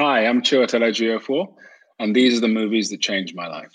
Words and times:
Hi, 0.00 0.26
I'm 0.26 0.42
Chiwetel 0.42 0.80
Ejiofor, 0.80 1.52
and 1.98 2.14
these 2.14 2.38
are 2.38 2.40
the 2.40 2.46
movies 2.46 2.88
that 2.90 3.00
changed 3.00 3.34
my 3.34 3.48
life. 3.48 3.72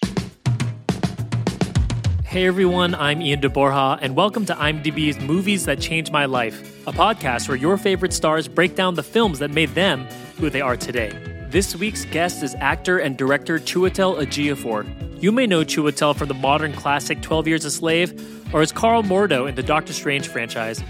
Hey 2.23 2.47
everyone, 2.47 2.95
I'm 2.95 3.21
Ian 3.21 3.41
DeBorja, 3.41 3.99
and 4.01 4.15
welcome 4.15 4.45
to 4.45 4.53
IMDb's 4.53 5.19
Movies 5.19 5.65
That 5.65 5.81
Changed 5.81 6.13
My 6.13 6.23
Life, 6.23 6.87
a 6.87 6.93
podcast 6.93 7.49
where 7.49 7.57
your 7.57 7.77
favorite 7.77 8.13
stars 8.13 8.47
break 8.47 8.73
down 8.73 8.95
the 8.95 9.03
films 9.03 9.37
that 9.39 9.51
made 9.51 9.75
them 9.75 10.05
who 10.37 10.49
they 10.49 10.61
are 10.61 10.77
today. 10.77 11.11
This 11.49 11.75
week's 11.75 12.05
guest 12.05 12.41
is 12.41 12.55
actor 12.55 12.99
and 12.99 13.17
director 13.17 13.59
Chiwetel 13.59 14.25
Ejiofor. 14.25 15.21
You 15.21 15.33
may 15.33 15.45
know 15.45 15.65
Chiwetel 15.65 16.15
from 16.15 16.29
the 16.29 16.35
modern 16.35 16.71
classic 16.71 17.21
12 17.21 17.49
Years 17.49 17.65
a 17.65 17.71
Slave 17.71 18.55
or 18.55 18.61
as 18.61 18.71
Karl 18.71 19.03
Mordo 19.03 19.49
in 19.49 19.55
the 19.55 19.63
Doctor 19.63 19.91
Strange 19.91 20.29
franchise, 20.29 20.81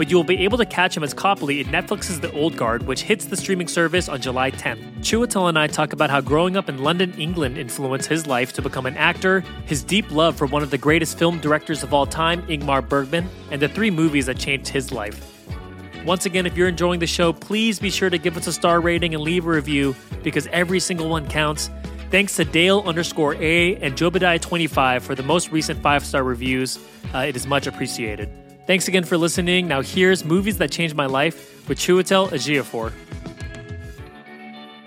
but 0.00 0.08
you 0.08 0.16
will 0.16 0.24
be 0.24 0.38
able 0.38 0.56
to 0.56 0.64
catch 0.64 0.96
him 0.96 1.04
as 1.04 1.12
Copley 1.12 1.60
in 1.60 1.66
Netflix's 1.66 2.20
The 2.20 2.32
Old 2.32 2.56
Guard, 2.56 2.84
which 2.84 3.02
hits 3.02 3.26
the 3.26 3.36
streaming 3.36 3.68
service 3.68 4.08
on 4.08 4.18
July 4.18 4.50
10th. 4.50 4.80
Chiwetel 5.00 5.50
and 5.50 5.58
I 5.58 5.66
talk 5.66 5.92
about 5.92 6.08
how 6.08 6.22
growing 6.22 6.56
up 6.56 6.70
in 6.70 6.82
London, 6.82 7.12
England 7.18 7.58
influenced 7.58 8.08
his 8.08 8.26
life 8.26 8.54
to 8.54 8.62
become 8.62 8.86
an 8.86 8.96
actor, 8.96 9.44
his 9.66 9.82
deep 9.82 10.10
love 10.10 10.36
for 10.36 10.46
one 10.46 10.62
of 10.62 10.70
the 10.70 10.78
greatest 10.78 11.18
film 11.18 11.38
directors 11.38 11.82
of 11.82 11.92
all 11.92 12.06
time, 12.06 12.40
Ingmar 12.46 12.88
Bergman, 12.88 13.28
and 13.50 13.60
the 13.60 13.68
three 13.68 13.90
movies 13.90 14.24
that 14.24 14.38
changed 14.38 14.68
his 14.68 14.90
life. 14.90 15.22
Once 16.06 16.24
again, 16.24 16.46
if 16.46 16.56
you're 16.56 16.68
enjoying 16.68 17.00
the 17.00 17.06
show, 17.06 17.30
please 17.30 17.78
be 17.78 17.90
sure 17.90 18.08
to 18.08 18.16
give 18.16 18.38
us 18.38 18.46
a 18.46 18.54
star 18.54 18.80
rating 18.80 19.14
and 19.14 19.22
leave 19.22 19.44
a 19.44 19.50
review 19.50 19.94
because 20.22 20.46
every 20.46 20.80
single 20.80 21.10
one 21.10 21.28
counts. 21.28 21.68
Thanks 22.10 22.36
to 22.36 22.46
Dale 22.46 22.82
underscore 22.86 23.34
A 23.34 23.76
and 23.76 23.96
Jobadiah25 23.96 25.02
for 25.02 25.14
the 25.14 25.22
most 25.22 25.52
recent 25.52 25.82
five 25.82 26.06
star 26.06 26.24
reviews. 26.24 26.78
Uh, 27.14 27.18
it 27.18 27.36
is 27.36 27.46
much 27.46 27.66
appreciated. 27.66 28.39
Thanks 28.66 28.86
again 28.88 29.04
for 29.04 29.16
listening. 29.16 29.66
Now, 29.68 29.80
here's 29.80 30.24
Movies 30.24 30.58
That 30.58 30.70
Changed 30.70 30.94
My 30.94 31.06
Life 31.06 31.68
with 31.68 31.78
Chiwetel 31.78 32.28
Ejiofor. 32.28 32.92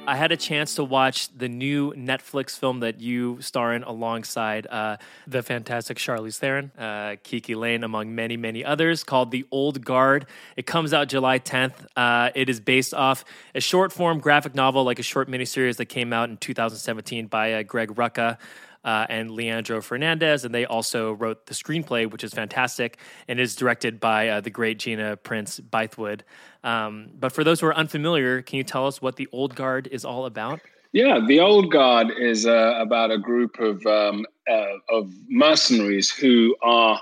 I 0.06 0.16
had 0.16 0.32
a 0.34 0.38
chance 0.38 0.76
to 0.76 0.84
watch 0.84 1.30
the 1.36 1.48
new 1.48 1.94
Netflix 1.94 2.60
film 2.60 2.82
that 2.82 3.00
you 3.00 3.42
star 3.42 3.74
in 3.74 3.84
alongside 3.84 4.68
uh, 4.68 4.98
the 5.28 5.42
fantastic 5.42 5.98
Charlize 5.98 6.38
Theron, 6.38 6.72
uh, 6.78 7.16
Kiki 7.24 7.56
Layne, 7.56 7.84
among 7.84 8.14
many, 8.14 8.36
many 8.36 8.66
others, 8.66 9.04
called 9.04 9.32
The 9.32 9.46
Old 9.50 9.84
Guard. 9.84 10.26
It 10.58 10.66
comes 10.66 10.94
out 10.94 11.08
July 11.08 11.40
10th. 11.40 11.88
Uh, 11.96 12.32
it 12.36 12.50
is 12.50 12.60
based 12.60 12.94
off 12.94 13.24
a 13.56 13.62
short 13.62 13.94
form 13.94 14.20
graphic 14.20 14.56
novel, 14.56 14.84
like 14.84 15.00
a 15.00 15.04
short 15.04 15.30
miniseries 15.30 15.78
that 15.78 15.86
came 15.86 16.12
out 16.12 16.30
in 16.30 16.38
2017 16.38 17.28
by 17.28 17.54
uh, 17.54 17.64
Greg 17.64 17.96
Rucka 17.96 18.38
uh, 18.84 19.06
and 19.10 19.32
Leandro 19.32 19.82
Fernandez, 19.82 20.46
and 20.46 20.54
they 20.54 20.66
also 20.66 21.14
wrote 21.14 21.46
the 21.46 21.54
screenplay, 21.54 22.10
which 22.10 22.24
is 22.24 22.34
fantastic, 22.34 22.98
and 23.28 23.40
is 23.40 23.56
directed 23.56 24.00
by 24.00 24.28
uh, 24.28 24.42
the 24.42 24.50
great 24.50 24.80
Gina 24.80 25.16
Prince 25.18 25.60
Bythewood. 25.60 26.22
Um, 26.64 27.10
but 27.20 27.32
for 27.32 27.44
those 27.44 27.60
who 27.60 27.68
are 27.68 27.76
unfamiliar, 27.76 28.42
can 28.42 28.58
you 28.58 28.64
tell 28.64 28.88
us 28.88 29.02
what 29.02 29.16
the 29.16 29.28
Old 29.32 29.56
Guard 29.56 29.88
is 29.92 30.06
all 30.06 30.26
about? 30.26 30.60
Yeah, 30.92 31.20
the 31.26 31.40
Old 31.40 31.72
Guard 31.72 32.12
is 32.20 32.46
uh, 32.46 32.76
about 32.80 33.10
a 33.10 33.18
group 33.18 33.60
of 33.60 33.84
um, 33.86 34.26
uh, 34.50 34.78
of 34.90 35.12
mercenaries 35.28 36.12
who 36.12 36.56
are 36.62 37.02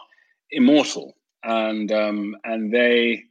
immortal, 0.52 1.14
and 1.44 1.92
um, 1.92 2.38
and 2.46 2.74
they, 2.74 3.26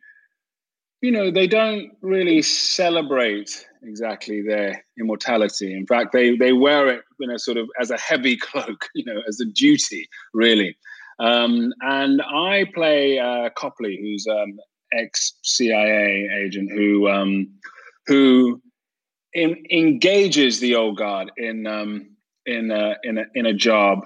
you 1.00 1.12
know, 1.12 1.30
they 1.30 1.46
don't 1.46 1.92
really 2.02 2.42
celebrate 2.42 3.66
exactly 3.82 4.42
their 4.42 4.84
immortality. 4.98 5.74
In 5.74 5.86
fact, 5.86 6.12
they 6.12 6.36
they 6.36 6.52
wear 6.52 6.88
it, 6.88 7.02
you 7.18 7.28
know, 7.28 7.36
sort 7.36 7.56
of 7.56 7.68
as 7.80 7.90
a 7.90 7.98
heavy 7.98 8.36
cloak, 8.40 8.88
you 8.94 9.04
know, 9.04 9.20
as 9.28 9.40
a 9.40 9.46
duty, 9.46 10.08
really. 10.34 10.76
Um, 11.18 11.72
and 11.82 12.22
I 12.22 12.64
play 12.74 13.18
uh, 13.18 13.50
Copley, 13.50 13.98
who's 14.00 14.26
um, 14.26 14.58
ex 14.92 15.34
CIA 15.42 16.28
agent 16.42 16.70
who 16.72 17.08
um, 17.08 17.48
who 18.06 18.60
in, 19.32 19.62
engages 19.70 20.60
the 20.60 20.74
old 20.74 20.96
guard 20.96 21.30
in 21.36 21.66
um, 21.66 22.16
in 22.46 22.70
a, 22.70 22.96
in 23.04 23.18
a, 23.18 23.24
in 23.34 23.46
a 23.46 23.54
job 23.54 24.00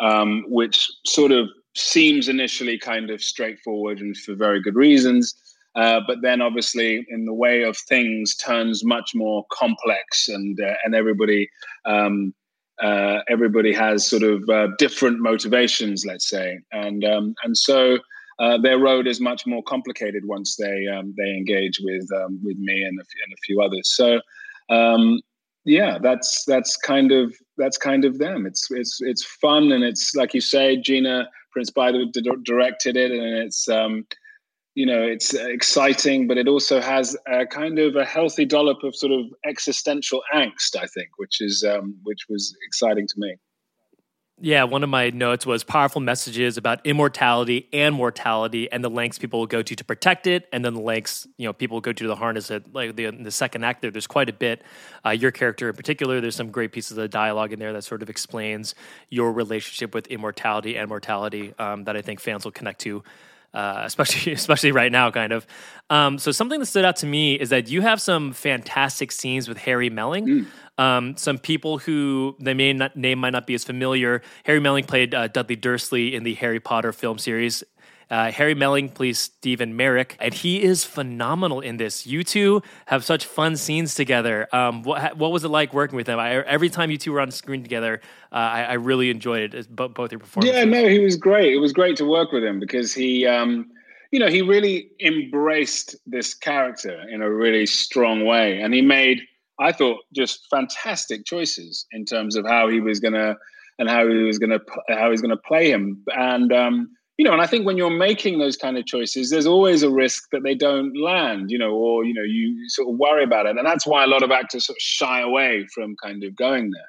um, 0.00 0.44
which 0.48 0.88
sort 1.06 1.32
of 1.32 1.48
seems 1.74 2.28
initially 2.28 2.78
kind 2.78 3.10
of 3.10 3.22
straightforward 3.22 4.00
and 4.00 4.16
for 4.16 4.34
very 4.34 4.60
good 4.60 4.74
reasons. 4.74 5.34
Uh, 5.74 6.00
but 6.06 6.22
then 6.22 6.40
obviously 6.40 7.06
in 7.08 7.24
the 7.24 7.34
way 7.34 7.62
of 7.62 7.76
things 7.76 8.34
turns 8.34 8.84
much 8.84 9.12
more 9.14 9.44
complex 9.52 10.28
and 10.28 10.60
uh, 10.60 10.74
and 10.84 10.94
everybody 10.94 11.48
um, 11.84 12.34
uh, 12.82 13.20
everybody 13.28 13.72
has 13.72 14.06
sort 14.06 14.22
of 14.22 14.48
uh, 14.48 14.68
different 14.78 15.20
motivations 15.20 16.04
let's 16.06 16.28
say. 16.28 16.58
And 16.72 17.04
um, 17.04 17.34
and 17.44 17.56
so 17.56 17.98
uh, 18.38 18.56
their 18.58 18.78
road 18.78 19.06
is 19.06 19.20
much 19.20 19.46
more 19.46 19.62
complicated 19.62 20.24
once 20.26 20.56
they 20.56 20.86
um, 20.86 21.14
they 21.16 21.30
engage 21.30 21.80
with 21.82 22.06
um, 22.14 22.40
with 22.42 22.56
me 22.58 22.82
and 22.82 22.98
a, 23.00 23.04
few, 23.04 23.20
and 23.24 23.32
a 23.32 23.42
few 23.44 23.60
others. 23.60 23.94
So 23.94 24.20
um, 24.70 25.20
yeah 25.64 25.98
that's 26.00 26.44
that's 26.44 26.76
kind 26.76 27.12
of 27.12 27.34
that's 27.56 27.76
kind 27.76 28.04
of 28.04 28.18
them. 28.18 28.46
It's 28.46 28.70
it's 28.70 28.98
it's 29.00 29.24
fun 29.24 29.70
and 29.70 29.84
it's 29.84 30.14
like 30.14 30.34
you 30.34 30.40
say 30.40 30.76
Gina 30.76 31.28
Prince 31.52 31.70
Bythewood 31.70 32.12
directed 32.44 32.96
it 32.96 33.10
and 33.10 33.38
it's 33.38 33.68
um, 33.68 34.06
you 34.78 34.86
know 34.86 35.02
it's 35.02 35.34
exciting 35.34 36.28
but 36.28 36.38
it 36.38 36.46
also 36.46 36.80
has 36.80 37.16
a 37.26 37.44
kind 37.44 37.80
of 37.80 37.96
a 37.96 38.04
healthy 38.04 38.44
dollop 38.44 38.84
of 38.84 38.94
sort 38.94 39.10
of 39.10 39.26
existential 39.44 40.22
angst 40.32 40.76
i 40.76 40.86
think 40.86 41.08
which 41.16 41.40
is 41.40 41.64
um, 41.68 41.96
which 42.04 42.20
was 42.28 42.54
exciting 42.64 43.06
to 43.08 43.14
me 43.18 43.34
yeah, 44.40 44.62
one 44.62 44.84
of 44.84 44.88
my 44.88 45.10
notes 45.10 45.44
was 45.44 45.64
powerful 45.64 46.00
messages 46.00 46.56
about 46.56 46.86
immortality 46.86 47.68
and 47.72 47.92
mortality, 47.92 48.70
and 48.70 48.84
the 48.84 48.88
lengths 48.88 49.18
people 49.18 49.40
will 49.40 49.48
go 49.48 49.62
to 49.62 49.74
to 49.74 49.84
protect 49.84 50.28
it, 50.28 50.48
and 50.52 50.64
then 50.64 50.74
the 50.74 50.80
lengths 50.80 51.26
you 51.38 51.46
know 51.48 51.52
people 51.52 51.74
will 51.74 51.80
go 51.80 51.92
to 51.92 52.06
to 52.06 52.14
harness 52.14 52.48
it. 52.48 52.72
Like 52.72 52.94
the, 52.94 53.10
the 53.10 53.32
second 53.32 53.64
act, 53.64 53.82
there, 53.82 53.90
there's 53.90 54.06
quite 54.06 54.28
a 54.28 54.32
bit. 54.32 54.62
Uh, 55.04 55.10
your 55.10 55.32
character 55.32 55.68
in 55.68 55.74
particular, 55.74 56.20
there's 56.20 56.36
some 56.36 56.52
great 56.52 56.70
pieces 56.70 56.96
of 56.96 57.10
dialogue 57.10 57.52
in 57.52 57.58
there 57.58 57.72
that 57.72 57.82
sort 57.82 58.00
of 58.00 58.08
explains 58.08 58.76
your 59.10 59.32
relationship 59.32 59.92
with 59.92 60.06
immortality 60.06 60.76
and 60.76 60.88
mortality 60.88 61.52
um, 61.58 61.82
that 61.82 61.96
I 61.96 62.00
think 62.00 62.20
fans 62.20 62.44
will 62.44 62.52
connect 62.52 62.78
to 62.82 63.02
uh, 63.54 63.82
especially 63.84 64.32
especially 64.32 64.72
right 64.72 64.92
now, 64.92 65.10
kind 65.10 65.32
of. 65.32 65.46
Um, 65.90 66.18
so 66.18 66.32
something 66.32 66.60
that 66.60 66.66
stood 66.66 66.84
out 66.84 66.96
to 66.96 67.06
me 67.06 67.34
is 67.34 67.48
that 67.50 67.68
you 67.70 67.80
have 67.80 68.00
some 68.00 68.32
fantastic 68.32 69.10
scenes 69.10 69.48
with 69.48 69.58
Harry 69.58 69.90
Melling. 69.90 70.26
Mm. 70.26 70.46
Um, 70.78 71.16
some 71.16 71.38
people 71.38 71.78
who 71.78 72.36
the 72.38 72.54
main 72.54 72.88
name 72.94 73.18
might 73.18 73.30
not 73.30 73.46
be 73.46 73.54
as 73.54 73.64
familiar. 73.64 74.22
Harry 74.44 74.60
Melling 74.60 74.84
played 74.84 75.14
uh, 75.14 75.28
Dudley 75.28 75.56
Dursley 75.56 76.14
in 76.14 76.22
the 76.22 76.34
Harry 76.34 76.60
Potter 76.60 76.92
film 76.92 77.18
series. 77.18 77.64
Uh, 78.10 78.30
Harry 78.30 78.54
Melling 78.54 78.88
plays 78.88 79.18
Stephen 79.18 79.76
Merrick, 79.76 80.16
and 80.18 80.32
he 80.32 80.62
is 80.62 80.84
phenomenal 80.84 81.60
in 81.60 81.76
this. 81.76 82.06
You 82.06 82.24
two 82.24 82.62
have 82.86 83.04
such 83.04 83.26
fun 83.26 83.56
scenes 83.56 83.94
together. 83.94 84.48
Um, 84.52 84.82
what, 84.82 85.16
what 85.16 85.30
was 85.30 85.44
it 85.44 85.48
like 85.48 85.74
working 85.74 85.96
with 85.96 86.08
him? 86.08 86.18
I, 86.18 86.42
every 86.44 86.70
time 86.70 86.90
you 86.90 86.96
two 86.96 87.12
were 87.12 87.20
on 87.20 87.30
screen 87.30 87.62
together, 87.62 88.00
uh, 88.32 88.36
I, 88.36 88.62
I, 88.62 88.72
really 88.74 89.10
enjoyed 89.10 89.54
it, 89.54 89.76
both 89.76 90.10
your 90.10 90.20
performances. 90.20 90.56
Yeah, 90.56 90.64
no, 90.64 90.88
he 90.88 91.00
was 91.00 91.16
great. 91.16 91.52
It 91.52 91.58
was 91.58 91.72
great 91.72 91.96
to 91.96 92.06
work 92.06 92.32
with 92.32 92.42
him 92.42 92.58
because 92.58 92.94
he, 92.94 93.26
um, 93.26 93.70
you 94.10 94.18
know, 94.18 94.28
he 94.28 94.40
really 94.40 94.90
embraced 95.04 95.96
this 96.06 96.32
character 96.32 97.04
in 97.10 97.20
a 97.20 97.30
really 97.30 97.66
strong 97.66 98.24
way, 98.24 98.58
and 98.60 98.72
he 98.72 98.80
made, 98.80 99.20
I 99.60 99.72
thought, 99.72 99.98
just 100.14 100.46
fantastic 100.50 101.26
choices 101.26 101.86
in 101.92 102.06
terms 102.06 102.36
of 102.36 102.46
how 102.46 102.68
he 102.68 102.80
was 102.80 103.00
going 103.00 103.14
to 103.14 103.36
and 103.78 103.88
how 103.88 104.08
he 104.08 104.14
was 104.14 104.38
going 104.38 104.50
to 104.50 104.60
how 104.88 105.10
he's 105.10 105.20
going 105.20 105.30
to 105.30 105.36
play 105.36 105.70
him. 105.70 106.02
And 106.08 106.52
um, 106.52 106.90
you 107.18 107.24
know, 107.24 107.32
and 107.32 107.42
I 107.42 107.46
think 107.46 107.66
when 107.66 107.76
you're 107.76 107.90
making 107.90 108.38
those 108.38 108.56
kind 108.56 108.78
of 108.78 108.86
choices, 108.86 109.30
there's 109.30 109.46
always 109.46 109.82
a 109.82 109.90
risk 109.90 110.22
that 110.30 110.44
they 110.44 110.54
don't 110.54 110.96
land. 110.98 111.50
You 111.50 111.58
know, 111.58 111.72
or 111.72 112.04
you 112.04 112.14
know, 112.14 112.22
you 112.22 112.68
sort 112.68 112.88
of 112.88 112.96
worry 112.96 113.24
about 113.24 113.46
it, 113.46 113.56
and 113.56 113.66
that's 113.66 113.86
why 113.86 114.04
a 114.04 114.06
lot 114.06 114.22
of 114.22 114.30
actors 114.30 114.66
sort 114.66 114.76
of 114.76 114.80
shy 114.80 115.20
away 115.20 115.66
from 115.74 115.96
kind 116.02 116.22
of 116.24 116.36
going 116.36 116.70
there. 116.70 116.88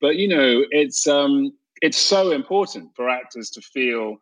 But 0.00 0.16
you 0.16 0.26
know, 0.26 0.64
it's 0.70 1.06
um, 1.06 1.52
it's 1.82 1.98
so 1.98 2.30
important 2.30 2.90
for 2.96 3.08
actors 3.08 3.50
to 3.50 3.60
feel 3.60 4.16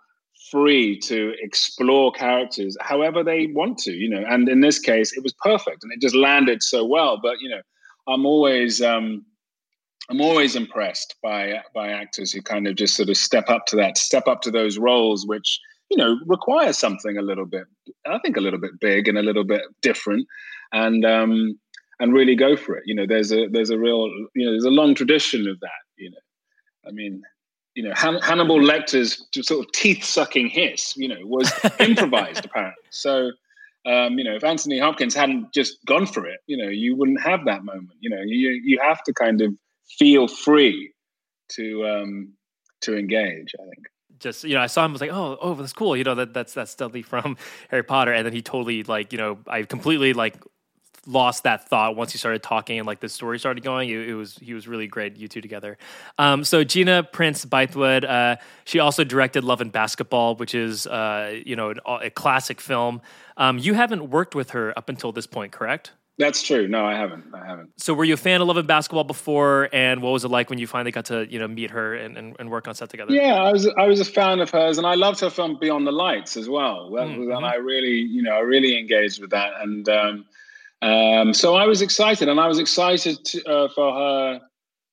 free 0.51 0.99
to 0.99 1.33
explore 1.41 2.13
characters 2.13 2.77
however 2.81 3.25
they 3.25 3.47
want 3.49 3.79
to 3.79 3.93
you 3.93 4.09
know 4.09 4.23
and 4.29 4.49
in 4.49 4.61
this 4.61 4.79
case 4.79 5.17
it 5.17 5.23
was 5.23 5.35
perfect 5.43 5.83
and 5.83 5.93
it 5.93 6.01
just 6.01 6.15
landed 6.15 6.63
so 6.63 6.85
well 6.85 7.19
but 7.21 7.37
you 7.41 7.49
know 7.49 7.61
i'm 8.07 8.25
always 8.27 8.81
um 8.83 9.25
I'm 10.09 10.21
always 10.21 10.55
impressed 10.55 11.17
by 11.23 11.63
by 11.75 11.89
actors 11.91 12.33
who 12.33 12.43
kind 12.43 12.67
of 12.67 12.77
just 12.77 12.97
sort 12.97 13.09
of 13.09 13.17
step 13.17 13.51
up 13.51 13.67
to 13.67 13.77
that, 13.77 13.99
step 13.99 14.29
up 14.29 14.41
to 14.43 14.51
those 14.51 14.79
roles, 14.79 15.27
which 15.27 15.61
you 15.91 15.97
know 15.97 16.19
require 16.27 16.73
something 16.73 17.17
a 17.17 17.23
little 17.23 17.47
bit, 17.47 17.65
I 18.07 18.19
think, 18.19 18.37
a 18.37 18.41
little 18.41 18.61
bit 18.61 18.79
big 18.81 19.09
and 19.09 19.19
a 19.19 19.23
little 19.23 19.45
bit 19.45 19.63
different, 19.83 20.27
and 20.73 21.05
um, 21.05 21.59
and 21.99 22.15
really 22.15 22.37
go 22.37 22.57
for 22.57 22.77
it. 22.77 22.85
You 22.87 22.95
know, 22.95 23.07
there's 23.07 23.33
a 23.33 23.49
there's 23.49 23.71
a 23.71 23.79
real 23.79 24.07
you 24.35 24.47
know 24.47 24.53
there's 24.53 24.65
a 24.65 24.71
long 24.71 24.95
tradition 24.95 25.49
of 25.49 25.59
that. 25.61 25.71
You 25.97 26.11
know, 26.11 26.89
I 26.89 26.93
mean, 26.93 27.23
you 27.75 27.83
know, 27.83 27.95
Han- 27.95 28.23
Hannibal 28.23 28.61
Lecter's 28.61 29.27
sort 29.43 29.67
of 29.67 29.73
teeth 29.73 30.05
sucking 30.05 30.49
hiss, 30.49 30.97
you 30.97 31.09
know, 31.09 31.19
was 31.23 31.53
improvised 31.81 32.45
apparently. 32.45 32.85
So. 32.91 33.33
Um, 33.85 34.19
you 34.19 34.25
know, 34.25 34.35
if 34.35 34.43
Anthony 34.43 34.81
Hopkins 34.81 35.15
hadn't 35.15 35.53
just 35.55 35.77
gone 35.87 36.07
for 36.07 36.27
it, 36.27 36.41
you 36.49 36.57
know, 36.57 36.69
you 36.69 36.97
wouldn't 36.97 37.23
have 37.23 37.45
that 37.45 37.65
moment. 37.65 37.93
You 38.01 38.11
know, 38.11 38.21
you 38.21 38.61
you 38.65 38.81
have 38.83 39.01
to 39.05 39.13
kind 39.13 39.41
of 39.41 39.55
feel 39.99 40.29
free 40.29 40.93
to 41.51 41.87
um, 41.87 42.33
to 42.83 42.97
engage. 42.97 43.55
I 43.59 43.65
think. 43.65 43.87
Just 44.19 44.45
you 44.45 44.55
know, 44.55 44.61
I 44.61 44.67
saw 44.67 44.85
him. 44.85 44.93
I 44.93 44.93
was 44.93 45.01
like, 45.01 45.13
oh, 45.13 45.37
oh, 45.41 45.55
that's 45.55 45.73
cool. 45.73 45.97
You 45.97 46.05
know, 46.05 46.15
that 46.15 46.33
that's 46.33 46.55
that's 46.55 46.75
Dudley 46.75 47.03
from 47.03 47.37
Harry 47.71 47.83
Potter, 47.83 48.13
and 48.13 48.25
then 48.25 48.33
he 48.33 48.43
totally 48.43 48.83
like 48.83 49.13
you 49.13 49.19
know, 49.19 49.39
I 49.47 49.63
completely 49.63 50.13
like 50.13 50.37
lost 51.07 51.45
that 51.45 51.69
thought 51.69 51.95
once 51.97 52.11
he 52.11 52.19
started 52.19 52.43
talking 52.43 52.79
and 52.79 52.87
like 52.87 53.01
the 53.01 53.09
story 53.09 53.39
started 53.39 53.63
going. 53.63 53.89
It, 53.89 54.09
it 54.09 54.15
was 54.15 54.37
he 54.37 54.55
was 54.55 54.67
really 54.67 54.87
great. 54.87 55.17
You 55.17 55.29
two 55.29 55.41
together. 55.41 55.79
Um, 56.19 56.45
so 56.45 56.65
Gina 56.65 57.03
Prince 57.05 57.45
Bythewood, 57.45 58.05
uh, 58.05 58.37
she 58.65 58.79
also 58.79 59.05
directed 59.05 59.45
Love 59.45 59.61
and 59.61 59.73
Basketball, 59.73 60.37
which 60.37 60.55
is 60.55 60.87
uh, 60.87 61.41
you 61.45 61.57
know 61.57 61.75
a 61.87 62.11
classic 62.11 62.61
film. 62.61 63.01
Um, 63.37 63.59
you 63.59 63.75
haven't 63.75 64.11
worked 64.11 64.35
with 64.35 64.51
her 64.51 64.77
up 64.79 64.89
until 64.89 65.13
this 65.13 65.27
point, 65.27 65.53
correct? 65.53 65.93
That's 66.19 66.43
true. 66.43 66.67
No, 66.67 66.87
I 66.87 66.95
haven't. 66.95 67.25
I 67.35 67.45
haven't. 67.45 67.79
So, 67.79 67.93
were 67.93 68.05
you 68.05 68.15
a 68.15 68.17
fan 68.17 68.41
of 68.41 68.49
Love 68.49 68.57
and 68.57 68.67
Basketball 68.67 69.05
before? 69.05 69.69
And 69.71 70.01
what 70.01 70.11
was 70.11 70.25
it 70.25 70.29
like 70.29 70.49
when 70.49 70.59
you 70.59 70.67
finally 70.67 70.91
got 70.91 71.05
to 71.07 71.31
you 71.31 71.39
know 71.39 71.47
meet 71.47 71.71
her 71.71 71.95
and, 71.95 72.17
and, 72.17 72.35
and 72.39 72.51
work 72.51 72.67
on 72.67 72.75
set 72.75 72.89
together? 72.89 73.13
Yeah, 73.13 73.35
I 73.35 73.53
was 73.53 73.69
I 73.77 73.87
was 73.87 74.01
a 74.01 74.05
fan 74.05 74.41
of 74.41 74.49
hers, 74.49 74.79
and 74.79 74.87
I 74.87 74.95
loved 74.95 75.21
her 75.21 75.29
film 75.29 75.59
Beyond 75.61 75.87
the 75.87 75.93
Lights 75.93 76.39
as 76.39 76.49
well. 76.49 76.91
Mm-hmm. 76.91 77.31
And 77.33 77.45
I 77.45 77.57
really, 77.57 77.99
you 77.99 78.23
know, 78.23 78.35
I 78.35 78.41
really 78.41 78.79
engaged 78.79 79.21
with 79.21 79.31
that, 79.31 79.53
and 79.61 79.87
um, 79.91 80.25
um, 80.81 81.35
so 81.35 81.55
I 81.55 81.67
was 81.67 81.83
excited, 81.83 82.29
and 82.29 82.41
I 82.41 82.47
was 82.47 82.59
excited 82.59 83.23
to, 83.23 83.45
uh, 83.45 83.69
for 83.75 83.93
her 83.93 84.41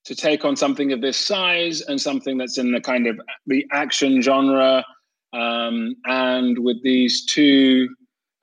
to 0.03 0.15
take 0.15 0.43
on 0.43 0.57
something 0.57 0.91
of 0.91 0.99
this 0.99 1.15
size 1.15 1.79
and 1.79 2.01
something 2.01 2.37
that's 2.37 2.57
in 2.57 2.73
the 2.73 2.81
kind 2.81 3.07
of 3.07 3.21
the 3.47 3.65
action 3.71 4.21
genre, 4.21 4.83
um, 5.31 5.95
and 6.03 6.59
with 6.59 6.83
these 6.83 7.25
two 7.25 7.87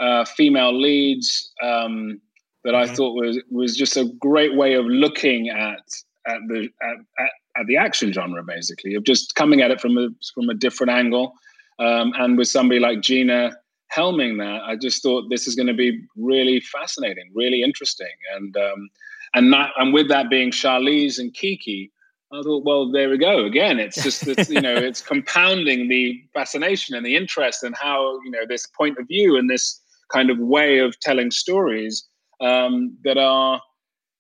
uh, 0.01 0.25
female 0.25 0.73
leads. 0.73 1.53
Um, 1.63 2.23
that 2.65 2.75
I 2.75 2.85
mm-hmm. 2.85 2.95
thought 2.95 3.15
was 3.15 3.39
was 3.51 3.77
just 3.77 3.97
a 3.97 4.11
great 4.21 4.57
way 4.57 4.75
of 4.75 4.87
looking 4.87 5.49
at 5.49 5.81
at 6.27 6.41
the 6.49 6.69
at, 6.83 6.97
at, 7.19 7.31
at, 7.57 7.67
the 7.67 7.77
action 7.77 8.13
genre, 8.13 8.43
basically, 8.43 8.95
of 8.95 9.05
just 9.05 9.35
coming 9.35 9.61
at 9.61 9.71
it 9.71 9.81
from 9.81 9.97
a 9.97 10.09
from 10.35 10.49
a 10.49 10.55
different 10.55 10.91
angle. 10.91 11.35
Um, 11.79 12.13
and 12.19 12.37
with 12.37 12.49
somebody 12.49 12.79
like 12.79 13.01
Gina 13.01 13.57
helming 13.95 14.39
that, 14.39 14.63
I 14.63 14.77
just 14.77 15.03
thought 15.03 15.31
this 15.31 15.47
is 15.47 15.55
going 15.55 15.67
to 15.67 15.75
be 15.75 16.03
really 16.17 16.61
fascinating, 16.61 17.31
really 17.35 17.63
interesting, 17.63 18.13
and 18.35 18.57
um, 18.57 18.91
and 19.35 19.53
that 19.53 19.71
and 19.77 19.95
with 19.95 20.09
that 20.09 20.31
being 20.31 20.51
Charlize 20.51 21.19
and 21.19 21.33
Kiki. 21.33 21.91
I 22.33 22.43
thought, 22.43 22.65
well, 22.65 22.93
there 22.93 23.11
we 23.11 23.19
go. 23.19 23.45
Again, 23.45 23.81
it's 23.81 24.01
just 24.05 24.25
it's, 24.29 24.49
you 24.49 24.61
know, 24.61 24.75
it's 24.75 25.01
compounding 25.01 25.89
the 25.89 26.23
fascination 26.33 26.95
and 26.95 27.05
the 27.05 27.17
interest 27.17 27.65
and 27.65 27.75
how 27.75 28.21
you 28.25 28.31
know 28.31 28.47
this 28.47 28.67
point 28.67 28.99
of 28.99 29.09
view 29.09 29.37
and 29.37 29.49
this 29.49 29.81
kind 30.13 30.31
of 30.31 30.39
way 30.39 30.79
of 30.79 30.99
telling 31.01 31.31
stories 31.31 32.05
um, 32.41 32.97
that 33.05 33.19
are 33.19 33.61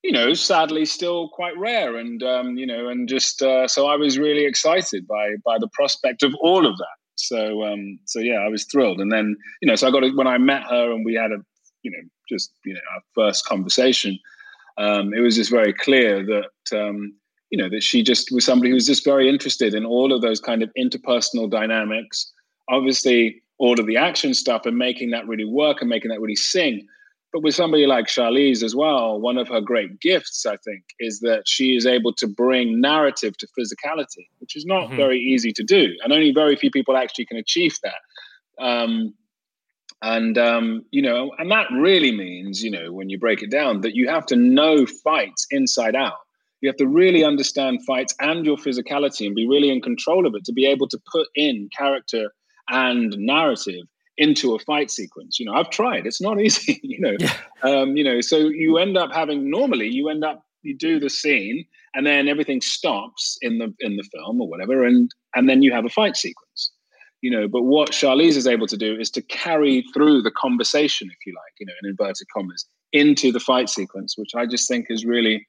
you 0.02 0.12
know 0.12 0.32
sadly 0.32 0.84
still 0.84 1.28
quite 1.28 1.56
rare 1.58 1.96
and 1.96 2.22
um, 2.22 2.56
you 2.56 2.67
know 2.67 2.88
and 2.88 3.08
just 3.08 3.43
uh, 3.43 3.69
so 3.69 3.87
i 3.87 3.96
was 3.96 4.19
really 4.19 4.44
excited 4.46 5.06
by 5.06 5.34
by 5.44 5.58
the 5.58 5.69
prospect 5.75 6.22
of 6.22 6.34
all 6.40 6.67
of 6.67 6.76
that. 6.78 6.96
So 7.17 7.64
um 7.64 7.99
so 8.06 8.19
yeah 8.20 8.40
i 8.40 8.49
was 8.49 8.64
thrilled. 8.64 9.00
And 9.00 9.12
then 9.12 9.37
you 9.61 9.69
know 9.69 9.75
so 9.75 9.88
i 9.88 9.90
got 9.90 10.05
when 10.17 10.26
i 10.26 10.38
met 10.38 10.62
her 10.64 10.93
and 10.93 11.05
we 11.05 11.14
had 11.14 11.32
a 11.32 11.38
you 11.82 11.90
know 11.90 12.08
just 12.28 12.52
you 12.64 12.75
know 12.75 12.81
our 12.94 13.02
first 13.14 13.44
conversation 13.46 14.19
um 14.78 15.12
it 15.12 15.20
was 15.20 15.37
just 15.37 15.50
very 15.50 15.73
clear 15.73 16.25
that 16.25 16.78
um 16.78 17.12
you 17.50 17.58
know 17.58 17.69
that 17.69 17.82
she 17.82 18.02
just 18.02 18.31
was 18.32 18.44
somebody 18.44 18.70
who 18.70 18.75
was 18.75 18.87
just 18.87 19.05
very 19.05 19.28
interested 19.28 19.75
in 19.75 19.84
all 19.84 20.12
of 20.12 20.23
those 20.23 20.40
kind 20.40 20.62
of 20.62 20.70
interpersonal 20.78 21.50
dynamics 21.50 22.32
obviously 22.69 23.43
all 23.58 23.78
of 23.78 23.87
the 23.87 23.96
action 23.96 24.32
stuff 24.32 24.64
and 24.64 24.78
making 24.78 25.11
that 25.11 25.26
really 25.26 25.44
work 25.44 25.81
and 25.81 25.90
making 25.90 26.11
that 26.11 26.20
really 26.20 26.37
sing 26.37 26.87
but 27.32 27.43
with 27.43 27.55
somebody 27.55 27.87
like 27.87 28.06
Charlize 28.06 28.62
as 28.62 28.75
well, 28.75 29.21
one 29.21 29.38
of 29.38 29.49
her 29.49 29.61
great 29.61 30.00
gifts, 30.00 30.47
I 30.47 30.56
think, 30.65 30.82
is 30.99 31.21
that 31.21 31.43
she 31.47 31.77
is 31.77 31.87
able 31.87 32.12
to 32.15 32.27
bring 32.27 32.81
narrative 32.81 33.37
to 33.38 33.47
physicality, 33.59 34.27
which 34.38 34.56
is 34.56 34.65
not 34.67 34.88
mm-hmm. 34.88 34.97
very 34.97 35.19
easy 35.21 35.53
to 35.53 35.62
do. 35.62 35.94
And 36.03 36.12
only 36.12 36.32
very 36.32 36.56
few 36.56 36.71
people 36.71 36.97
actually 36.97 37.27
can 37.27 37.37
achieve 37.37 37.77
that. 37.85 38.65
Um, 38.65 39.15
and, 40.03 40.38
um, 40.38 40.85
you 40.91 41.03
know, 41.03 41.31
and 41.38 41.50
that 41.50 41.67
really 41.73 42.11
means, 42.11 42.62
you 42.62 42.71
know, 42.71 42.93
when 42.93 43.11
you 43.11 43.19
break 43.19 43.43
it 43.43 43.50
down, 43.50 43.83
that 43.83 43.94
you 43.94 44.09
have 44.09 44.26
to 44.26 44.37
know 44.37 44.87
fights 44.87 45.47
inside 45.50 45.94
out. 45.94 46.15
You 46.62 46.69
have 46.69 46.76
to 46.76 46.87
really 46.87 47.23
understand 47.23 47.85
fights 47.87 48.15
and 48.21 48.44
your 48.44 48.56
physicality 48.56 49.26
and 49.26 49.35
be 49.35 49.47
really 49.47 49.71
in 49.71 49.81
control 49.81 50.26
of 50.26 50.35
it 50.35 50.44
to 50.47 50.53
be 50.53 50.67
able 50.67 50.88
to 50.88 50.99
put 51.11 51.29
in 51.35 51.69
character 51.76 52.33
and 52.69 53.15
narrative 53.19 53.85
into 54.21 54.55
a 54.55 54.59
fight 54.59 54.91
sequence. 54.91 55.41
You 55.41 55.47
know, 55.47 55.55
I've 55.55 55.71
tried. 55.71 56.07
It's 56.07 56.21
not 56.21 56.41
easy. 56.47 56.79
you 56.85 57.00
know, 57.00 57.17
yeah. 57.19 57.35
um, 57.62 57.97
you 57.97 58.05
know. 58.05 58.21
So 58.21 58.37
you 58.37 58.79
end 58.79 58.97
up 58.97 59.12
having 59.12 59.50
normally 59.50 59.89
you 59.89 60.09
end 60.09 60.25
up 60.25 60.47
you 60.62 60.77
do 60.77 61.00
the 61.00 61.09
scene 61.09 61.65
and 61.95 62.07
then 62.07 62.29
everything 62.29 62.61
stops 62.61 63.39
in 63.41 63.59
the 63.59 63.75
in 63.81 63.97
the 63.97 64.05
film 64.05 64.41
or 64.41 64.49
whatever, 64.49 64.85
and 64.85 65.11
and 65.35 65.49
then 65.49 65.62
you 65.62 65.73
have 65.73 65.85
a 65.85 65.89
fight 65.89 66.17
sequence. 66.17 66.71
You 67.23 67.31
know, 67.31 67.49
but 67.49 67.62
what 67.62 67.91
Charlize 67.91 68.37
is 68.37 68.47
able 68.47 68.67
to 68.67 68.79
do 68.79 68.99
is 68.99 69.11
to 69.11 69.21
carry 69.21 69.85
through 69.93 70.23
the 70.23 70.31
conversation, 70.31 71.11
if 71.11 71.27
you 71.27 71.35
like, 71.35 71.53
you 71.59 71.67
know, 71.67 71.75
in 71.83 71.91
inverted 71.91 72.27
commas, 72.35 72.65
into 72.95 73.31
the 73.31 73.41
fight 73.41 73.69
sequence, 73.69 74.17
which 74.17 74.35
I 74.35 74.47
just 74.47 74.67
think 74.67 74.87
is 74.89 75.05
really 75.05 75.47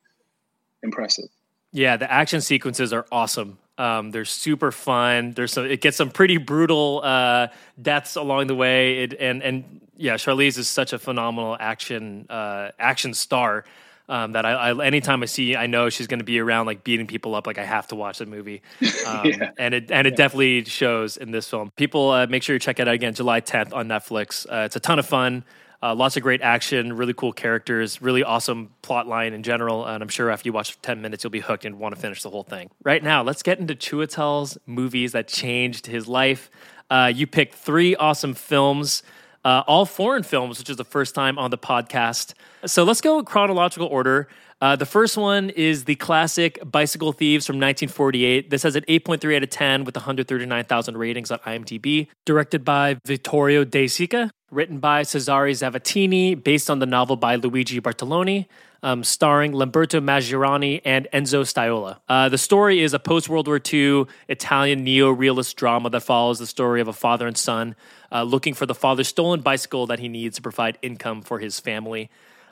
impressive. 0.84 1.30
Yeah, 1.72 1.96
the 1.96 2.12
action 2.12 2.42
sequences 2.42 2.92
are 2.92 3.06
awesome. 3.10 3.58
Um, 3.81 4.11
they're 4.11 4.25
super 4.25 4.71
fun. 4.71 5.31
There's 5.31 5.53
some, 5.53 5.65
it 5.65 5.81
gets 5.81 5.97
some 5.97 6.11
pretty 6.11 6.38
brutal 6.38 7.01
uh, 7.03 7.47
deaths 7.81 8.15
along 8.15 8.45
the 8.45 8.53
way. 8.53 9.00
It, 9.00 9.15
and 9.19 9.41
and 9.41 9.81
yeah, 9.97 10.15
Charlize 10.15 10.59
is 10.59 10.67
such 10.67 10.93
a 10.93 11.00
phenomenal 11.00 11.57
action 11.59 12.27
uh, 12.29 12.69
action 12.77 13.15
star. 13.15 13.65
Um, 14.07 14.33
that 14.33 14.45
I, 14.45 14.51
I, 14.51 14.85
anytime 14.85 15.23
I 15.23 15.25
see, 15.25 15.55
I 15.55 15.67
know 15.67 15.89
she's 15.89 16.07
going 16.07 16.19
to 16.19 16.25
be 16.25 16.38
around 16.38 16.65
like 16.65 16.83
beating 16.83 17.07
people 17.07 17.33
up. 17.33 17.47
Like 17.47 17.57
I 17.57 17.63
have 17.63 17.88
to 17.88 17.95
watch 17.95 18.19
the 18.19 18.25
movie, 18.25 18.61
um, 19.07 19.25
yeah. 19.25 19.51
and 19.57 19.73
it 19.73 19.89
and 19.89 20.05
it 20.05 20.11
yeah. 20.11 20.17
definitely 20.17 20.65
shows 20.65 21.17
in 21.17 21.31
this 21.31 21.50
film. 21.50 21.71
People, 21.75 22.11
uh, 22.11 22.27
make 22.27 22.43
sure 22.43 22.53
you 22.53 22.59
check 22.59 22.79
it 22.79 22.88
out 22.88 22.93
again, 22.93 23.15
July 23.15 23.41
10th 23.41 23.73
on 23.73 23.88
Netflix. 23.88 24.45
Uh, 24.45 24.65
it's 24.65 24.75
a 24.75 24.79
ton 24.79 25.00
of 25.00 25.07
fun. 25.07 25.43
Uh, 25.83 25.95
lots 25.95 26.15
of 26.15 26.23
great 26.23 26.41
action, 26.41 26.93
really 26.93 27.13
cool 27.13 27.33
characters, 27.33 28.01
really 28.01 28.23
awesome 28.23 28.69
plot 28.83 29.07
line 29.07 29.33
in 29.33 29.41
general. 29.43 29.85
And 29.85 30.03
I'm 30.03 30.09
sure 30.09 30.29
after 30.29 30.47
you 30.47 30.53
watch 30.53 30.79
10 30.81 31.01
minutes, 31.01 31.23
you'll 31.23 31.31
be 31.31 31.39
hooked 31.39 31.65
and 31.65 31.79
want 31.79 31.95
to 31.95 32.01
finish 32.01 32.21
the 32.21 32.29
whole 32.29 32.43
thing. 32.43 32.69
Right 32.83 33.03
now, 33.03 33.23
let's 33.23 33.41
get 33.41 33.59
into 33.59 33.73
Chiwetel's 33.73 34.57
movies 34.67 35.11
that 35.13 35.27
changed 35.27 35.88
his 35.88 36.07
life. 36.07 36.51
Uh, 36.89 37.11
you 37.13 37.25
picked 37.25 37.55
three 37.55 37.95
awesome 37.95 38.33
films. 38.33 39.01
uh, 39.43 39.63
all 39.65 39.85
foreign 39.88 40.21
films, 40.21 40.59
which 40.59 40.69
is 40.69 40.77
the 40.77 40.83
first 40.85 41.15
time 41.15 41.39
on 41.39 41.50
the 41.50 41.57
podcast. 41.57 42.35
So 42.67 42.83
let's 42.83 43.01
go 43.01 43.23
chronological 43.23 43.88
order. 43.88 44.27
Uh, 44.62 44.75
the 44.75 44.86
first 44.86 45.18
one 45.18 45.50
is 45.50 45.86
the 45.86 45.96
classic 45.96 46.60
Bicycle 46.63 47.13
Thieves 47.13 47.48
from 47.48 47.56
1948. 47.56 48.51
This 48.51 48.62
has 48.62 48.75
an 48.75 48.84
8.3 48.88 49.36
out 49.36 49.44
of 49.44 49.50
10 49.50 49.86
with 49.86 49.96
139,000 49.96 50.98
ratings 50.98 51.32
on 51.32 51.39
IMDb. 51.39 52.08
Directed 52.25 52.63
by 52.63 52.98
Vittorio 53.03 53.63
De 53.63 53.86
Sica, 53.86 54.30
written 54.51 54.80
by 54.80 55.01
Cesare 55.01 55.50
Zavattini, 55.50 56.41
based 56.41 56.70
on 56.70 56.77
the 56.77 56.86
novel 56.86 57.15
by 57.15 57.36
Luigi 57.36 57.82
Bartolini. 57.82 58.46
Um, 58.84 59.03
starring 59.03 59.53
Lamberto 59.53 60.01
Maggiorani 60.01 60.82
and 60.84 61.08
Enzo 61.13 61.44
Staiola. 61.44 62.00
Uh, 62.10 62.30
the 62.30 62.38
story 62.39 62.82
is 62.82 62.96
a 62.96 63.00
post 63.00 63.30
World 63.30 63.46
War 63.46 63.62
II 63.72 64.06
Italian 64.27 64.84
neo 64.84 65.12
realist 65.12 65.56
drama 65.56 65.91
that 65.91 66.01
follows 66.01 66.39
the 66.39 66.48
story 66.48 66.82
of 66.82 66.88
a 66.88 66.94
father 66.94 67.27
and 67.27 67.38
son 67.38 67.75
uh, 68.12 68.24
looking 68.24 68.56
for 68.56 68.65
the 68.65 68.74
father's 68.74 69.08
stolen 69.08 69.41
bicycle 69.41 69.86
that 69.86 70.00
he 70.00 70.08
needs 70.08 70.38
to 70.38 70.41
provide 70.41 70.80
income 70.82 71.22
for 71.22 71.38
his 71.38 71.60
family. 71.60 72.10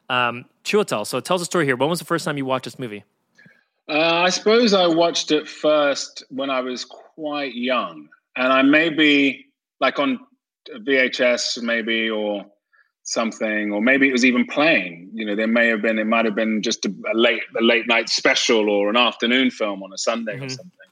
Um, 0.09 0.45
Chiwetel, 0.63 1.05
so 1.05 1.19
tell 1.19 1.35
us 1.35 1.41
a 1.41 1.45
story 1.45 1.65
here. 1.65 1.75
When 1.75 1.89
was 1.89 1.99
the 1.99 2.05
first 2.05 2.25
time 2.25 2.37
you 2.37 2.45
watched 2.45 2.65
this 2.65 2.79
movie? 2.79 3.03
Uh, 3.87 4.23
I 4.23 4.29
suppose 4.29 4.73
I 4.73 4.87
watched 4.87 5.31
it 5.31 5.47
first 5.47 6.23
when 6.29 6.49
I 6.49 6.61
was 6.61 6.85
quite 6.85 7.55
young, 7.55 8.09
and 8.35 8.51
I 8.51 8.61
maybe 8.61 9.47
like 9.79 9.99
on 9.99 10.19
VHS, 10.69 11.61
maybe 11.61 12.09
or 12.09 12.45
something, 13.03 13.71
or 13.71 13.81
maybe 13.81 14.07
it 14.07 14.11
was 14.11 14.25
even 14.25 14.45
playing. 14.45 15.09
You 15.13 15.25
know, 15.25 15.35
there 15.35 15.47
may 15.47 15.67
have 15.67 15.81
been, 15.81 15.97
it 15.97 16.05
might 16.05 16.25
have 16.25 16.35
been 16.35 16.61
just 16.61 16.85
a, 16.85 16.93
late, 17.13 17.41
a 17.59 17.63
late 17.63 17.87
night 17.87 18.09
special 18.09 18.69
or 18.69 18.89
an 18.89 18.97
afternoon 18.97 19.49
film 19.49 19.81
on 19.81 19.91
a 19.91 19.97
Sunday 19.97 20.35
mm-hmm. 20.35 20.45
or 20.45 20.49
something. 20.49 20.88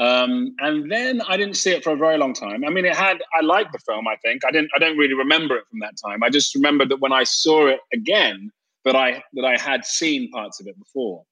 Um, 0.00 0.56
and 0.60 0.90
then 0.90 1.20
I 1.28 1.36
didn't 1.36 1.58
see 1.58 1.72
it 1.72 1.84
for 1.84 1.92
a 1.92 1.96
very 1.96 2.16
long 2.16 2.32
time. 2.32 2.64
I 2.64 2.70
mean, 2.70 2.86
it 2.86 2.96
had. 2.96 3.18
I 3.38 3.44
liked 3.44 3.72
the 3.72 3.78
film. 3.80 4.08
I 4.08 4.16
think 4.16 4.46
I 4.46 4.50
didn't. 4.50 4.70
I 4.74 4.78
don't 4.78 4.96
really 4.96 5.14
remember 5.14 5.56
it 5.56 5.64
from 5.68 5.80
that 5.80 5.94
time. 6.02 6.22
I 6.22 6.30
just 6.30 6.54
remember 6.54 6.86
that 6.86 7.00
when 7.00 7.12
I 7.12 7.24
saw 7.24 7.66
it 7.66 7.80
again, 7.92 8.50
that 8.86 8.96
I 8.96 9.22
that 9.34 9.44
I 9.44 9.60
had 9.60 9.84
seen 9.84 10.30
parts 10.30 10.58
of 10.58 10.66
it 10.66 10.78
before. 10.78 11.22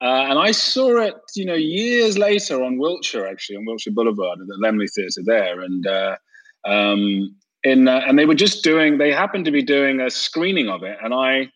Uh, 0.00 0.26
and 0.28 0.38
I 0.38 0.52
saw 0.52 1.00
it, 1.00 1.14
you 1.34 1.46
know, 1.46 1.54
years 1.54 2.18
later 2.18 2.62
on 2.62 2.78
Wilshire, 2.78 3.26
actually 3.26 3.56
on 3.56 3.64
Wilshire 3.64 3.94
Boulevard 3.94 4.40
at 4.40 4.46
the 4.46 4.58
Laemmle 4.62 4.86
Theatre 4.92 5.22
there, 5.24 5.60
and 5.62 5.86
uh, 5.86 6.16
um, 6.64 7.34
in 7.64 7.88
uh, 7.88 8.02
and 8.06 8.16
they 8.16 8.26
were 8.26 8.34
just 8.34 8.62
doing. 8.62 8.98
They 8.98 9.12
happened 9.12 9.46
to 9.46 9.50
be 9.50 9.62
doing 9.62 10.00
a 10.00 10.10
screening 10.10 10.68
of 10.68 10.84
it, 10.84 10.96
and 11.02 11.12
I 11.12 11.50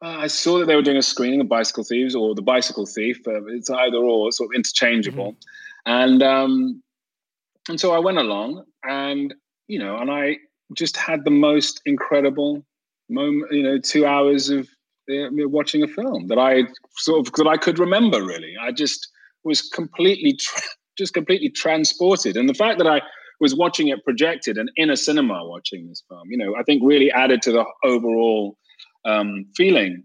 I 0.00 0.28
saw 0.28 0.58
that 0.58 0.66
they 0.66 0.76
were 0.76 0.82
doing 0.82 0.96
a 0.96 1.02
screening 1.02 1.40
of 1.40 1.48
Bicycle 1.48 1.84
Thieves 1.84 2.14
or 2.14 2.34
The 2.34 2.42
Bicycle 2.42 2.86
Thief. 2.86 3.20
Uh, 3.26 3.44
it's 3.46 3.70
either 3.70 3.96
or, 3.96 4.30
sort 4.30 4.50
of 4.50 4.56
interchangeable. 4.56 5.32
Mm-hmm. 5.32 5.92
And 5.92 6.22
um, 6.22 6.82
and 7.68 7.80
so 7.80 7.92
I 7.92 7.98
went 7.98 8.18
along, 8.18 8.64
and 8.84 9.34
you 9.66 9.78
know, 9.78 9.96
and 9.96 10.10
I 10.10 10.36
just 10.74 10.96
had 10.96 11.24
the 11.24 11.30
most 11.30 11.80
incredible 11.84 12.64
moment. 13.08 13.52
You 13.52 13.62
know, 13.62 13.78
two 13.78 14.06
hours 14.06 14.50
of 14.50 14.68
uh, 15.10 15.28
watching 15.30 15.82
a 15.82 15.88
film 15.88 16.28
that 16.28 16.38
I 16.38 16.64
sort 16.96 17.26
of 17.26 17.32
that 17.34 17.48
I 17.48 17.56
could 17.56 17.78
remember. 17.78 18.22
Really, 18.24 18.54
I 18.60 18.70
just 18.70 19.08
was 19.44 19.62
completely, 19.62 20.34
tra- 20.34 20.62
just 20.96 21.14
completely 21.14 21.48
transported. 21.48 22.36
And 22.36 22.48
the 22.48 22.54
fact 22.54 22.78
that 22.78 22.86
I 22.86 23.00
was 23.40 23.54
watching 23.54 23.88
it 23.88 24.04
projected 24.04 24.58
and 24.58 24.70
in 24.76 24.90
a 24.90 24.96
cinema 24.96 25.46
watching 25.46 25.88
this 25.88 26.02
film, 26.08 26.28
you 26.28 26.36
know, 26.36 26.54
I 26.56 26.62
think 26.64 26.82
really 26.84 27.10
added 27.10 27.40
to 27.42 27.52
the 27.52 27.64
overall 27.84 28.56
um, 29.04 29.46
feeling. 29.56 30.04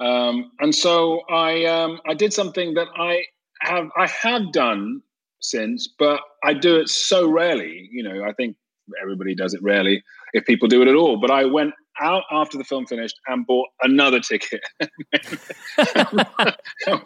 Um, 0.00 0.50
and 0.60 0.74
so 0.74 1.20
I 1.30 1.64
um, 1.66 2.00
I 2.08 2.14
did 2.14 2.32
something 2.32 2.74
that 2.74 2.88
I 2.96 3.24
have 3.60 3.88
I 3.96 4.06
have 4.06 4.52
done 4.52 5.02
since, 5.40 5.88
but 5.98 6.20
I 6.42 6.54
do 6.54 6.76
it 6.76 6.88
so 6.88 7.28
rarely. 7.28 7.88
You 7.92 8.02
know, 8.02 8.24
I 8.24 8.32
think 8.32 8.56
everybody 9.02 9.34
does 9.34 9.54
it 9.54 9.62
rarely, 9.62 10.02
if 10.32 10.44
people 10.46 10.68
do 10.68 10.82
it 10.82 10.88
at 10.88 10.94
all. 10.94 11.18
But 11.20 11.30
I 11.30 11.44
went 11.44 11.74
out 12.00 12.22
after 12.30 12.56
the 12.56 12.64
film 12.64 12.86
finished 12.86 13.16
and 13.26 13.46
bought 13.46 13.68
another 13.82 14.20
ticket 14.20 14.60
and 14.80 14.90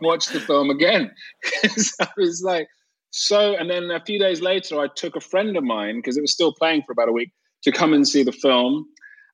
watched 0.01 0.33
the 0.33 0.41
film 0.41 0.71
again. 0.71 1.11
I 2.01 2.09
was 2.17 2.43
like, 2.45 2.69
so, 3.11 3.57
and 3.57 3.71
then 3.71 3.91
a 3.91 4.05
few 4.05 4.19
days 4.19 4.41
later, 4.41 4.81
I 4.81 4.89
took 4.95 5.17
a 5.17 5.21
friend 5.21 5.57
of 5.57 5.65
mine 5.65 5.97
because 5.97 6.17
it 6.17 6.21
was 6.21 6.33
still 6.33 6.55
playing 6.55 6.83
for 6.87 6.93
about 6.93 7.09
a 7.09 7.13
week 7.13 7.33
to 7.63 7.73
come 7.73 7.93
and 7.93 8.07
see 8.07 8.23
the 8.23 8.33
film 8.33 8.87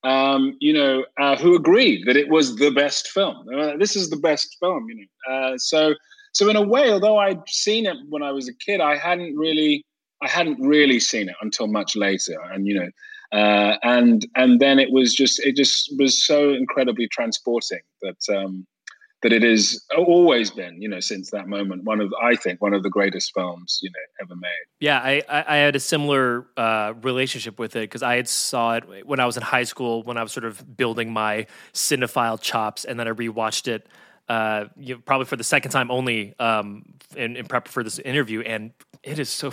um, 0.03 0.57
you 0.61 0.73
know, 0.73 1.05
uh, 1.19 1.37
who 1.37 1.55
agreed 1.55 2.07
that 2.07 2.17
it 2.17 2.29
was 2.29 2.57
the 2.57 2.71
best 2.71 3.09
film. 3.09 3.47
Uh, 3.55 3.77
this 3.77 3.97
is 3.97 4.11
the 4.11 4.17
best 4.17 4.57
film, 4.61 4.87
you 4.89 4.97
know. 4.97 5.35
Uh, 5.35 5.59
so, 5.59 5.95
so 6.33 6.49
in 6.49 6.57
a 6.57 6.63
way, 6.63 6.91
although 6.91 7.19
I'd 7.19 7.47
seen 7.49 7.87
it 7.87 7.97
when 8.09 8.23
I 8.23 8.33
was 8.33 8.49
a 8.49 8.55
kid, 8.55 8.81
I 8.81 8.97
hadn't 8.97 9.37
really, 9.37 9.85
I 10.23 10.29
hadn't 10.29 10.61
really 10.61 11.01
seen 11.01 11.29
it 11.29 11.37
until 11.43 11.67
much 11.67 11.97
later, 11.97 12.39
and 12.53 12.67
you 12.67 12.75
know, 12.75 13.39
uh, 13.39 13.77
and 13.83 14.27
and 14.37 14.61
then 14.61 14.79
it 14.79 14.91
was 14.91 15.15
just, 15.15 15.39
it 15.41 15.57
just 15.57 15.93
was 15.99 16.25
so 16.25 16.53
incredibly 16.53 17.09
transporting 17.09 17.81
that 18.03 18.35
um, 18.35 18.67
that 19.23 19.33
it 19.33 19.43
has 19.43 19.85
always 19.97 20.51
been, 20.51 20.81
you 20.81 20.89
know, 20.89 21.01
since 21.01 21.31
that 21.31 21.47
moment, 21.47 21.85
one 21.85 22.01
of 22.01 22.13
I 22.23 22.37
think 22.37 22.61
one 22.63 22.73
of 22.73 22.83
the 22.83 22.91
greatest 22.91 23.33
films 23.35 23.79
you 23.83 23.91
know 23.91 24.25
ever 24.25 24.35
made. 24.37 24.51
Yeah, 24.81 24.99
I 24.99 25.23
I 25.29 25.57
had 25.57 25.77
a 25.77 25.81
similar 25.81 26.47
uh, 26.57 26.95
relationship 27.03 27.59
with 27.59 27.77
it 27.77 27.81
because 27.81 28.03
I 28.03 28.17
had 28.17 28.29
saw 28.29 28.77
it 28.77 29.07
when 29.07 29.21
I 29.21 29.27
was 29.27 29.37
in 29.37 29.43
high 29.43 29.65
school 29.65 30.03
when 30.03 30.17
I 30.17 30.23
was 30.23 30.33
sort 30.33 30.45
of 30.45 30.77
building 30.77 31.13
my 31.13 31.47
cinephile 31.73 32.41
chops, 32.41 32.85
and 32.85 32.99
then 32.99 33.09
I 33.09 33.13
rewatched 33.13 33.69
it. 33.69 33.87
Uh, 34.29 34.67
you 34.77 34.95
know, 34.95 35.01
probably 35.05 35.27
for 35.27 35.37
the 35.37 35.45
second 35.45 35.73
time 35.73 35.91
only 35.91 36.39
um, 36.39 36.85
in, 37.17 37.37
in 37.37 37.47
prep 37.47 37.67
for 37.67 37.83
this 37.83 37.99
interview, 37.99 38.43
and 38.43 38.71
it 39.03 39.19
is 39.19 39.29
so 39.29 39.53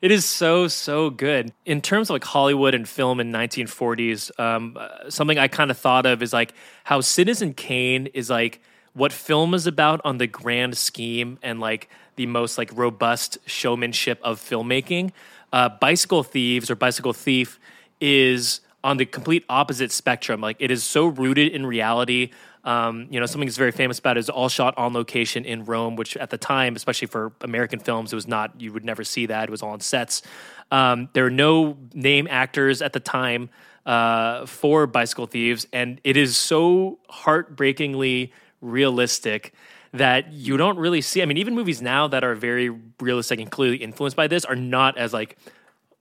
it 0.00 0.10
is 0.10 0.24
so 0.24 0.68
so 0.68 1.10
good 1.10 1.52
in 1.64 1.80
terms 1.80 2.08
of 2.08 2.14
like 2.14 2.24
hollywood 2.24 2.74
and 2.74 2.88
film 2.88 3.20
in 3.20 3.32
1940s 3.32 4.38
um, 4.38 4.76
uh, 4.78 5.10
something 5.10 5.38
i 5.38 5.48
kind 5.48 5.70
of 5.70 5.76
thought 5.76 6.06
of 6.06 6.22
is 6.22 6.32
like 6.32 6.54
how 6.84 7.00
citizen 7.00 7.52
kane 7.52 8.06
is 8.06 8.30
like 8.30 8.60
what 8.94 9.12
film 9.12 9.54
is 9.54 9.66
about 9.66 10.00
on 10.04 10.18
the 10.18 10.26
grand 10.26 10.76
scheme 10.76 11.38
and 11.42 11.60
like 11.60 11.88
the 12.16 12.26
most 12.26 12.56
like 12.58 12.70
robust 12.74 13.38
showmanship 13.44 14.18
of 14.22 14.40
filmmaking. 14.40 15.12
Uh, 15.52 15.68
Bicycle 15.68 16.22
Thieves 16.22 16.70
or 16.70 16.76
Bicycle 16.76 17.12
Thief 17.12 17.60
is 18.00 18.60
on 18.82 18.96
the 18.96 19.06
complete 19.06 19.44
opposite 19.48 19.90
spectrum. 19.90 20.40
Like 20.40 20.56
it 20.60 20.70
is 20.70 20.84
so 20.84 21.06
rooted 21.06 21.52
in 21.52 21.66
reality. 21.66 22.30
Um, 22.64 23.08
you 23.10 23.20
know, 23.20 23.26
something 23.26 23.46
that's 23.46 23.58
very 23.58 23.72
famous 23.72 23.98
about 23.98 24.16
it 24.16 24.20
is 24.20 24.30
all 24.30 24.48
shot 24.48 24.76
on 24.78 24.92
location 24.94 25.44
in 25.44 25.64
Rome, 25.64 25.96
which 25.96 26.16
at 26.16 26.30
the 26.30 26.38
time, 26.38 26.76
especially 26.76 27.08
for 27.08 27.32
American 27.42 27.78
films, 27.78 28.12
it 28.12 28.16
was 28.16 28.26
not, 28.26 28.58
you 28.60 28.72
would 28.72 28.84
never 28.84 29.04
see 29.04 29.26
that. 29.26 29.44
It 29.44 29.50
was 29.50 29.62
all 29.62 29.70
on 29.70 29.80
sets. 29.80 30.22
Um, 30.70 31.08
there 31.12 31.26
are 31.26 31.30
no 31.30 31.76
name 31.92 32.26
actors 32.30 32.80
at 32.80 32.92
the 32.92 33.00
time 33.00 33.50
uh, 33.84 34.46
for 34.46 34.86
Bicycle 34.86 35.26
Thieves, 35.26 35.66
and 35.72 36.00
it 36.04 36.16
is 36.16 36.36
so 36.38 36.98
heartbreakingly 37.10 38.32
realistic 38.64 39.54
that 39.92 40.32
you 40.32 40.56
don't 40.56 40.76
really 40.76 41.00
see. 41.00 41.22
I 41.22 41.26
mean, 41.26 41.36
even 41.36 41.54
movies 41.54 41.80
now 41.80 42.08
that 42.08 42.24
are 42.24 42.34
very 42.34 42.70
realistic 43.00 43.38
and 43.38 43.50
clearly 43.50 43.76
influenced 43.76 44.16
by 44.16 44.26
this 44.26 44.44
are 44.44 44.56
not 44.56 44.98
as 44.98 45.12
like 45.12 45.36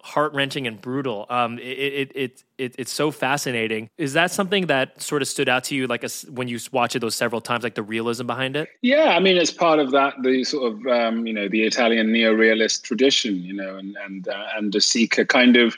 heart 0.03 0.34
wrenching 0.34 0.67
and 0.67 0.82
brutal. 0.82 1.25
Um, 1.29 1.58
it, 1.60 1.62
it, 1.62 2.12
it, 2.13 2.43
it, 2.58 2.75
it's 2.77 2.91
so 2.91 3.10
fascinating. 3.10 3.89
Is 3.98 4.13
that 4.13 4.32
something 4.32 4.67
that 4.67 5.01
sort 5.01 5.22
of 5.22 5.27
stood 5.29 5.48
out 5.48 5.63
to 5.65 5.75
you, 5.75 5.88
like 5.88 6.03
a, 6.03 6.10
when 6.29 6.48
you 6.48 6.60
watch 6.72 6.96
it 6.96 7.00
those 7.00 7.15
several 7.15 7.39
times, 7.39 7.63
like 7.63 7.75
the 7.75 7.84
realism 7.84 8.25
behind 8.27 8.58
it? 8.58 8.67
Yeah, 8.82 9.13
I 9.15 9.20
mean, 9.20 9.38
it's 9.38 9.51
part 9.51 9.79
of 9.79 9.91
that 9.91 10.15
the 10.22 10.43
sort 10.43 10.74
of 10.74 10.88
um, 10.88 11.25
you 11.25 11.34
know 11.34 11.48
the 11.48 11.63
Italian 11.63 12.12
neo-realist 12.12 12.84
tradition, 12.84 13.38
you 13.38 13.53
know, 13.53 13.77
and 13.77 13.96
and 14.03 14.27
uh, 14.27 14.46
and 14.58 14.72
De 14.72 14.79
Sica 14.79 15.27
kind 15.27 15.55
of 15.55 15.77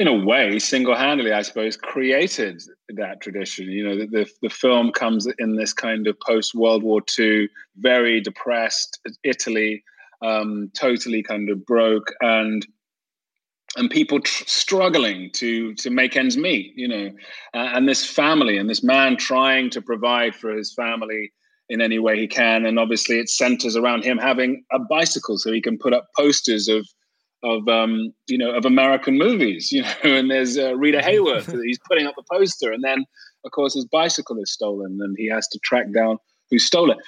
in 0.00 0.08
a 0.08 0.14
way, 0.14 0.58
single-handedly, 0.58 1.30
I 1.30 1.42
suppose, 1.42 1.76
created 1.76 2.62
that 2.96 3.20
tradition. 3.20 3.66
You 3.70 3.84
know, 3.86 3.98
the, 3.98 4.06
the, 4.06 4.30
the 4.40 4.48
film 4.48 4.92
comes 4.92 5.28
in 5.38 5.56
this 5.56 5.74
kind 5.74 6.06
of 6.06 6.18
post-World 6.20 6.82
War 6.82 7.02
II, 7.18 7.50
very 7.76 8.18
depressed 8.22 8.98
Italy, 9.24 9.84
um, 10.22 10.70
totally 10.74 11.22
kind 11.22 11.50
of 11.50 11.66
broke, 11.66 12.14
and 12.22 12.66
and 13.76 13.88
people 13.88 14.20
tr- 14.20 14.44
struggling 14.46 15.30
to 15.34 15.74
to 15.74 15.90
make 15.90 16.16
ends 16.16 16.38
meet. 16.38 16.72
You 16.76 16.88
know, 16.88 17.10
uh, 17.54 17.68
and 17.74 17.86
this 17.86 18.04
family 18.04 18.56
and 18.56 18.70
this 18.70 18.82
man 18.82 19.18
trying 19.18 19.68
to 19.70 19.82
provide 19.82 20.34
for 20.34 20.50
his 20.50 20.72
family 20.72 21.30
in 21.68 21.82
any 21.82 21.98
way 21.98 22.18
he 22.18 22.26
can, 22.26 22.64
and 22.64 22.78
obviously 22.78 23.18
it 23.18 23.28
centers 23.28 23.76
around 23.76 24.04
him 24.04 24.16
having 24.16 24.64
a 24.72 24.78
bicycle 24.78 25.36
so 25.36 25.52
he 25.52 25.60
can 25.60 25.76
put 25.76 25.92
up 25.92 26.08
posters 26.16 26.68
of 26.68 26.88
of 27.42 27.66
um, 27.68 28.12
you 28.26 28.38
know 28.38 28.50
of 28.50 28.64
American 28.64 29.18
movies, 29.18 29.72
you 29.72 29.82
know, 29.82 29.92
and 30.04 30.30
there's 30.30 30.58
uh, 30.58 30.76
Rita 30.76 30.98
Hayworth. 30.98 31.52
he's 31.64 31.78
putting 31.86 32.06
up 32.06 32.14
the 32.16 32.24
poster, 32.30 32.72
and 32.72 32.84
then 32.84 33.04
of 33.44 33.50
course 33.52 33.74
his 33.74 33.86
bicycle 33.86 34.38
is 34.38 34.52
stolen, 34.52 34.98
and 35.00 35.14
he 35.18 35.28
has 35.28 35.48
to 35.48 35.58
track 35.62 35.92
down 35.92 36.18
who 36.50 36.58
stole 36.58 36.90
it. 36.90 36.98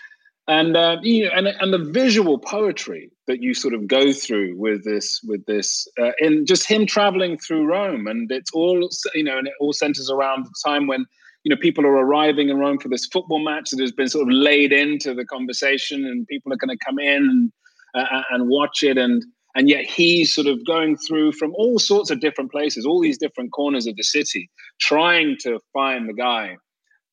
And 0.49 0.77
uh, 0.77 0.97
you 1.03 1.25
know, 1.25 1.31
and 1.35 1.49
and 1.49 1.73
the 1.73 1.79
visual 1.79 2.39
poetry 2.39 3.11
that 3.29 3.41
you 3.41 3.55
sort 3.55 3.75
of 3.75 3.87
go 3.87 4.13
through 4.13 4.59
with 4.59 4.85
this 4.85 5.21
with 5.23 5.45
this 5.47 5.87
uh, 6.01 6.13
in 6.19 6.47
just 6.47 6.67
him 6.67 6.87
traveling 6.87 7.39
through 7.39 7.67
Rome, 7.67 8.07
and 8.07 8.31
it's 8.31 8.51
all 8.53 8.89
you 9.15 9.23
know, 9.23 9.39
and 9.39 9.47
it 9.47 9.55
all 9.61 9.73
centers 9.73 10.11
around 10.11 10.47
the 10.47 10.55
time 10.65 10.89
when 10.89 11.07
you 11.45 11.51
know 11.51 11.61
people 11.61 11.87
are 11.87 11.93
arriving 11.93 12.49
in 12.49 12.59
Rome 12.59 12.79
for 12.79 12.89
this 12.89 13.07
football 13.07 13.39
match 13.39 13.71
that 13.71 13.81
has 13.81 13.93
been 13.93 14.09
sort 14.09 14.27
of 14.27 14.35
laid 14.35 14.73
into 14.73 15.15
the 15.15 15.25
conversation, 15.25 16.05
and 16.05 16.27
people 16.27 16.53
are 16.53 16.57
going 16.57 16.77
to 16.77 16.85
come 16.85 16.99
in 16.99 17.23
and 17.23 17.53
uh, 17.95 18.23
and 18.31 18.49
watch 18.49 18.83
it 18.83 18.99
and 18.99 19.23
and 19.55 19.69
yet 19.69 19.85
he's 19.85 20.35
sort 20.35 20.47
of 20.47 20.65
going 20.67 20.97
through 20.97 21.33
from 21.33 21.53
all 21.55 21.79
sorts 21.79 22.11
of 22.11 22.21
different 22.21 22.51
places, 22.51 22.87
all 22.87 23.01
these 23.01 23.19
different 23.19 23.53
corners 23.53 23.87
of 23.87 23.97
the 23.97 24.03
city, 24.03 24.51
trying 24.81 25.37
to 25.41 25.61
find 25.73 26.09
the 26.09 26.15
guy 26.15 26.57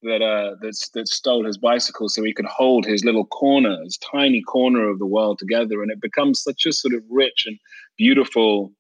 that 0.04 0.22
uh, 0.22 0.56
that's 0.62 0.90
that 0.90 1.08
stole 1.08 1.46
his 1.46 1.58
bicycle 1.58 2.08
so 2.08 2.24
he 2.24 2.34
could 2.34 2.46
hold 2.46 2.86
his 2.86 3.04
little 3.04 3.26
corner, 3.26 3.78
his 3.84 3.98
tiny 3.98 4.42
corner 4.42 4.90
of 4.90 5.00
the 5.00 5.06
world 5.06 5.40
together, 5.40 5.82
and 5.82 5.92
it 5.92 6.02
becomes 6.02 6.42
such 6.42 6.66
a 6.66 6.72
sort 6.72 6.94
of 6.94 7.04
rich 7.10 7.44
and 7.46 7.60
beautiful 7.98 8.72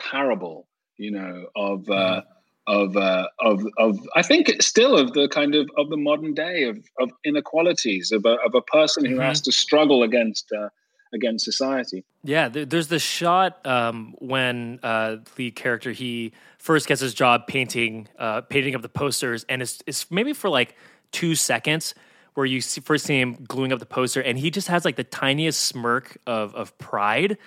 parable, 0.00 0.68
you 0.96 1.10
know, 1.10 1.46
of. 1.56 1.88
Uh, 1.90 2.22
mm-hmm. 2.22 2.28
of 2.68 2.96
uh, 2.96 3.26
of 3.40 3.66
of 3.76 3.98
I 4.14 4.22
think 4.22 4.48
it's 4.48 4.66
still 4.66 4.96
of 4.96 5.14
the 5.14 5.28
kind 5.28 5.56
of 5.56 5.68
of 5.76 5.90
the 5.90 5.96
modern 5.96 6.32
day 6.32 6.62
of 6.62 6.78
of 7.00 7.10
inequalities 7.24 8.12
of 8.12 8.24
a 8.24 8.36
of 8.46 8.54
a 8.54 8.62
person 8.62 9.04
who 9.04 9.16
mm-hmm. 9.16 9.28
has 9.28 9.40
to 9.42 9.52
struggle 9.52 10.04
against 10.04 10.50
uh, 10.52 10.68
against 11.12 11.44
society. 11.44 12.04
Yeah, 12.24 12.48
there's 12.48 12.88
the 12.88 12.98
shot 12.98 13.64
um, 13.66 14.14
when 14.18 14.80
uh, 14.82 15.16
the 15.36 15.50
character 15.50 15.92
he 15.92 16.32
first 16.58 16.86
gets 16.86 17.00
his 17.00 17.14
job 17.14 17.46
painting 17.46 18.08
uh, 18.18 18.42
painting 18.42 18.74
up 18.74 18.82
the 18.82 18.88
posters, 18.88 19.44
and 19.48 19.62
it's, 19.62 19.82
it's 19.86 20.10
maybe 20.10 20.32
for 20.32 20.48
like 20.48 20.76
two 21.10 21.34
seconds 21.34 21.94
where 22.34 22.46
you 22.46 22.60
see, 22.60 22.80
first 22.80 23.04
see 23.04 23.20
him 23.20 23.44
gluing 23.46 23.72
up 23.72 23.78
the 23.78 23.86
poster, 23.86 24.20
and 24.20 24.38
he 24.38 24.50
just 24.50 24.68
has 24.68 24.84
like 24.84 24.96
the 24.96 25.04
tiniest 25.04 25.62
smirk 25.62 26.16
of 26.26 26.54
of 26.54 26.76
pride. 26.78 27.38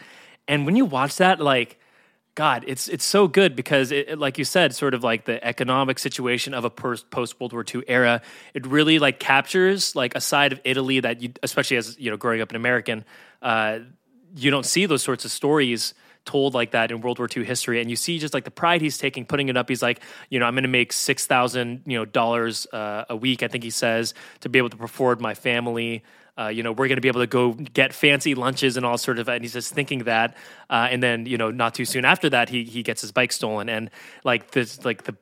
And 0.48 0.66
when 0.66 0.76
you 0.76 0.86
watch 0.86 1.18
that, 1.18 1.40
like 1.40 1.80
God, 2.36 2.66
it's 2.68 2.90
it's 2.90 3.06
so 3.06 3.30
good 3.30 3.56
because 3.56 3.94
it, 3.94 4.20
like 4.20 4.38
you 4.38 4.44
said, 4.44 4.76
sort 4.76 4.94
of 4.94 5.06
like 5.06 5.24
the 5.24 5.42
economic 5.44 5.98
situation 5.98 6.54
of 6.54 6.66
a 6.66 6.70
post 6.70 7.06
World 7.40 7.54
War 7.54 7.64
II 7.74 7.84
era, 7.88 8.22
it 8.54 8.68
really 8.68 9.00
like 9.00 9.20
captures 9.20 9.96
like 9.96 10.14
a 10.16 10.22
side 10.22 10.52
of 10.52 10.60
Italy 10.66 11.00
that 11.00 11.22
you, 11.22 11.32
especially 11.44 11.78
as 11.78 11.98
you 11.98 12.12
know, 12.12 12.18
growing 12.18 12.42
up 12.42 12.50
an 12.50 12.58
American, 12.58 13.06
uh, 13.42 13.80
you 14.36 14.52
don't 14.52 14.66
see 14.66 14.86
those 14.86 15.04
sorts 15.04 15.26
of 15.26 15.32
stories 15.32 15.94
told 16.26 16.54
like 16.54 16.72
that 16.72 16.92
in 16.92 17.02
World 17.02 17.20
War 17.20 17.30
II 17.34 17.44
history, 17.44 17.80
and 17.80 17.90
you 17.90 17.96
see 17.96 18.20
just 18.20 18.34
like 18.34 18.44
the 18.44 18.52
pride 18.52 18.82
he's 18.82 18.98
taking, 18.98 19.26
putting 19.26 19.48
it 19.48 19.56
up. 19.56 19.70
He's 19.70 19.82
like, 19.82 20.02
you 20.30 20.40
know, 20.40 20.46
I'm 20.46 20.54
going 20.54 20.64
to 20.64 20.70
make 20.70 20.92
six 20.92 21.26
thousand, 21.28 21.84
you 21.86 21.98
know, 21.98 22.06
dollars 22.06 22.68
uh, 22.74 23.06
a 23.10 23.16
week. 23.16 23.44
I 23.44 23.48
think 23.48 23.64
he 23.64 23.70
says 23.70 24.14
to 24.42 24.50
be 24.50 24.58
able 24.58 24.70
to 24.70 24.84
afford 24.84 25.22
my 25.22 25.34
family. 25.34 26.04
Uh, 26.38 26.48
you 26.48 26.64
know, 26.64 26.74
we're 26.74 26.90
going 26.90 26.98
to 26.98 27.02
be 27.02 27.08
able 27.08 27.22
to 27.22 27.28
go 27.28 27.54
get 27.54 27.94
fancy 27.94 28.36
lunches 28.36 28.76
and 28.76 28.86
all 28.86 28.98
sort 28.98 29.20
of. 29.20 29.30
And 29.30 29.42
he's 29.42 29.54
just 29.54 29.74
thinking 29.74 30.00
that, 30.00 30.36
uh, 30.70 30.90
and 30.92 31.02
then 31.02 31.26
you 31.26 31.38
know, 31.38 31.50
not 31.50 31.74
too 31.74 31.86
soon 31.86 32.04
after 32.04 32.30
that, 32.30 32.50
he 32.50 32.66
he 32.66 32.84
gets 32.84 33.02
his 33.02 33.12
bike 33.12 33.32
stolen, 33.32 33.70
and 33.70 33.90
like 34.24 34.52
this, 34.52 34.84
like 34.84 35.04
the 35.04 35.16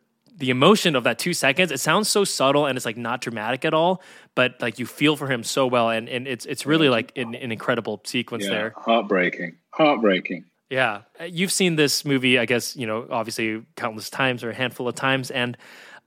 the 0.44 0.50
emotion 0.50 0.94
of 0.98 1.06
that 1.06 1.18
two 1.20 1.34
seconds. 1.34 1.72
It 1.72 1.80
sounds 1.80 2.10
so 2.10 2.26
subtle 2.26 2.66
and 2.66 2.76
it's 2.76 2.86
like 2.86 2.98
not 2.98 3.22
dramatic 3.22 3.64
at 3.64 3.74
all, 3.74 4.02
but 4.36 4.60
like 4.60 4.78
you 4.78 4.86
feel 4.86 5.16
for 5.16 5.32
him 5.32 5.42
so 5.42 5.66
well, 5.66 5.90
and 5.90 6.10
and 6.10 6.28
it's 6.28 6.46
it's 6.46 6.66
really 6.66 6.90
like 6.90 7.18
an, 7.18 7.34
an 7.34 7.54
incredible 7.54 8.02
sequence 8.04 8.44
yeah, 8.44 8.50
there. 8.50 8.74
Heartbreaking, 8.76 9.56
heartbreaking. 9.70 10.44
Yeah, 10.70 11.04
uh, 11.18 11.24
you've 11.24 11.52
seen 11.54 11.78
this 11.78 12.04
movie, 12.04 12.38
I 12.38 12.46
guess 12.46 12.76
you 12.76 12.86
know, 12.86 13.08
obviously 13.10 13.64
countless 13.78 14.10
times 14.10 14.44
or 14.44 14.50
a 14.50 14.54
handful 14.54 14.86
of 14.86 14.96
times, 14.96 15.32
and 15.32 15.58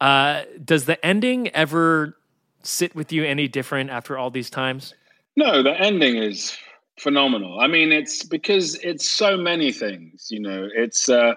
uh, 0.03 0.43
does 0.63 0.85
the 0.85 1.03
ending 1.05 1.49
ever 1.49 2.19
sit 2.63 2.95
with 2.95 3.13
you 3.13 3.25
any 3.25 3.49
different 3.49 3.89
after 3.89 4.19
all 4.19 4.31
these 4.31 4.51
times? 4.51 4.93
No, 5.37 5.63
the 5.63 5.81
ending 5.81 6.17
is 6.17 6.55
phenomenal. 6.99 7.59
I 7.59 7.69
mean, 7.69 7.91
it's 7.91 8.23
because 8.23 8.75
it's 8.83 9.09
so 9.09 9.39
many 9.39 9.73
things. 9.73 10.27
You 10.31 10.41
know, 10.41 10.69
it's 10.75 11.09
uh, 11.09 11.37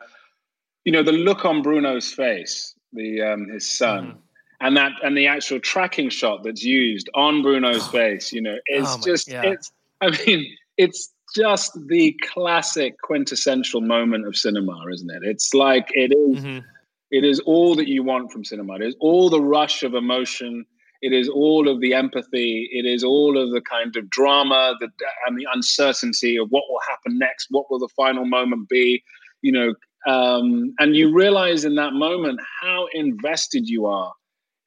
you 0.83 0.91
know 0.91 1.01
the 1.01 1.13
look 1.13 1.45
on 1.45 1.61
Bruno's 1.61 2.11
face, 2.11 2.75
the 2.93 3.21
um, 3.21 3.49
his 3.49 3.69
son, 3.69 4.07
mm. 4.07 4.17
and 4.61 4.77
that 4.77 4.93
and 5.03 5.17
the 5.17 5.27
actual 5.27 5.59
tracking 5.59 6.09
shot 6.09 6.43
that's 6.43 6.63
used 6.63 7.09
on 7.15 7.41
Bruno's 7.41 7.87
face. 7.91 8.31
You 8.31 8.41
know, 8.41 8.55
is 8.67 8.85
oh 8.87 9.01
just 9.03 9.29
it's. 9.29 9.71
I 10.01 10.11
mean, 10.25 10.45
it's 10.77 11.11
just 11.35 11.77
the 11.87 12.17
classic 12.33 12.95
quintessential 13.01 13.81
moment 13.81 14.25
of 14.25 14.35
cinema, 14.35 14.81
isn't 14.93 15.09
it? 15.09 15.21
It's 15.23 15.53
like 15.53 15.89
it 15.93 16.13
is, 16.13 16.43
mm-hmm. 16.43 16.65
it 17.11 17.25
is 17.25 17.39
all 17.41 17.75
that 17.75 17.87
you 17.87 18.03
want 18.03 18.31
from 18.31 18.45
cinema. 18.45 18.75
It 18.75 18.83
is 18.83 18.95
all 18.99 19.29
the 19.29 19.41
rush 19.41 19.83
of 19.83 19.93
emotion 19.93 20.65
it 21.01 21.13
is 21.13 21.29
all 21.29 21.69
of 21.69 21.79
the 21.79 21.93
empathy. 21.93 22.69
It 22.71 22.85
is 22.85 23.03
all 23.03 23.37
of 23.37 23.51
the 23.51 23.61
kind 23.61 23.95
of 23.95 24.09
drama 24.09 24.75
that, 24.79 24.89
and 25.27 25.37
the 25.37 25.47
uncertainty 25.53 26.37
of 26.37 26.49
what 26.49 26.63
will 26.69 26.81
happen 26.89 27.17
next. 27.17 27.47
What 27.49 27.69
will 27.69 27.79
the 27.79 27.89
final 27.95 28.25
moment 28.25 28.67
be? 28.67 29.03
You 29.41 29.53
know, 29.53 29.75
um, 30.07 30.73
and 30.79 30.95
you 30.95 31.13
realize 31.13 31.65
in 31.65 31.75
that 31.75 31.93
moment 31.93 32.39
how 32.61 32.87
invested 32.93 33.67
you 33.67 33.85
are 33.85 34.13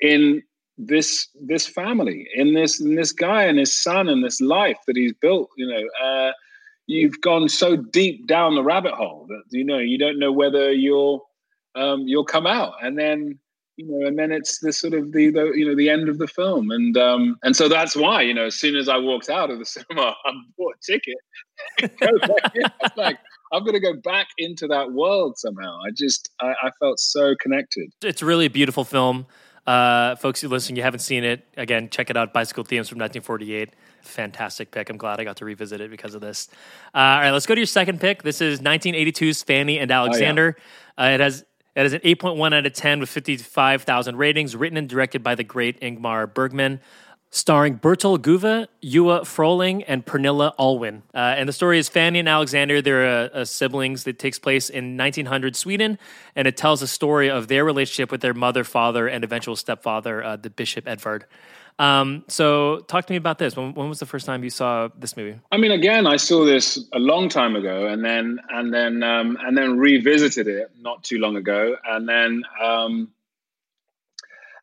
in 0.00 0.42
this 0.78 1.28
this 1.40 1.66
family, 1.66 2.26
in 2.34 2.54
this 2.54 2.80
in 2.80 2.94
this 2.96 3.12
guy 3.12 3.44
and 3.44 3.58
his 3.58 3.76
son 3.76 4.08
and 4.08 4.24
this 4.24 4.40
life 4.40 4.78
that 4.86 4.96
he's 4.96 5.12
built. 5.12 5.50
You 5.56 5.68
know, 5.68 6.06
uh, 6.06 6.32
you've 6.86 7.20
gone 7.20 7.48
so 7.48 7.76
deep 7.76 8.26
down 8.26 8.54
the 8.54 8.62
rabbit 8.62 8.94
hole 8.94 9.26
that 9.28 9.42
you 9.50 9.64
know 9.64 9.78
you 9.78 9.98
don't 9.98 10.18
know 10.18 10.32
whether 10.32 10.72
you'll 10.72 11.26
um, 11.74 12.02
you'll 12.06 12.24
come 12.24 12.46
out, 12.46 12.74
and 12.82 12.98
then 12.98 13.38
you 13.76 13.86
know, 13.86 14.06
and 14.06 14.18
then 14.18 14.32
it's 14.32 14.58
the 14.58 14.72
sort 14.72 14.94
of 14.94 15.12
the, 15.12 15.30
the 15.30 15.52
you 15.54 15.66
know 15.66 15.74
the 15.74 15.88
end 15.88 16.08
of 16.08 16.18
the 16.18 16.26
film, 16.26 16.70
and 16.70 16.96
um, 16.96 17.36
and 17.42 17.56
so 17.56 17.68
that's 17.68 17.96
why 17.96 18.22
you 18.22 18.34
know 18.34 18.46
as 18.46 18.54
soon 18.54 18.76
as 18.76 18.88
I 18.88 18.98
walked 18.98 19.30
out 19.30 19.50
of 19.50 19.58
the 19.58 19.64
cinema, 19.76 20.14
I 20.24 20.32
bought 20.58 20.74
a 20.74 20.92
ticket. 20.92 21.16
like 22.96 23.18
I'm 23.52 23.64
going 23.64 23.74
to 23.74 23.80
go 23.80 23.94
back 23.94 24.28
into 24.38 24.66
that 24.68 24.92
world 24.92 25.38
somehow. 25.38 25.78
I 25.86 25.90
just 25.94 26.30
I, 26.40 26.54
I 26.62 26.70
felt 26.80 26.98
so 26.98 27.34
connected. 27.40 27.90
It's 28.02 28.22
really 28.22 28.46
a 28.46 28.50
beautiful 28.50 28.84
film. 28.84 29.26
Uh, 29.66 30.16
folks 30.16 30.40
who 30.40 30.48
listen, 30.48 30.74
you 30.74 30.82
haven't 30.82 31.00
seen 31.00 31.22
it, 31.22 31.46
again, 31.56 31.88
check 31.88 32.10
it 32.10 32.16
out. 32.16 32.32
Bicycle 32.32 32.64
Thieves 32.64 32.88
from 32.88 32.98
1948. 32.98 33.74
Fantastic 34.02 34.72
pick. 34.72 34.90
I'm 34.90 34.96
glad 34.96 35.20
I 35.20 35.24
got 35.24 35.36
to 35.36 35.44
revisit 35.44 35.80
it 35.80 35.90
because 35.90 36.14
of 36.16 36.20
this. 36.20 36.48
Uh, 36.92 36.98
all 36.98 37.20
right, 37.20 37.30
let's 37.30 37.46
go 37.46 37.54
to 37.54 37.60
your 37.60 37.66
second 37.66 38.00
pick. 38.00 38.24
This 38.24 38.40
is 38.40 38.60
1982's 38.60 39.42
Fanny 39.44 39.78
and 39.78 39.90
Alexander. 39.90 40.56
Oh, 40.98 41.04
yeah. 41.04 41.10
uh, 41.10 41.14
it 41.14 41.20
has 41.20 41.44
it 41.74 41.86
is 41.86 41.92
an 41.94 42.00
8.1 42.00 42.54
out 42.54 42.66
of 42.66 42.72
10 42.72 43.00
with 43.00 43.08
55,000 43.08 44.16
ratings, 44.16 44.54
written 44.54 44.76
and 44.76 44.88
directed 44.88 45.22
by 45.22 45.34
the 45.34 45.44
great 45.44 45.80
Ingmar 45.80 46.32
Bergman, 46.32 46.80
starring 47.34 47.78
Bertil 47.78 48.18
Guve, 48.18 48.68
Ewa 48.82 49.22
Fröling, 49.22 49.82
and 49.88 50.04
Pernilla 50.04 50.54
Allwin. 50.58 51.00
Uh, 51.14 51.34
and 51.36 51.48
the 51.48 51.52
story 51.52 51.78
is 51.78 51.88
Fanny 51.88 52.18
and 52.18 52.28
Alexander. 52.28 52.82
They're 52.82 53.06
uh, 53.06 53.28
uh, 53.28 53.44
siblings 53.46 54.04
that 54.04 54.18
takes 54.18 54.38
place 54.38 54.68
in 54.68 54.98
1900 54.98 55.56
Sweden, 55.56 55.98
and 56.36 56.46
it 56.46 56.58
tells 56.58 56.82
a 56.82 56.86
story 56.86 57.30
of 57.30 57.48
their 57.48 57.64
relationship 57.64 58.12
with 58.12 58.20
their 58.20 58.34
mother, 58.34 58.64
father, 58.64 59.08
and 59.08 59.24
eventual 59.24 59.56
stepfather, 59.56 60.22
uh, 60.22 60.36
the 60.36 60.50
Bishop 60.50 60.86
Edvard. 60.86 61.24
Um, 61.78 62.24
so, 62.28 62.80
talk 62.80 63.06
to 63.06 63.12
me 63.12 63.16
about 63.16 63.38
this. 63.38 63.56
When, 63.56 63.72
when, 63.72 63.88
was 63.88 63.98
the 63.98 64.06
first 64.06 64.26
time 64.26 64.44
you 64.44 64.50
saw 64.50 64.90
this 64.94 65.16
movie? 65.16 65.40
I 65.50 65.56
mean, 65.56 65.72
again, 65.72 66.06
I 66.06 66.16
saw 66.16 66.44
this 66.44 66.78
a 66.92 66.98
long 66.98 67.30
time 67.30 67.56
ago, 67.56 67.86
and 67.86 68.04
then 68.04 68.40
and 68.50 68.74
then 68.74 69.02
um, 69.02 69.38
and 69.40 69.56
then 69.56 69.78
revisited 69.78 70.48
it 70.48 70.70
not 70.78 71.02
too 71.02 71.18
long 71.18 71.36
ago, 71.36 71.76
and 71.82 72.06
then 72.06 72.42
um, 72.62 73.08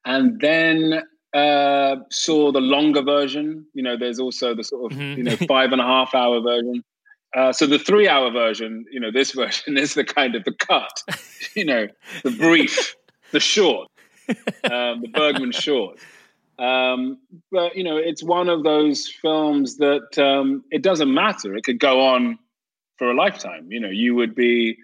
and 0.05 0.39
then 0.39 1.01
uh, 1.33 1.97
saw 2.09 2.51
the 2.51 2.61
longer 2.61 3.01
version. 3.01 3.65
You 3.73 3.83
know, 3.83 3.97
there's 3.97 4.19
also 4.19 4.55
the 4.55 4.63
sort 4.63 4.91
of 4.91 4.97
mm-hmm. 4.97 5.17
you 5.17 5.23
know 5.23 5.35
five 5.47 5.71
and 5.71 5.81
a 5.81 5.85
half 5.85 6.15
hour 6.15 6.41
version. 6.41 6.83
Uh, 7.35 7.53
so 7.53 7.67
the 7.67 7.77
three 7.77 8.07
hour 8.07 8.31
version, 8.31 8.85
you 8.91 8.99
know, 8.99 9.11
this 9.11 9.31
version 9.35 9.77
is 9.77 9.93
the 9.93 10.03
kind 10.03 10.35
of 10.35 10.43
the 10.43 10.53
cut, 10.53 11.03
you 11.55 11.65
know, 11.65 11.87
the 12.23 12.31
brief, 12.31 12.95
the 13.31 13.39
short, 13.39 13.87
um, 14.29 15.01
the 15.01 15.09
Bergman 15.13 15.51
short. 15.51 15.99
Um, 16.57 17.19
but 17.51 17.75
you 17.75 17.83
know, 17.83 17.97
it's 17.97 18.23
one 18.23 18.49
of 18.49 18.63
those 18.63 19.07
films 19.07 19.77
that 19.77 20.17
um, 20.17 20.63
it 20.71 20.81
doesn't 20.81 21.13
matter. 21.13 21.55
It 21.55 21.63
could 21.63 21.79
go 21.79 22.05
on 22.05 22.37
for 22.97 23.09
a 23.09 23.15
lifetime. 23.15 23.71
You 23.71 23.79
know, 23.79 23.89
you 23.89 24.15
would 24.15 24.35
be 24.35 24.77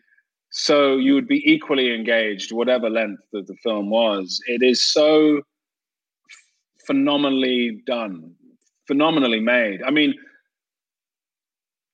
so 0.51 0.95
you 0.95 1.15
would 1.15 1.27
be 1.27 1.43
equally 1.51 1.93
engaged, 1.93 2.53
whatever 2.53 2.89
length 2.89 3.23
that 3.33 3.47
the 3.47 3.55
film 3.55 3.89
was. 3.89 4.39
It 4.47 4.63
is 4.63 4.81
so 4.81 5.41
phenomenally 6.85 7.81
done, 7.85 8.33
phenomenally 8.87 9.39
made. 9.39 9.81
I 9.83 9.91
mean, 9.91 10.13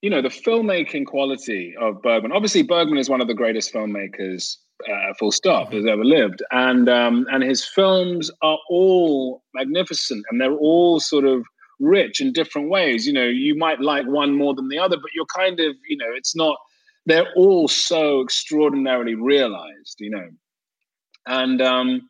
you 0.02 0.10
know, 0.10 0.22
the 0.22 0.30
filmmaking 0.30 1.06
quality 1.06 1.76
of 1.80 2.02
Bergman. 2.02 2.32
Obviously, 2.32 2.64
Bergman 2.64 2.98
is 2.98 3.10
one 3.10 3.22
of 3.22 3.28
the 3.28 3.36
greatest 3.36 3.74
filmmakers 3.74 4.58
uh, 4.90 5.14
full 5.20 5.32
stop, 5.32 5.72
has 5.74 5.86
ever 5.86 6.04
lived. 6.04 6.42
And 6.52 6.90
um, 6.90 7.28
and 7.32 7.44
his 7.44 7.66
films 7.66 8.32
are 8.42 8.58
all 8.70 9.44
magnificent, 9.54 10.26
and 10.30 10.42
they're 10.42 10.58
all 10.58 11.00
sort 11.00 11.26
of 11.26 11.44
rich 11.80 12.22
in 12.22 12.34
different 12.34 12.70
ways. 12.70 13.06
You 13.06 13.14
know, 13.14 13.28
you 13.28 13.56
might 13.56 13.80
like 13.80 14.08
one 14.08 14.36
more 14.36 14.54
than 14.54 14.70
the 14.70 14.80
other, 14.80 14.98
but 14.98 15.12
you're 15.16 15.26
kind 15.26 15.60
of, 15.60 15.76
you 15.88 15.98
know, 15.98 16.12
it's 16.16 16.36
not. 16.36 16.58
They're 17.08 17.32
all 17.36 17.68
so 17.68 18.22
extraordinarily 18.22 19.16
realized, 19.16 19.96
you 20.00 20.12
know, 20.12 20.30
and 21.28 21.60
um, 21.62 22.02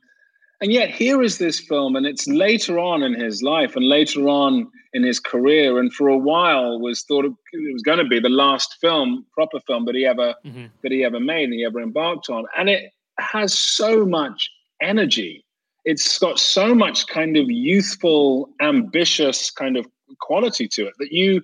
and 0.61 0.71
yet 0.71 0.89
here 0.89 1.21
is 1.23 1.39
this 1.39 1.59
film, 1.59 1.95
and 1.95 2.05
it's 2.05 2.27
later 2.27 2.77
on 2.77 3.01
in 3.01 3.19
his 3.19 3.41
life, 3.41 3.75
and 3.75 3.87
later 3.87 4.27
on 4.29 4.69
in 4.93 5.03
his 5.03 5.19
career, 5.19 5.79
and 5.79 5.91
for 5.93 6.07
a 6.07 6.17
while 6.17 6.79
was 6.79 7.03
thought 7.03 7.25
it 7.25 7.33
was 7.73 7.81
going 7.81 7.97
to 7.97 8.05
be 8.05 8.19
the 8.19 8.29
last 8.29 8.77
film, 8.79 9.25
proper 9.33 9.59
film 9.61 9.85
that 9.85 9.95
he 9.95 10.05
ever 10.05 10.35
mm-hmm. 10.45 10.65
that 10.83 10.91
he 10.91 11.03
ever 11.03 11.19
made 11.19 11.45
and 11.45 11.53
he 11.53 11.65
ever 11.65 11.81
embarked 11.81 12.29
on, 12.29 12.45
and 12.57 12.69
it 12.69 12.91
has 13.19 13.57
so 13.57 14.05
much 14.05 14.49
energy. 14.81 15.43
It's 15.83 16.19
got 16.19 16.39
so 16.39 16.75
much 16.75 17.07
kind 17.07 17.37
of 17.37 17.49
youthful, 17.49 18.49
ambitious 18.61 19.49
kind 19.49 19.77
of 19.77 19.87
quality 20.19 20.67
to 20.67 20.85
it 20.85 20.93
that 20.99 21.11
you 21.11 21.41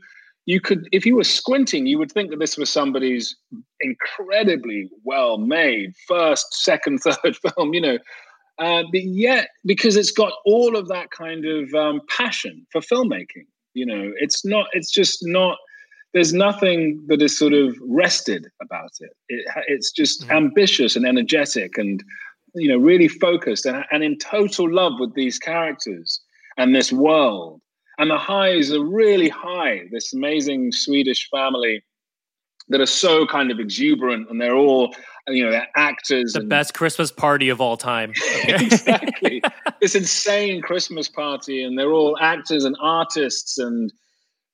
you 0.47 0.61
could, 0.61 0.87
if 0.93 1.05
you 1.05 1.17
were 1.17 1.25
squinting, 1.25 1.87
you 1.87 1.99
would 1.99 2.11
think 2.11 2.29
that 2.31 2.39
this 2.39 2.57
was 2.57 2.69
somebody's 2.69 3.35
incredibly 3.81 4.89
well 5.03 5.37
made 5.37 5.93
first, 6.07 6.53
second, 6.53 6.99
third 7.03 7.35
film, 7.35 7.73
you 7.73 7.81
know. 7.81 7.97
Uh, 8.59 8.83
but 8.91 9.03
yet, 9.03 9.49
because 9.65 9.95
it's 9.95 10.11
got 10.11 10.33
all 10.45 10.75
of 10.75 10.87
that 10.87 11.11
kind 11.11 11.45
of 11.45 11.73
um, 11.73 12.01
passion 12.09 12.65
for 12.71 12.81
filmmaking, 12.81 13.45
you 13.73 13.85
know, 13.85 14.11
it's 14.17 14.43
not, 14.43 14.67
it's 14.73 14.91
just 14.91 15.19
not, 15.21 15.57
there's 16.13 16.33
nothing 16.33 17.03
that 17.07 17.21
is 17.21 17.37
sort 17.37 17.53
of 17.53 17.77
rested 17.87 18.47
about 18.61 18.91
it. 18.99 19.11
it 19.29 19.45
it's 19.67 19.91
just 19.91 20.21
mm-hmm. 20.23 20.31
ambitious 20.31 20.95
and 20.95 21.05
energetic 21.05 21.77
and, 21.77 22.03
you 22.55 22.67
know, 22.67 22.77
really 22.77 23.07
focused 23.07 23.65
and, 23.65 23.85
and 23.91 24.03
in 24.03 24.17
total 24.17 24.73
love 24.73 24.93
with 24.99 25.13
these 25.13 25.37
characters 25.37 26.19
and 26.57 26.75
this 26.75 26.91
world 26.91 27.61
and 27.97 28.09
the 28.09 28.17
highs 28.17 28.71
are 28.71 28.83
really 28.83 29.29
high. 29.29 29.81
This 29.91 30.13
amazing 30.13 30.71
Swedish 30.71 31.29
family 31.29 31.83
that 32.69 32.81
are 32.81 32.85
so 32.85 33.25
kind 33.25 33.51
of 33.51 33.59
exuberant, 33.59 34.29
and 34.29 34.41
they're 34.41 34.55
all 34.55 34.93
you 35.27 35.43
know 35.43 35.51
they're 35.51 35.67
actors. 35.75 36.33
The 36.33 36.41
and, 36.41 36.49
best 36.49 36.73
Christmas 36.73 37.11
party 37.11 37.49
of 37.49 37.61
all 37.61 37.77
time. 37.77 38.13
exactly, 38.47 39.41
this 39.81 39.95
insane 39.95 40.61
Christmas 40.61 41.07
party, 41.07 41.63
and 41.63 41.77
they're 41.77 41.93
all 41.93 42.17
actors 42.19 42.63
and 42.63 42.75
artists, 42.81 43.57
and 43.57 43.91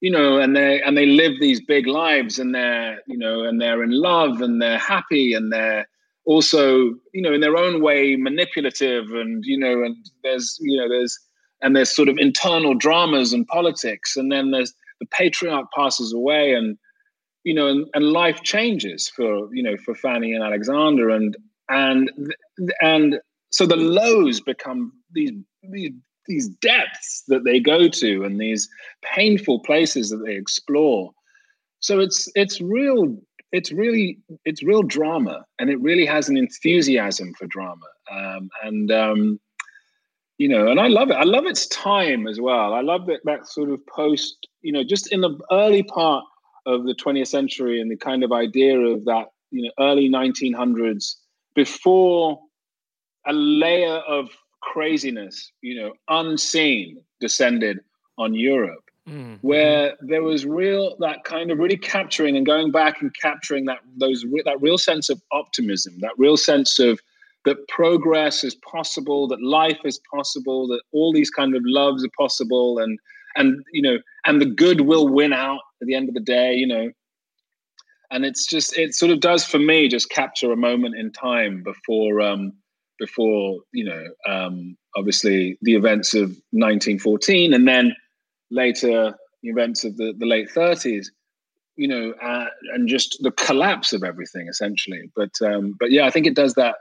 you 0.01 0.11
know, 0.11 0.39
and 0.39 0.55
they 0.55 0.81
and 0.81 0.97
they 0.97 1.05
live 1.05 1.33
these 1.39 1.61
big 1.61 1.87
lives, 1.87 2.39
and 2.39 2.53
they're 2.53 2.99
you 3.07 3.17
know, 3.17 3.43
and 3.43 3.61
they're 3.61 3.83
in 3.83 3.91
love, 3.91 4.41
and 4.41 4.61
they're 4.61 4.79
happy, 4.79 5.33
and 5.33 5.51
they're 5.51 5.87
also 6.25 6.93
you 7.13 7.21
know 7.21 7.33
in 7.33 7.41
their 7.41 7.57
own 7.57 7.81
way 7.81 8.15
manipulative, 8.15 9.11
and 9.11 9.43
you 9.45 9.57
know, 9.57 9.83
and 9.83 9.95
there's 10.23 10.57
you 10.61 10.77
know 10.77 10.87
there's 10.87 11.17
and 11.63 11.75
there's 11.75 11.95
sort 11.95 12.09
of 12.09 12.17
internal 12.19 12.75
dramas 12.75 13.33
and 13.33 13.47
politics 13.47 14.15
and 14.15 14.31
then 14.31 14.51
there's 14.51 14.73
the 14.99 15.07
patriarch 15.07 15.65
passes 15.75 16.13
away 16.13 16.53
and 16.53 16.77
you 17.43 17.53
know 17.53 17.67
and, 17.67 17.87
and 17.93 18.11
life 18.11 18.41
changes 18.43 19.09
for 19.09 19.53
you 19.53 19.63
know 19.63 19.77
for 19.77 19.95
fanny 19.95 20.33
and 20.33 20.43
alexander 20.43 21.09
and 21.09 21.35
and 21.69 22.11
and 22.81 23.19
so 23.51 23.65
the 23.65 23.75
lows 23.75 24.39
become 24.41 24.91
these 25.13 25.31
these 25.71 25.91
these 26.27 26.47
depths 26.61 27.23
that 27.27 27.43
they 27.43 27.59
go 27.59 27.87
to 27.89 28.23
and 28.23 28.39
these 28.39 28.69
painful 29.01 29.59
places 29.59 30.09
that 30.09 30.23
they 30.25 30.35
explore 30.35 31.11
so 31.79 31.99
it's 31.99 32.29
it's 32.35 32.61
real 32.61 33.17
it's 33.51 33.71
really 33.71 34.17
it's 34.45 34.63
real 34.63 34.83
drama 34.83 35.45
and 35.59 35.69
it 35.69 35.79
really 35.81 36.05
has 36.05 36.29
an 36.29 36.37
enthusiasm 36.37 37.33
for 37.37 37.45
drama 37.47 37.85
um, 38.11 38.49
and 38.63 38.91
um, 38.91 39.39
you 40.37 40.49
know, 40.49 40.67
and 40.67 40.79
I 40.79 40.87
love 40.87 41.09
it. 41.09 41.13
I 41.13 41.23
love 41.23 41.45
its 41.45 41.67
time 41.67 42.27
as 42.27 42.41
well. 42.41 42.73
I 42.73 42.81
love 42.81 43.05
that 43.05 43.21
that 43.23 43.47
sort 43.47 43.69
of 43.69 43.85
post, 43.87 44.47
you 44.61 44.71
know, 44.71 44.83
just 44.83 45.11
in 45.11 45.21
the 45.21 45.39
early 45.51 45.83
part 45.83 46.25
of 46.65 46.85
the 46.85 46.95
20th 46.95 47.27
century 47.27 47.81
and 47.81 47.91
the 47.91 47.97
kind 47.97 48.23
of 48.23 48.31
idea 48.31 48.79
of 48.79 49.05
that, 49.05 49.27
you 49.51 49.63
know, 49.63 49.71
early 49.79 50.09
1900s 50.09 51.15
before 51.55 52.39
a 53.25 53.33
layer 53.33 53.97
of 54.07 54.29
craziness, 54.61 55.51
you 55.61 55.79
know, 55.79 55.93
unseen 56.09 56.97
descended 57.19 57.79
on 58.17 58.33
Europe. 58.33 58.79
Mm-hmm. 59.07 59.35
Where 59.41 59.97
there 59.99 60.23
was 60.23 60.45
real 60.45 60.95
that 60.99 61.25
kind 61.25 61.51
of 61.51 61.59
really 61.59 61.75
capturing 61.75 62.37
and 62.37 62.45
going 62.45 62.71
back 62.71 63.01
and 63.01 63.13
capturing 63.13 63.65
that 63.65 63.79
those 63.97 64.23
that 64.45 64.61
real 64.61 64.77
sense 64.77 65.09
of 65.09 65.21
optimism, 65.33 65.99
that 65.99 66.13
real 66.17 66.37
sense 66.37 66.79
of 66.79 67.01
that 67.43 67.67
progress 67.67 68.45
is 68.45 68.55
possible, 68.55 69.27
that 69.27 69.41
life 69.41 69.79
is 69.83 69.99
possible, 70.09 70.67
that 70.69 70.81
all 70.93 71.11
these 71.11 71.29
kind 71.29 71.53
of 71.53 71.61
loves 71.65 72.05
are 72.05 72.11
possible, 72.17 72.79
and 72.79 72.97
and 73.35 73.65
you 73.73 73.81
know, 73.81 73.97
and 74.25 74.39
the 74.39 74.45
good 74.45 74.81
will 74.81 75.09
win 75.09 75.33
out 75.33 75.59
at 75.83 75.87
the 75.87 75.95
end 75.95 76.09
of 76.09 76.15
the 76.15 76.21
day, 76.21 76.55
you 76.55 76.67
know. 76.67 76.91
And 78.11 78.25
it's 78.25 78.45
just 78.45 78.77
it 78.77 78.93
sort 78.93 79.11
of 79.11 79.19
does 79.19 79.45
for 79.45 79.59
me 79.59 79.87
just 79.87 80.09
capture 80.09 80.51
a 80.51 80.57
moment 80.57 80.95
in 80.95 81.11
time 81.11 81.63
before 81.63 82.21
um 82.21 82.53
before 82.99 83.59
you 83.71 83.85
know 83.85 84.03
um 84.27 84.77
obviously 84.95 85.57
the 85.63 85.73
events 85.73 86.13
of 86.13 86.29
1914 86.51 87.53
and 87.53 87.67
then 87.67 87.95
later 88.51 89.15
the 89.41 89.49
events 89.49 89.83
of 89.83 89.97
the, 89.97 90.13
the 90.19 90.27
late 90.27 90.47
30s 90.47 91.07
you 91.75 91.87
know 91.87 92.13
uh, 92.21 92.45
and 92.73 92.87
just 92.87 93.17
the 93.21 93.31
collapse 93.31 93.93
of 93.93 94.03
everything 94.03 94.47
essentially 94.47 95.09
but 95.15 95.31
um 95.43 95.75
but 95.79 95.89
yeah 95.89 96.05
i 96.05 96.11
think 96.11 96.27
it 96.27 96.35
does 96.35 96.53
that 96.53 96.75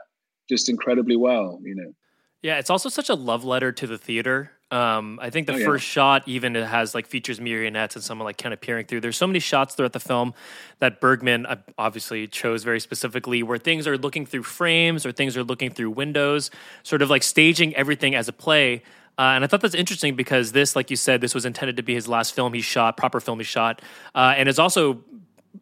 just 0.49 0.69
incredibly 0.69 1.15
well, 1.15 1.59
you 1.63 1.75
know. 1.75 1.93
Yeah, 2.43 2.59
it's 2.59 2.69
also 2.69 2.89
such 2.89 3.07
a 3.07 3.15
love 3.15 3.45
letter 3.45 3.71
to 3.71 3.87
the 3.87 3.97
theater. 3.97 4.51
Um, 4.69 5.17
I 5.21 5.29
think 5.29 5.47
the 5.47 5.53
oh, 5.53 5.57
yeah. 5.57 5.65
first 5.65 5.85
shot 5.85 6.23
even 6.25 6.57
it 6.57 6.65
has 6.65 6.93
like 6.93 7.07
features 7.07 7.39
marionettes 7.39 7.95
and 7.95 8.03
someone 8.03 8.25
like 8.25 8.37
kind 8.37 8.51
of 8.53 8.59
peering 8.59 8.85
through. 8.85 8.99
There's 8.99 9.15
so 9.15 9.27
many 9.27 9.39
shots 9.39 9.75
throughout 9.75 9.93
the 9.93 10.01
film 10.01 10.33
that 10.79 10.99
Bergman 10.99 11.45
uh, 11.45 11.55
obviously 11.77 12.27
chose 12.27 12.65
very 12.65 12.81
specifically, 12.81 13.43
where 13.43 13.57
things 13.57 13.87
are 13.87 13.97
looking 13.97 14.25
through 14.25 14.43
frames 14.43 15.05
or 15.05 15.13
things 15.13 15.37
are 15.37 15.43
looking 15.43 15.69
through 15.69 15.91
windows, 15.91 16.51
sort 16.83 17.01
of 17.01 17.09
like 17.09 17.23
staging 17.23 17.73
everything 17.77 18.13
as 18.13 18.27
a 18.27 18.33
play. 18.33 18.83
Uh, 19.17 19.21
and 19.21 19.45
I 19.45 19.47
thought 19.47 19.61
that's 19.61 19.75
interesting 19.75 20.15
because 20.15 20.51
this, 20.51 20.75
like 20.75 20.89
you 20.89 20.97
said, 20.97 21.21
this 21.21 21.33
was 21.33 21.45
intended 21.45 21.77
to 21.77 21.83
be 21.83 21.93
his 21.93 22.09
last 22.09 22.35
film 22.35 22.53
he 22.53 22.61
shot, 22.61 22.97
proper 22.97 23.21
film 23.21 23.39
he 23.39 23.45
shot, 23.45 23.81
uh, 24.15 24.33
and 24.35 24.49
it's 24.49 24.59
also 24.59 25.01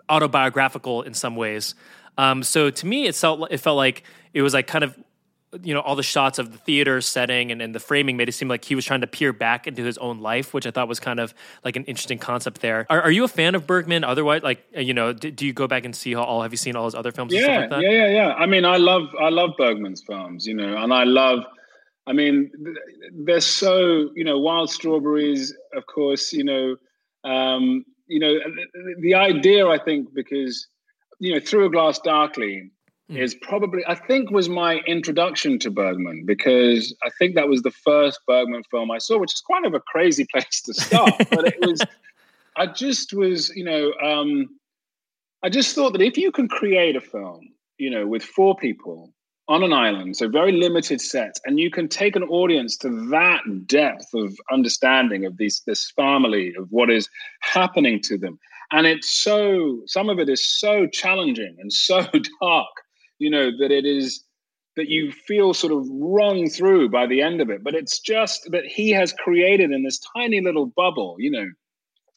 autobiographical 0.09 1.03
in 1.03 1.13
some 1.13 1.35
ways. 1.35 1.75
Um, 2.17 2.41
so 2.41 2.71
to 2.71 2.85
me, 2.87 3.05
it 3.05 3.15
felt 3.15 3.51
it 3.51 3.59
felt 3.59 3.77
like 3.77 4.03
it 4.33 4.41
was 4.41 4.55
like 4.55 4.65
kind 4.65 4.83
of 4.83 4.97
you 5.63 5.73
know 5.73 5.81
all 5.81 5.95
the 5.95 6.03
shots 6.03 6.39
of 6.39 6.51
the 6.51 6.57
theater 6.57 7.01
setting 7.01 7.51
and, 7.51 7.61
and 7.61 7.75
the 7.75 7.79
framing 7.79 8.15
made 8.15 8.29
it 8.29 8.31
seem 8.31 8.47
like 8.47 8.63
he 8.63 8.75
was 8.75 8.85
trying 8.85 9.01
to 9.01 9.07
peer 9.07 9.33
back 9.33 9.67
into 9.67 9.83
his 9.83 9.97
own 9.97 10.19
life 10.19 10.53
which 10.53 10.65
i 10.65 10.71
thought 10.71 10.87
was 10.87 10.99
kind 10.99 11.19
of 11.19 11.33
like 11.65 11.75
an 11.75 11.83
interesting 11.85 12.17
concept 12.17 12.61
there. 12.61 12.85
Are, 12.89 13.01
are 13.01 13.11
you 13.11 13.23
a 13.23 13.27
fan 13.27 13.55
of 13.55 13.67
bergman 13.67 14.03
otherwise? 14.03 14.43
Like 14.43 14.65
uh, 14.75 14.79
you 14.79 14.93
know 14.93 15.13
do, 15.13 15.31
do 15.31 15.45
you 15.45 15.53
go 15.53 15.67
back 15.67 15.85
and 15.85 15.95
see 15.95 16.15
all 16.15 16.41
have 16.41 16.51
you 16.51 16.57
seen 16.57 16.75
all 16.75 16.85
his 16.85 16.95
other 16.95 17.11
films 17.11 17.33
yeah 17.33 17.67
like 17.69 17.81
yeah 17.83 17.89
yeah 17.89 18.07
yeah. 18.07 18.33
I 18.33 18.45
mean 18.45 18.65
i 18.65 18.77
love 18.77 19.09
i 19.19 19.29
love 19.29 19.51
bergman's 19.57 20.01
films 20.01 20.45
you 20.47 20.53
know 20.53 20.77
and 20.77 20.93
i 20.93 21.03
love 21.03 21.39
i 22.07 22.13
mean 22.13 22.51
they're 23.25 23.41
so 23.41 24.09
you 24.15 24.23
know 24.23 24.39
wild 24.39 24.69
strawberries 24.69 25.53
of 25.75 25.85
course 25.85 26.31
you 26.33 26.43
know 26.43 26.75
um 27.23 27.83
you 28.07 28.19
know 28.19 28.33
the, 28.33 28.95
the 29.01 29.15
idea 29.15 29.67
i 29.67 29.77
think 29.77 30.13
because 30.13 30.67
you 31.21 31.35
know, 31.35 31.39
Through 31.39 31.67
a 31.67 31.69
Glass 31.69 31.99
Darkly 31.99 32.71
mm. 33.11 33.21
is 33.21 33.35
probably, 33.35 33.83
I 33.87 33.95
think, 33.95 34.31
was 34.31 34.49
my 34.49 34.77
introduction 34.87 35.59
to 35.59 35.69
Bergman 35.69 36.25
because 36.25 36.95
I 37.03 37.09
think 37.19 37.35
that 37.35 37.47
was 37.47 37.61
the 37.61 37.71
first 37.71 38.19
Bergman 38.27 38.63
film 38.71 38.91
I 38.91 38.97
saw, 38.97 39.19
which 39.19 39.33
is 39.33 39.43
kind 39.51 39.65
of 39.65 39.73
a 39.73 39.79
crazy 39.79 40.25
place 40.31 40.61
to 40.61 40.73
start. 40.73 41.13
but 41.29 41.47
it 41.47 41.59
was, 41.61 41.81
I 42.55 42.67
just 42.67 43.13
was, 43.13 43.49
you 43.55 43.63
know, 43.63 43.93
um, 44.03 44.49
I 45.43 45.49
just 45.49 45.75
thought 45.75 45.93
that 45.93 46.01
if 46.01 46.17
you 46.17 46.31
can 46.31 46.47
create 46.47 46.95
a 46.95 47.01
film, 47.01 47.41
you 47.77 47.89
know, 47.89 48.05
with 48.05 48.23
four 48.23 48.55
people 48.55 49.13
on 49.47 49.63
an 49.63 49.73
island, 49.73 50.15
so 50.15 50.29
very 50.29 50.51
limited 50.51 51.01
sets, 51.01 51.41
and 51.45 51.59
you 51.59 51.71
can 51.71 51.87
take 51.87 52.15
an 52.15 52.23
audience 52.23 52.77
to 52.77 52.89
that 53.09 53.41
depth 53.65 54.13
of 54.13 54.37
understanding 54.51 55.25
of 55.25 55.37
these 55.37 55.61
this 55.65 55.91
family 55.91 56.53
of 56.57 56.67
what 56.69 56.91
is 56.91 57.09
happening 57.41 57.99
to 58.03 58.17
them, 58.17 58.39
and 58.71 58.85
it's 58.85 59.09
so 59.09 59.81
some 59.87 60.09
of 60.09 60.19
it 60.19 60.29
is 60.29 60.47
so 60.59 60.85
challenging 60.87 61.55
and 61.59 61.73
so 61.73 62.05
dark 62.41 62.67
you 63.21 63.29
know 63.29 63.51
that 63.59 63.71
it 63.71 63.85
is 63.85 64.23
that 64.75 64.87
you 64.87 65.11
feel 65.11 65.53
sort 65.53 65.73
of 65.73 65.85
wrung 65.89 66.49
through 66.49 66.89
by 66.89 67.05
the 67.05 67.21
end 67.21 67.41
of 67.41 67.49
it. 67.49 67.61
But 67.61 67.75
it's 67.75 67.99
just 67.99 68.49
that 68.51 68.65
he 68.65 68.89
has 68.91 69.11
created 69.11 69.71
in 69.71 69.83
this 69.83 69.99
tiny 70.15 70.41
little 70.41 70.65
bubble 70.65 71.15
you 71.19 71.31
know 71.31 71.47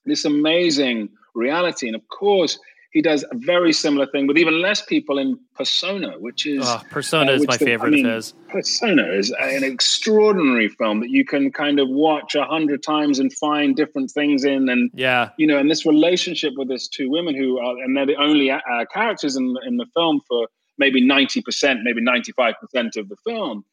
this 0.05 0.25
amazing 0.25 1.09
reality. 1.35 1.87
And 1.87 1.97
of 1.97 2.07
course 2.09 2.59
he 2.95 3.03
does 3.03 3.25
a 3.25 3.37
very 3.37 3.73
similar 3.73 4.07
thing 4.07 4.29
with 4.29 4.39
even 4.39 4.63
less 4.63 4.81
people 4.81 5.19
in 5.19 5.37
Persona, 5.57 6.13
which 6.21 6.47
is 6.47 6.65
oh, 6.65 6.81
Persona 6.91 7.33
uh, 7.33 7.35
is 7.35 7.47
my 7.47 7.57
the, 7.57 7.65
favorite 7.65 7.89
I 7.89 7.91
mean, 7.91 8.07
of 8.07 8.15
his. 8.15 8.35
Persona 8.49 9.03
is 9.11 9.35
an 9.41 9.65
extraordinary 9.65 10.69
film 10.69 11.01
that 11.01 11.11
you 11.11 11.25
can 11.25 11.51
kind 11.51 11.81
of 11.81 11.89
watch 11.89 12.37
a 12.37 12.45
hundred 12.45 12.85
times 12.85 13.19
and 13.19 13.33
find 13.33 13.75
different 13.75 14.13
things 14.13 14.45
in, 14.45 14.69
and 14.69 14.93
yeah, 14.95 15.31
you 15.39 15.47
know, 15.49 15.59
and 15.59 15.69
this 15.69 15.85
relationship 15.85 16.53
with 16.57 16.69
these 16.69 16.87
two 16.87 17.11
women 17.11 17.35
who 17.35 17.59
are, 17.59 17.77
and 17.83 17.97
they're 17.97 18.07
the 18.07 18.15
only 18.15 18.53
uh, 18.53 18.61
characters 18.93 19.35
in 19.35 19.57
in 19.67 19.77
the 19.77 19.87
film 19.93 20.21
for 20.29 20.47
maybe 20.79 21.05
ninety 21.05 21.43
percent, 21.43 21.81
maybe 21.83 22.01
ninety 22.01 22.33
five 22.33 22.55
percent 22.61 22.97
of 22.97 23.09
the 23.09 23.17
film 23.25 23.65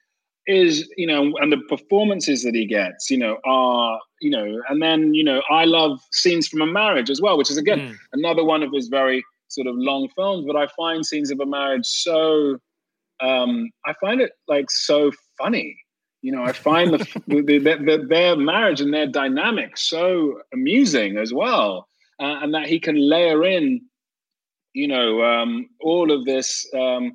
is 0.47 0.89
you 0.97 1.05
know 1.05 1.33
and 1.39 1.51
the 1.51 1.57
performances 1.69 2.43
that 2.43 2.55
he 2.55 2.65
gets 2.65 3.09
you 3.11 3.17
know 3.17 3.37
are 3.45 3.99
you 4.21 4.29
know 4.29 4.59
and 4.69 4.81
then 4.81 5.13
you 5.13 5.23
know 5.23 5.41
i 5.51 5.65
love 5.65 5.99
scenes 6.11 6.47
from 6.47 6.61
a 6.61 6.65
marriage 6.65 7.09
as 7.09 7.21
well 7.21 7.37
which 7.37 7.51
is 7.51 7.57
again 7.57 7.79
mm. 7.79 7.95
another 8.13 8.43
one 8.43 8.63
of 8.63 8.71
his 8.73 8.87
very 8.87 9.23
sort 9.49 9.67
of 9.67 9.75
long 9.77 10.09
films 10.15 10.43
but 10.47 10.55
i 10.55 10.67
find 10.75 11.05
scenes 11.05 11.29
of 11.29 11.39
a 11.39 11.45
marriage 11.45 11.85
so 11.85 12.57
um 13.21 13.69
i 13.85 13.93
find 14.01 14.19
it 14.19 14.31
like 14.47 14.71
so 14.71 15.11
funny 15.37 15.77
you 16.23 16.31
know 16.31 16.43
i 16.43 16.51
find 16.51 16.91
the, 16.93 16.97
the, 17.27 17.41
the, 17.59 17.59
the 17.59 18.05
their 18.09 18.35
marriage 18.35 18.81
and 18.81 18.93
their 18.93 19.07
dynamic 19.07 19.77
so 19.77 20.39
amusing 20.53 21.17
as 21.17 21.31
well 21.31 21.87
uh, 22.19 22.39
and 22.41 22.53
that 22.53 22.67
he 22.67 22.79
can 22.79 22.95
layer 22.95 23.43
in 23.43 23.79
you 24.73 24.87
know 24.87 25.23
um 25.23 25.67
all 25.81 26.11
of 26.11 26.25
this 26.25 26.65
um 26.77 27.13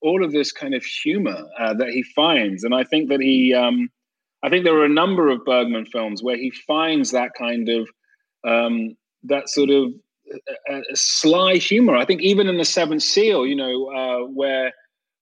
all 0.00 0.24
of 0.24 0.32
this 0.32 0.52
kind 0.52 0.74
of 0.74 0.84
humor 0.84 1.44
uh, 1.58 1.74
that 1.74 1.88
he 1.88 2.02
finds, 2.02 2.64
and 2.64 2.74
I 2.74 2.84
think 2.84 3.08
that 3.08 3.20
he, 3.20 3.52
um, 3.54 3.88
I 4.42 4.48
think 4.48 4.64
there 4.64 4.76
are 4.78 4.84
a 4.84 4.88
number 4.88 5.28
of 5.28 5.44
Bergman 5.44 5.86
films 5.86 6.22
where 6.22 6.36
he 6.36 6.52
finds 6.66 7.10
that 7.10 7.32
kind 7.36 7.68
of 7.68 7.88
um, 8.46 8.96
that 9.24 9.48
sort 9.48 9.70
of 9.70 9.92
sly 10.94 11.56
humor. 11.56 11.96
I 11.96 12.04
think 12.04 12.22
even 12.22 12.48
in 12.48 12.58
the 12.58 12.64
Seventh 12.64 13.02
Seal, 13.02 13.46
you 13.46 13.56
know, 13.56 13.86
uh, 13.90 14.26
where 14.28 14.72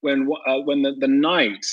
when 0.01 0.29
uh, 0.47 0.61
when 0.61 0.83
the, 0.83 0.95
the 0.99 1.09
knight 1.09 1.65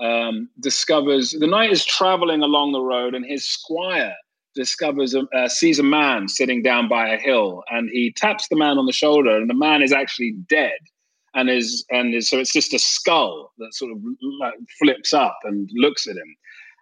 um, 0.00 0.48
discovers 0.60 1.30
the 1.30 1.46
knight 1.46 1.72
is 1.72 1.84
traveling 1.84 2.42
along 2.42 2.72
the 2.72 2.82
road, 2.82 3.14
and 3.14 3.24
his 3.24 3.48
squire 3.48 4.14
discovers 4.54 5.14
a, 5.14 5.22
uh, 5.36 5.48
sees 5.48 5.78
a 5.78 5.82
man 5.82 6.28
sitting 6.28 6.62
down 6.62 6.88
by 6.88 7.08
a 7.08 7.18
hill, 7.18 7.62
and 7.70 7.88
he 7.90 8.12
taps 8.16 8.48
the 8.48 8.56
man 8.56 8.78
on 8.78 8.86
the 8.86 8.92
shoulder, 8.92 9.36
and 9.36 9.48
the 9.48 9.54
man 9.54 9.82
is 9.82 9.92
actually 9.92 10.34
dead, 10.48 10.78
and 11.34 11.50
is 11.50 11.84
and 11.90 12.14
is 12.14 12.28
so 12.28 12.38
it's 12.38 12.52
just 12.52 12.74
a 12.74 12.78
skull 12.78 13.52
that 13.58 13.74
sort 13.74 13.92
of 13.92 13.98
like 14.40 14.54
flips 14.78 15.12
up 15.12 15.38
and 15.44 15.68
looks 15.74 16.06
at 16.06 16.16
him, 16.16 16.36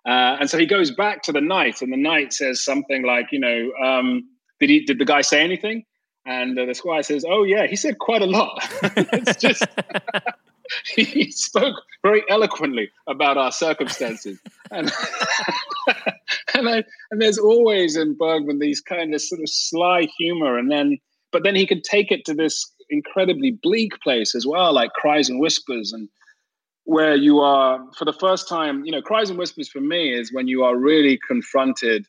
uh, 0.06 0.36
and 0.40 0.48
so 0.50 0.58
he 0.58 0.66
goes 0.66 0.90
back 0.90 1.22
to 1.22 1.32
the 1.32 1.40
knight, 1.40 1.82
and 1.82 1.92
the 1.92 1.96
knight 1.96 2.32
says 2.32 2.64
something 2.64 3.02
like, 3.02 3.26
you 3.32 3.38
know, 3.38 3.70
um, 3.84 4.28
did 4.58 4.70
he 4.70 4.84
did 4.84 4.98
the 4.98 5.04
guy 5.04 5.20
say 5.20 5.42
anything? 5.42 5.84
And 6.26 6.58
uh, 6.58 6.66
the 6.66 6.74
squire 6.74 7.02
says, 7.02 7.24
"Oh 7.26 7.44
yeah, 7.44 7.66
he 7.66 7.76
said 7.76 7.98
quite 7.98 8.22
a 8.22 8.26
lot. 8.26 8.62
it's 8.82 9.36
just." 9.36 9.64
he 10.94 11.30
spoke 11.32 11.76
very 12.02 12.22
eloquently 12.28 12.90
about 13.08 13.36
our 13.36 13.52
circumstances, 13.52 14.38
and 14.70 14.92
and, 16.66 16.68
I, 16.68 16.84
and 17.10 17.20
there's 17.20 17.38
always 17.38 17.96
in 17.96 18.14
Bergman 18.14 18.58
these 18.58 18.80
kind 18.80 19.14
of 19.14 19.22
sort 19.22 19.40
of 19.40 19.48
sly 19.48 20.08
humor, 20.18 20.58
and 20.58 20.70
then 20.70 20.98
but 21.32 21.44
then 21.44 21.54
he 21.54 21.66
could 21.66 21.84
take 21.84 22.10
it 22.10 22.24
to 22.26 22.34
this 22.34 22.72
incredibly 22.90 23.52
bleak 23.52 23.92
place 24.02 24.34
as 24.34 24.46
well, 24.46 24.72
like 24.72 24.92
cries 24.92 25.28
and 25.28 25.40
whispers, 25.40 25.92
and 25.92 26.08
where 26.84 27.14
you 27.14 27.40
are 27.40 27.80
for 27.96 28.04
the 28.04 28.12
first 28.12 28.48
time. 28.48 28.84
You 28.84 28.92
know, 28.92 29.02
cries 29.02 29.30
and 29.30 29.38
whispers 29.38 29.68
for 29.68 29.80
me 29.80 30.12
is 30.12 30.32
when 30.32 30.48
you 30.48 30.64
are 30.64 30.76
really 30.76 31.18
confronted 31.26 32.06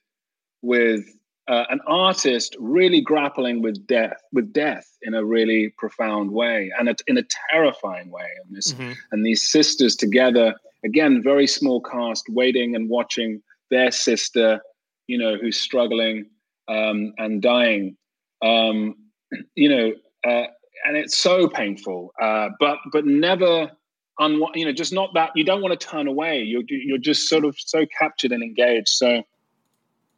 with 0.62 1.06
uh, 1.48 1.66
an 1.70 1.80
artist 1.88 2.56
really 2.60 3.02
grappling 3.02 3.62
with 3.62 3.86
death, 3.88 4.18
with 4.32 4.54
death 4.54 4.88
in 5.02 5.14
a 5.14 5.26
really 5.26 5.74
profound 5.78 6.32
way 6.32 6.72
and 6.80 6.90
a, 6.90 6.96
in 7.08 7.18
a 7.18 7.24
terrifying 7.50 8.12
way. 8.12 8.28
And 8.44 8.56
this, 8.56 8.74
mm-hmm. 8.74 8.92
and 9.12 9.26
these 9.26 9.50
sisters 9.50 9.96
together, 9.96 10.56
again, 10.86 11.22
very 11.24 11.48
small 11.48 11.82
cast, 11.82 12.26
waiting 12.30 12.76
and 12.76 12.90
watching 12.90 13.42
their 13.72 13.92
sister, 13.92 14.62
you 15.08 15.18
know, 15.18 15.36
who's 15.42 15.60
struggling 15.60 16.30
um, 16.68 17.14
and 17.18 17.42
dying. 17.42 17.98
Um, 18.42 18.96
you 19.56 19.70
know, 19.70 19.94
uh, 20.24 20.48
and 20.86 20.98
it's 20.98 21.18
so 21.18 21.48
painful, 21.48 22.14
uh, 22.22 22.50
but 22.60 22.78
but 22.92 23.06
never. 23.06 23.72
Un- 24.20 24.44
you 24.54 24.66
know, 24.66 24.74
just 24.74 24.94
not 24.94 25.12
that 25.16 25.32
you 25.36 25.44
don't 25.44 25.62
want 25.62 25.80
to 25.80 25.88
turn 25.88 26.06
away. 26.06 26.44
You're 26.44 26.64
you're 26.68 27.00
just 27.00 27.28
sort 27.28 27.44
of 27.44 27.56
so 27.58 27.88
captured 27.98 28.32
and 28.32 28.44
engaged. 28.44 28.90
So 28.90 29.24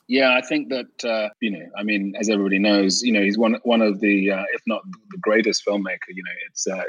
yeah, 0.08 0.36
I 0.36 0.42
think 0.42 0.70
that 0.70 1.06
uh, 1.06 1.30
you 1.40 1.52
know, 1.52 1.66
I 1.78 1.84
mean, 1.84 2.14
as 2.20 2.30
everybody 2.30 2.60
knows, 2.60 3.02
you 3.02 3.14
know, 3.14 3.22
he's 3.22 3.38
one 3.38 3.58
one 3.64 3.82
of 3.82 4.02
the, 4.02 4.32
uh, 4.32 4.44
if 4.54 4.62
not 4.68 4.82
the 5.12 5.18
greatest 5.20 5.64
filmmaker. 5.66 6.10
You 6.10 6.24
know, 6.24 6.32
it's 6.50 6.68
uh, 6.68 6.84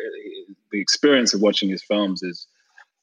the 0.72 0.81
experience 0.81 1.33
of 1.35 1.40
watching 1.40 1.68
his 1.68 1.83
films 1.83 2.22
is 2.22 2.48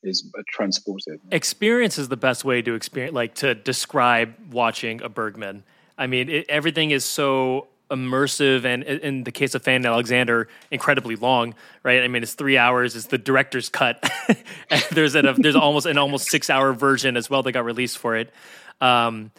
is 0.04 0.30
transportive. 0.56 1.20
Experience 1.32 1.98
is 1.98 2.10
the 2.10 2.18
best 2.18 2.44
way 2.44 2.62
to 2.62 2.74
experience, 2.74 3.14
like 3.14 3.36
to 3.36 3.56
describe 3.56 4.34
watching 4.52 5.02
a 5.02 5.10
Bergman. 5.10 5.64
I 5.98 6.08
mean, 6.08 6.30
it, 6.30 6.46
everything 6.50 6.92
is 6.92 7.06
so 7.06 7.68
immersive, 7.92 8.64
and 8.64 8.84
in 8.84 9.24
the 9.24 9.32
case 9.32 9.54
of 9.54 9.64
Fanny 9.64 9.86
Alexander, 9.86 10.48
incredibly 10.72 11.16
long. 11.16 11.54
Right? 11.84 12.02
I 12.02 12.08
mean, 12.08 12.24
it's 12.24 12.34
three 12.34 12.58
hours. 12.58 12.96
It's 12.96 13.08
the 13.08 13.18
director's 13.18 13.70
cut. 13.70 14.10
there's 14.92 15.16
a 15.16 15.36
there's 15.38 15.56
almost 15.56 15.86
an 15.86 15.98
almost 15.98 16.30
six 16.30 16.50
hour 16.50 16.74
version 16.74 17.18
as 17.18 17.30
well 17.30 17.44
that 17.44 17.52
got 17.52 17.66
released 17.66 17.98
for 17.98 18.16
it. 18.16 18.34
Um, 18.80 19.32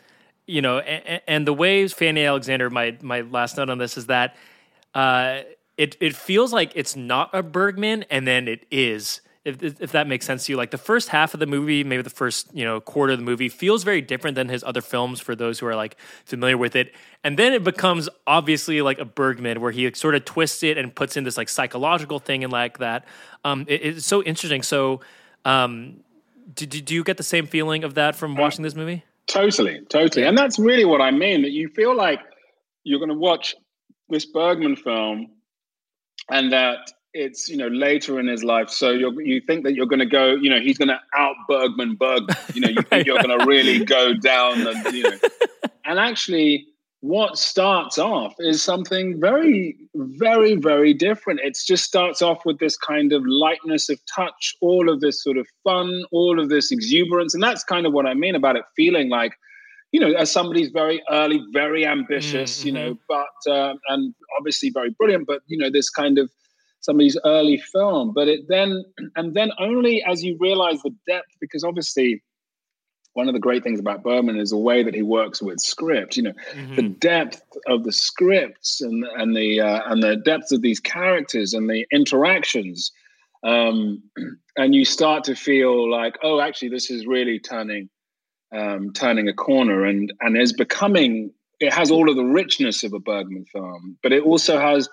you 0.46 0.60
know, 0.60 0.78
and, 0.78 1.20
and, 1.26 1.46
the 1.46 1.54
way 1.54 1.86
Fanny 1.88 2.24
Alexander, 2.24 2.68
my 2.68 2.96
my 3.00 3.22
last 3.22 3.56
note 3.56 3.70
on 3.70 3.78
this 3.78 3.96
is 3.96 4.06
that 4.06 4.36
uh, 4.94 5.40
it 5.76 5.96
it 6.00 6.14
feels 6.14 6.52
like 6.52 6.72
it's 6.74 6.94
not 6.94 7.30
a 7.32 7.42
Bergman, 7.42 8.04
and 8.10 8.26
then 8.26 8.48
it 8.48 8.66
is. 8.70 9.20
If, 9.44 9.80
if 9.80 9.90
that 9.92 10.06
makes 10.06 10.24
sense 10.24 10.46
to 10.46 10.52
you, 10.52 10.56
like 10.56 10.70
the 10.70 10.78
first 10.78 11.08
half 11.08 11.34
of 11.34 11.40
the 11.40 11.46
movie, 11.46 11.82
maybe 11.82 12.02
the 12.02 12.10
first 12.10 12.48
you 12.54 12.64
know 12.64 12.80
quarter 12.80 13.14
of 13.14 13.18
the 13.18 13.24
movie 13.24 13.48
feels 13.48 13.82
very 13.82 14.00
different 14.00 14.36
than 14.36 14.48
his 14.48 14.62
other 14.62 14.80
films 14.80 15.20
for 15.20 15.34
those 15.34 15.58
who 15.58 15.66
are 15.66 15.74
like 15.74 15.96
familiar 16.24 16.56
with 16.56 16.76
it, 16.76 16.94
and 17.24 17.38
then 17.38 17.52
it 17.52 17.64
becomes 17.64 18.08
obviously 18.26 18.80
like 18.82 18.98
a 18.98 19.04
Bergman 19.04 19.60
where 19.60 19.72
he 19.72 19.92
sort 19.94 20.14
of 20.14 20.24
twists 20.24 20.62
it 20.62 20.78
and 20.78 20.94
puts 20.94 21.16
in 21.16 21.24
this 21.24 21.36
like 21.36 21.48
psychological 21.48 22.20
thing 22.20 22.44
and 22.44 22.52
like 22.52 22.78
that. 22.78 23.04
Um, 23.44 23.64
it, 23.68 23.82
it's 23.82 24.06
so 24.06 24.22
interesting. 24.22 24.62
So, 24.62 25.00
um, 25.44 26.04
do, 26.54 26.66
do 26.66 26.94
you 26.94 27.02
get 27.02 27.16
the 27.16 27.22
same 27.22 27.46
feeling 27.46 27.82
of 27.82 27.94
that 27.94 28.14
from 28.14 28.36
watching 28.36 28.62
this 28.62 28.74
movie? 28.74 29.04
Totally, 29.26 29.80
totally. 29.88 30.26
And 30.26 30.36
that's 30.36 30.58
really 30.58 30.84
what 30.84 31.00
I 31.00 31.10
mean 31.10 31.42
that 31.42 31.50
you 31.50 31.68
feel 31.68 31.96
like 31.96 32.20
you're 32.84 32.98
going 32.98 33.08
to 33.08 33.18
watch 33.18 33.54
this 34.08 34.26
Bergman 34.26 34.76
film 34.76 35.28
and 36.30 36.52
that 36.52 36.92
it's, 37.14 37.48
you 37.48 37.56
know, 37.56 37.68
later 37.68 38.18
in 38.18 38.26
his 38.26 38.42
life. 38.42 38.70
So 38.70 38.90
you 38.90 39.20
you 39.20 39.40
think 39.40 39.64
that 39.64 39.74
you're 39.74 39.86
going 39.86 40.00
to 40.00 40.06
go, 40.06 40.34
you 40.34 40.50
know, 40.50 40.60
he's 40.60 40.78
going 40.78 40.88
to 40.88 41.00
out 41.16 41.36
Bergman 41.48 41.96
Bergman. 41.96 42.36
You 42.54 42.60
know, 42.62 42.68
you 42.68 42.76
right, 42.76 42.88
think 42.90 43.06
you're 43.06 43.22
going 43.22 43.38
to 43.38 43.46
really 43.46 43.84
go 43.84 44.14
down 44.14 44.66
and, 44.66 44.94
you 44.94 45.02
know. 45.02 45.18
and 45.84 45.98
actually, 45.98 46.66
what 47.02 47.36
starts 47.36 47.98
off 47.98 48.34
is 48.38 48.62
something 48.62 49.20
very, 49.20 49.76
very, 49.94 50.54
very 50.54 50.94
different. 50.94 51.40
It 51.40 51.58
just 51.66 51.82
starts 51.82 52.22
off 52.22 52.46
with 52.46 52.60
this 52.60 52.76
kind 52.76 53.12
of 53.12 53.26
lightness 53.26 53.88
of 53.88 53.98
touch, 54.06 54.54
all 54.60 54.88
of 54.88 55.00
this 55.00 55.22
sort 55.22 55.36
of 55.36 55.48
fun, 55.64 56.04
all 56.12 56.38
of 56.38 56.48
this 56.48 56.70
exuberance. 56.70 57.34
And 57.34 57.42
that's 57.42 57.64
kind 57.64 57.86
of 57.86 57.92
what 57.92 58.06
I 58.06 58.14
mean 58.14 58.36
about 58.36 58.54
it 58.54 58.64
feeling 58.76 59.08
like, 59.08 59.32
you 59.90 59.98
know, 59.98 60.12
as 60.12 60.30
somebody's 60.30 60.70
very 60.70 61.02
early, 61.10 61.44
very 61.52 61.84
ambitious, 61.84 62.60
mm-hmm. 62.60 62.66
you 62.68 62.72
know, 62.72 62.98
but, 63.08 63.52
um, 63.52 63.80
and 63.88 64.14
obviously 64.38 64.70
very 64.70 64.90
brilliant, 64.90 65.26
but, 65.26 65.42
you 65.48 65.58
know, 65.58 65.70
this 65.70 65.90
kind 65.90 66.18
of 66.18 66.30
somebody's 66.82 67.18
early 67.24 67.56
film. 67.56 68.12
But 68.12 68.28
it 68.28 68.42
then, 68.48 68.84
and 69.16 69.34
then 69.34 69.50
only 69.58 70.04
as 70.04 70.22
you 70.22 70.36
realize 70.38 70.82
the 70.82 70.94
depth, 71.06 71.30
because 71.40 71.64
obviously, 71.64 72.22
one 73.14 73.28
of 73.28 73.34
the 73.34 73.40
great 73.40 73.62
things 73.62 73.78
about 73.78 74.02
Bergman 74.02 74.38
is 74.38 74.50
the 74.50 74.58
way 74.58 74.82
that 74.82 74.94
he 74.94 75.02
works 75.02 75.42
with 75.42 75.60
script. 75.60 76.16
You 76.16 76.24
know, 76.24 76.32
mm-hmm. 76.52 76.74
the 76.76 76.82
depth 76.82 77.42
of 77.66 77.84
the 77.84 77.92
scripts 77.92 78.80
and 78.80 79.04
and 79.16 79.34
the 79.34 79.60
uh, 79.60 79.80
and 79.86 80.02
the 80.02 80.16
depth 80.16 80.52
of 80.52 80.62
these 80.62 80.80
characters 80.80 81.54
and 81.54 81.68
the 81.68 81.86
interactions, 81.92 82.92
um, 83.44 84.02
and 84.56 84.74
you 84.74 84.84
start 84.84 85.24
to 85.24 85.34
feel 85.34 85.90
like, 85.90 86.18
oh, 86.22 86.40
actually, 86.40 86.68
this 86.68 86.90
is 86.90 87.06
really 87.06 87.38
turning 87.38 87.88
um, 88.54 88.92
turning 88.92 89.28
a 89.28 89.34
corner, 89.34 89.84
and 89.84 90.12
and 90.20 90.36
is 90.36 90.52
becoming. 90.52 91.32
It 91.60 91.72
has 91.72 91.92
all 91.92 92.10
of 92.10 92.16
the 92.16 92.24
richness 92.24 92.82
of 92.82 92.92
a 92.92 92.98
Bergman 92.98 93.44
film, 93.52 93.96
but 94.02 94.10
it 94.10 94.24
also 94.24 94.58
has 94.58 94.88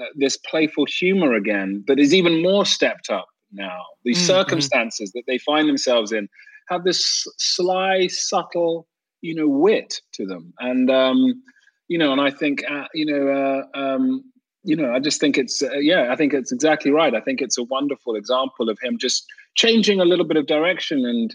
uh, 0.00 0.06
this 0.16 0.36
playful 0.36 0.86
humor 0.86 1.34
again 1.34 1.84
that 1.86 1.98
is 1.98 2.12
even 2.12 2.42
more 2.42 2.66
stepped 2.66 3.10
up 3.10 3.28
now. 3.52 3.82
These 4.04 4.18
mm-hmm. 4.18 4.26
circumstances 4.26 5.12
that 5.12 5.24
they 5.26 5.38
find 5.38 5.68
themselves 5.68 6.12
in 6.12 6.28
have 6.68 6.84
this 6.84 7.26
sly, 7.38 8.08
subtle, 8.08 8.86
you 9.20 9.34
know, 9.34 9.48
wit 9.48 10.00
to 10.14 10.26
them. 10.26 10.52
And 10.58 10.90
um, 10.90 11.42
you 11.88 11.98
know, 11.98 12.12
and 12.12 12.20
I 12.20 12.30
think, 12.30 12.64
uh, 12.70 12.86
you 12.94 13.06
know, 13.06 13.28
uh, 13.28 13.78
um, 13.78 14.24
you 14.62 14.74
know, 14.74 14.92
I 14.92 14.98
just 14.98 15.20
think 15.20 15.36
it's, 15.36 15.62
uh, 15.62 15.78
yeah, 15.78 16.10
I 16.10 16.16
think 16.16 16.32
it's 16.32 16.50
exactly 16.50 16.90
right. 16.90 17.14
I 17.14 17.20
think 17.20 17.42
it's 17.42 17.58
a 17.58 17.64
wonderful 17.64 18.16
example 18.16 18.70
of 18.70 18.78
him 18.82 18.96
just 18.98 19.24
changing 19.54 20.00
a 20.00 20.06
little 20.06 20.24
bit 20.24 20.36
of 20.36 20.46
direction 20.46 21.04
and. 21.04 21.34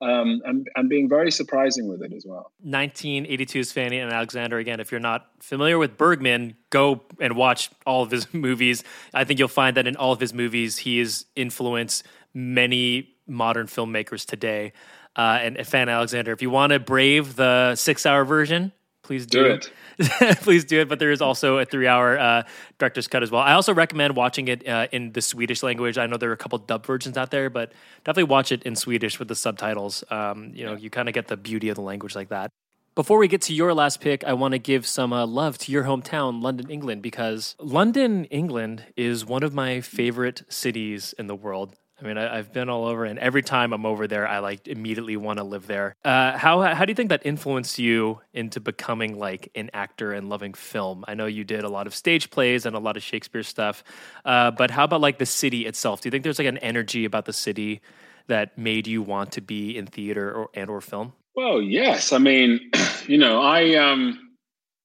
Um, 0.00 0.42
and, 0.44 0.68
and 0.76 0.88
being 0.88 1.08
very 1.08 1.32
surprising 1.32 1.88
with 1.88 2.02
it 2.02 2.12
as 2.12 2.24
well. 2.24 2.52
1982's 2.64 3.72
Fanny 3.72 3.98
and 3.98 4.12
Alexander. 4.12 4.58
Again, 4.58 4.78
if 4.78 4.92
you're 4.92 5.00
not 5.00 5.26
familiar 5.40 5.76
with 5.76 5.96
Bergman, 5.96 6.54
go 6.70 7.02
and 7.20 7.34
watch 7.34 7.70
all 7.84 8.04
of 8.04 8.10
his 8.12 8.32
movies. 8.32 8.84
I 9.12 9.24
think 9.24 9.40
you'll 9.40 9.48
find 9.48 9.76
that 9.76 9.88
in 9.88 9.96
all 9.96 10.12
of 10.12 10.20
his 10.20 10.32
movies, 10.32 10.78
he 10.78 11.00
has 11.00 11.26
influenced 11.34 12.06
many 12.32 13.16
modern 13.26 13.66
filmmakers 13.66 14.24
today. 14.24 14.72
Uh, 15.16 15.38
and 15.42 15.66
Fan 15.66 15.88
Alexander, 15.88 16.30
if 16.30 16.42
you 16.42 16.50
want 16.50 16.72
to 16.72 16.78
brave 16.78 17.34
the 17.34 17.74
six 17.74 18.06
hour 18.06 18.24
version, 18.24 18.72
please 19.08 19.24
do, 19.24 19.42
do 19.42 19.50
it. 19.50 19.72
it. 19.98 20.38
please 20.42 20.66
do 20.66 20.80
it. 20.82 20.88
But 20.88 20.98
there 20.98 21.10
is 21.10 21.22
also 21.22 21.56
a 21.56 21.64
three 21.64 21.86
hour 21.86 22.18
uh, 22.18 22.42
director's 22.78 23.08
cut 23.08 23.22
as 23.22 23.30
well. 23.30 23.40
I 23.40 23.54
also 23.54 23.72
recommend 23.72 24.16
watching 24.16 24.48
it 24.48 24.68
uh, 24.68 24.86
in 24.92 25.12
the 25.12 25.22
Swedish 25.22 25.62
language. 25.62 25.96
I 25.96 26.06
know 26.06 26.18
there 26.18 26.28
are 26.28 26.34
a 26.34 26.36
couple 26.36 26.58
dub 26.58 26.84
versions 26.84 27.16
out 27.16 27.30
there, 27.30 27.48
but 27.48 27.72
definitely 28.04 28.24
watch 28.24 28.52
it 28.52 28.62
in 28.64 28.76
Swedish 28.76 29.18
with 29.18 29.28
the 29.28 29.34
subtitles. 29.34 30.04
Um, 30.10 30.52
you 30.54 30.66
know, 30.66 30.76
you 30.76 30.90
kind 30.90 31.08
of 31.08 31.14
get 31.14 31.28
the 31.28 31.38
beauty 31.38 31.70
of 31.70 31.76
the 31.76 31.80
language 31.80 32.14
like 32.14 32.28
that. 32.28 32.50
Before 32.94 33.16
we 33.16 33.28
get 33.28 33.40
to 33.42 33.54
your 33.54 33.72
last 33.72 34.00
pick, 34.00 34.24
I 34.24 34.34
want 34.34 34.52
to 34.52 34.58
give 34.58 34.86
some 34.86 35.12
uh, 35.12 35.24
love 35.24 35.56
to 35.58 35.72
your 35.72 35.84
hometown, 35.84 36.42
London, 36.42 36.68
England, 36.68 37.00
because 37.00 37.56
London, 37.58 38.26
England 38.26 38.84
is 38.94 39.24
one 39.24 39.42
of 39.42 39.54
my 39.54 39.80
favorite 39.80 40.42
cities 40.48 41.14
in 41.18 41.28
the 41.28 41.36
world. 41.36 41.77
I 42.00 42.04
mean, 42.06 42.16
I, 42.16 42.36
have 42.36 42.52
been 42.52 42.68
all 42.68 42.86
over, 42.86 43.04
and 43.04 43.18
every 43.18 43.42
time 43.42 43.72
I'm 43.72 43.84
over 43.84 44.06
there, 44.06 44.26
I 44.26 44.38
like 44.38 44.68
immediately 44.68 45.16
want 45.16 45.38
to 45.38 45.44
live 45.44 45.66
there. 45.66 45.96
Uh, 46.04 46.38
how 46.38 46.60
how 46.60 46.84
do 46.84 46.90
you 46.90 46.94
think 46.94 47.08
that 47.08 47.26
influenced 47.26 47.78
you 47.78 48.20
into 48.32 48.60
becoming 48.60 49.18
like 49.18 49.50
an 49.56 49.70
actor 49.74 50.12
and 50.12 50.28
loving 50.28 50.54
film? 50.54 51.04
I 51.08 51.14
know 51.14 51.26
you 51.26 51.42
did 51.42 51.64
a 51.64 51.68
lot 51.68 51.86
of 51.88 51.94
stage 51.94 52.30
plays 52.30 52.66
and 52.66 52.76
a 52.76 52.78
lot 52.78 52.96
of 52.96 53.02
Shakespeare 53.02 53.42
stuff, 53.42 53.82
uh, 54.24 54.52
but 54.52 54.70
how 54.70 54.84
about 54.84 55.00
like 55.00 55.18
the 55.18 55.26
city 55.26 55.66
itself? 55.66 56.00
Do 56.00 56.06
you 56.06 56.10
think 56.12 56.22
there's 56.22 56.38
like 56.38 56.48
an 56.48 56.58
energy 56.58 57.04
about 57.04 57.24
the 57.24 57.32
city 57.32 57.80
that 58.28 58.56
made 58.56 58.86
you 58.86 59.02
want 59.02 59.32
to 59.32 59.40
be 59.40 59.76
in 59.76 59.86
theater 59.86 60.32
or 60.32 60.50
and 60.54 60.70
or 60.70 60.80
film? 60.80 61.14
Well, 61.34 61.60
yes. 61.60 62.12
I 62.12 62.18
mean, 62.18 62.70
you 63.06 63.18
know, 63.18 63.40
I 63.40 63.74
um 63.74 64.28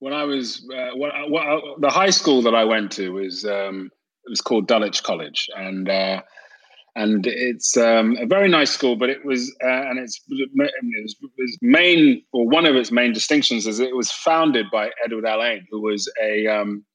when 0.04 0.13
I 0.13 0.26
was 0.26 0.67
uh, 0.69 0.89
what, 0.95 1.13
what, 1.30 1.80
the 1.80 1.89
high 1.89 2.10
school 2.10 2.41
that 2.41 2.54
I 2.54 2.65
went 2.65 2.91
to 2.93 3.13
was 3.13 3.45
um, 3.45 3.89
it 4.26 4.30
was 4.30 4.41
called 4.41 4.67
Dulwich 4.67 5.02
College, 5.02 5.49
and 5.56 5.88
uh, 5.88 6.21
and 6.95 7.25
it's 7.25 7.75
um, 7.75 8.17
a 8.19 8.25
very 8.25 8.47
nice 8.47 8.71
school. 8.71 8.95
But 8.95 9.10
it 9.10 9.25
was 9.25 9.53
uh, 9.63 9.89
and 9.89 9.99
its, 9.99 10.21
its 10.29 11.58
main 11.62 12.23
or 12.34 12.47
one 12.47 12.65
of 12.65 12.75
its 12.75 12.91
main 12.91 13.13
distinctions 13.13 13.65
is 13.65 13.79
it 13.79 13.95
was 13.95 14.12
founded 14.12 14.67
by 14.71 14.91
Edward 15.03 15.25
Alleyne, 15.25 15.65
who 15.71 15.82
was 15.82 16.12
a 16.21 16.47
um, 16.47 16.86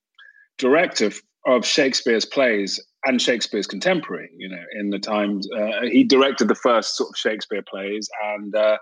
director 0.58 1.10
of 1.46 1.66
Shakespeare's 1.66 2.24
plays 2.24 2.80
and 3.04 3.20
Shakespeare's 3.20 3.66
contemporary. 3.66 4.30
You 4.36 4.48
know, 4.48 4.62
in 4.78 4.90
the 4.90 4.98
times 4.98 5.48
uh, 5.56 5.82
he 5.82 6.04
directed 6.04 6.48
the 6.48 6.54
first 6.54 6.96
sort 6.96 7.10
of 7.10 7.16
Shakespeare 7.16 7.62
plays, 7.68 8.08
and 8.24 8.54
uh, 8.54 8.78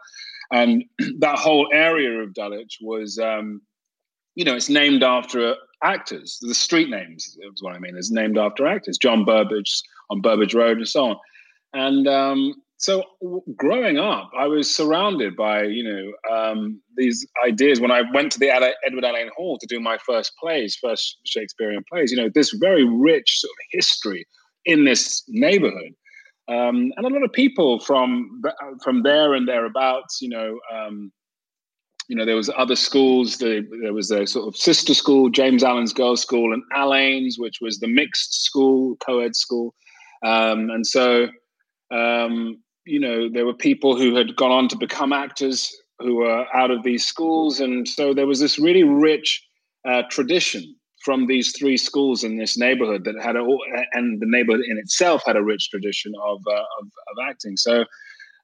and 0.53 0.85
that 1.21 1.39
whole 1.39 1.69
area 1.73 2.21
of 2.23 2.35
Dulwich 2.35 2.79
was. 2.83 3.19
Um, 3.19 3.63
you 4.39 4.45
know, 4.45 4.55
it's 4.55 4.69
named 4.69 5.03
after 5.03 5.57
actors. 5.83 6.39
The 6.41 6.55
street 6.55 6.91
names 6.91 7.37
is 7.41 7.63
what 7.63 7.75
I 7.75 7.79
mean. 7.79 7.97
Is 7.97 8.11
named 8.11 8.39
after 8.39 8.67
actors. 8.67 8.99
John 8.99 9.25
Burbage 9.25 9.83
on 10.11 10.21
Burbage 10.21 10.55
Road 10.55 10.79
and 10.79 10.89
so 10.89 11.11
on. 11.11 11.17
And 11.73 12.09
um, 12.09 12.55
so, 12.79 13.05
w- 13.23 13.43
growing 13.57 13.99
up, 13.99 14.31
I 14.37 14.47
was 14.47 14.75
surrounded 14.75 15.37
by 15.37 15.65
you 15.65 15.85
know 15.85 16.35
um, 16.35 16.81
these 16.97 17.27
ideas. 17.47 17.81
When 17.81 17.91
I 17.91 18.03
went 18.13 18.33
to 18.33 18.39
the 18.39 18.51
Edward 18.51 19.05
Alleyne 19.05 19.31
Hall 19.37 19.59
to 19.59 19.67
do 19.67 19.81
my 19.81 19.99
first 19.99 20.33
plays, 20.41 20.77
first 20.77 21.19
Shakespearean 21.25 21.85
plays, 21.91 22.11
you 22.11 22.17
know, 22.17 22.31
this 22.33 22.53
very 22.53 22.85
rich 22.85 23.41
sort 23.41 23.51
of 23.51 23.67
history 23.71 24.27
in 24.65 24.85
this 24.85 25.23
neighborhood. 25.29 25.95
Um, 26.49 26.93
and 26.97 27.05
a 27.05 27.09
lot 27.09 27.25
of 27.25 27.33
people 27.33 27.81
from 27.81 28.43
from 28.83 29.03
there 29.03 29.35
and 29.35 29.49
thereabouts, 29.49 30.21
you 30.21 30.29
know, 30.29 30.59
um, 30.73 31.11
you 32.09 32.17
know, 32.17 32.25
there 32.25 32.37
was 32.37 32.51
other 32.57 32.77
schools. 32.77 33.39
The, 33.39 33.67
there 33.83 33.93
was 33.93 34.11
a 34.11 34.27
sort 34.27 34.47
of 34.47 34.57
sister 34.57 34.95
school, 34.95 35.29
James 35.29 35.65
Allen's 35.65 35.93
Girls' 35.93 36.23
School, 36.23 36.53
and 36.53 36.63
Alleyn's, 36.75 37.39
which 37.39 37.59
was 37.61 37.79
the 37.79 37.89
mixed 37.89 38.45
school, 38.45 38.97
co-ed 39.05 39.35
school. 39.35 39.75
Um, 40.25 40.71
and 40.71 40.87
so, 40.87 41.29
um, 41.91 42.63
you 42.85 43.01
know, 43.01 43.29
there 43.29 43.45
were 43.45 43.55
people 43.55 43.97
who 43.97 44.15
had 44.15 44.37
gone 44.37 44.53
on 44.53 44.69
to 44.69 44.77
become 44.77 45.13
actors 45.13 45.75
who 45.99 46.17
were 46.17 46.47
out 46.55 46.71
of 46.71 46.83
these 46.85 47.05
schools, 47.05 47.61
and 47.61 47.89
so 47.89 48.15
there 48.15 48.27
was 48.27 48.41
this 48.41 48.59
really 48.59 48.85
rich 48.85 49.43
uh, 49.89 50.03
tradition 50.11 50.63
from 51.05 51.27
these 51.27 51.57
three 51.57 51.77
schools 51.77 52.25
in 52.25 52.37
this 52.37 52.59
neighborhood 52.59 53.05
that 53.05 53.15
had 53.23 53.37
a, 53.37 53.47
and 53.93 54.21
the 54.21 54.27
neighborhood 54.27 54.65
in 54.69 54.77
itself 54.79 55.23
had 55.25 55.37
a 55.37 55.43
rich 55.43 55.71
tradition 55.71 56.13
of 56.23 56.41
uh, 56.47 56.65
of, 56.81 56.87
of 56.87 57.29
acting. 57.29 57.57
So 57.57 57.85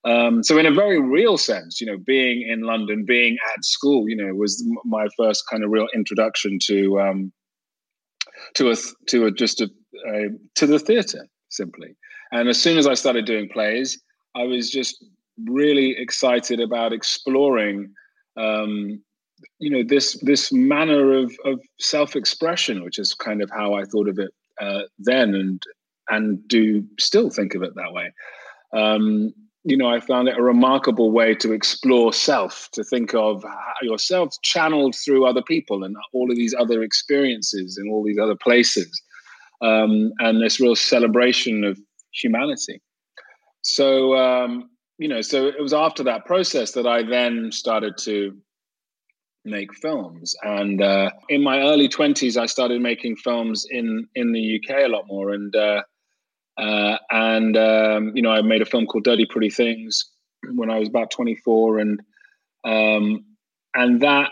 um, 0.05 0.43
so, 0.43 0.59
in 0.59 0.67
a 0.67 0.73
very 0.73 1.01
real 1.01 1.39
sense, 1.39 1.81
you 1.81 1.87
know, 1.87 1.97
being 1.97 2.43
in 2.49 2.63
London, 2.63 3.05
being 3.07 3.37
at 3.55 3.65
school, 3.65 4.09
you 4.09 4.17
know, 4.17 4.35
was 4.35 4.65
my 4.85 5.07
first 5.17 5.45
kind 5.49 5.63
of 5.63 5.71
real 5.71 5.87
introduction 5.95 6.59
to 6.65 7.01
um, 7.01 7.33
to 8.55 8.71
a 8.71 8.77
to 9.09 9.27
a 9.27 9.31
just 9.31 9.61
a, 9.61 9.71
a 10.09 10.29
to 10.57 10.67
the 10.67 10.79
theatre 10.79 11.29
simply. 11.51 11.95
And 12.33 12.49
as 12.49 12.61
soon 12.61 12.79
as 12.79 12.87
I 12.87 12.95
started 12.95 13.27
doing 13.27 13.49
plays, 13.49 14.01
I 14.35 14.43
was 14.43 14.71
just 14.71 15.05
really 15.45 15.95
excited 15.97 16.61
about 16.61 16.93
exploring, 16.93 17.93
um, 18.37 19.01
you 19.61 19.71
know, 19.71 19.85
this 19.87 20.19
this 20.23 20.53
manner 20.53 21.17
of 21.17 21.33
of 21.45 21.61
self 21.79 22.17
expression, 22.17 22.83
which 22.83 22.99
is 22.99 23.15
kind 23.15 23.41
of 23.41 23.51
how 23.51 23.75
I 23.75 23.85
thought 23.85 24.09
of 24.09 24.19
it 24.19 24.31
uh, 24.61 24.83
then, 24.99 25.35
and 25.37 25.63
and 26.09 26.47
do 26.49 26.85
still 26.99 27.31
think 27.31 27.55
of 27.55 27.63
it 27.63 27.77
that 27.77 27.93
way. 27.93 28.13
Um, 28.73 29.33
you 29.65 29.77
know, 29.77 29.89
I 29.89 30.01
found 30.01 30.29
it 30.29 30.37
a 30.37 30.43
remarkable 30.43 31.13
way 31.13 31.35
to 31.37 31.53
explore 31.53 32.13
self, 32.13 32.69
to 32.73 32.83
think 32.83 33.15
of 33.15 33.45
yourself 33.81 34.35
channeled 34.43 34.97
through 34.97 35.25
other 35.25 35.43
people 35.43 35.85
and 35.85 35.95
all 36.13 36.31
of 36.31 36.37
these 36.37 36.55
other 36.59 36.83
experiences 36.83 37.79
in 37.79 37.89
all 37.91 38.03
these 38.03 38.19
other 38.19 38.35
places, 38.35 39.01
um, 39.61 40.13
and 40.19 40.43
this 40.43 40.59
real 40.59 40.75
celebration 40.75 41.63
of 41.63 41.79
humanity. 42.13 42.83
So, 43.63 44.17
um, 44.17 44.71
you 44.99 45.07
know, 45.07 45.21
so 45.21 45.47
it 45.47 45.61
was 45.61 45.73
after 45.73 46.03
that 46.05 46.27
process 46.27 46.73
that 46.73 46.87
I 46.87 47.05
then 47.05 47.53
started 47.53 47.97
to 47.99 48.37
make 49.45 49.75
films, 49.75 50.35
and 50.43 50.83
uh, 50.83 51.11
in 51.29 51.43
my 51.43 51.61
early 51.61 51.89
twenties, 51.89 52.37
I 52.37 52.47
started 52.47 52.81
making 52.81 53.17
films 53.17 53.67
in 53.71 54.09
in 54.17 54.33
the 54.33 54.61
UK 54.61 54.87
a 54.87 54.89
lot 54.89 55.07
more, 55.07 55.31
and. 55.31 55.55
Uh, 55.55 55.83
uh, 56.59 56.99
and 57.11 57.57
um, 57.57 58.13
you 58.15 58.23
know, 58.23 58.31
I 58.31 58.43
made 58.43 58.63
a 58.63 58.67
film 58.67 58.87
called 58.87 59.05
Dirty 59.05 59.27
Pretty 59.27 59.51
Things 59.51 60.05
when 60.55 60.71
I 60.71 60.79
was 60.79 60.89
about 60.89 61.11
24, 61.11 61.79
and 61.79 62.01
um, 62.65 63.25
and 63.75 64.01
that 64.03 64.31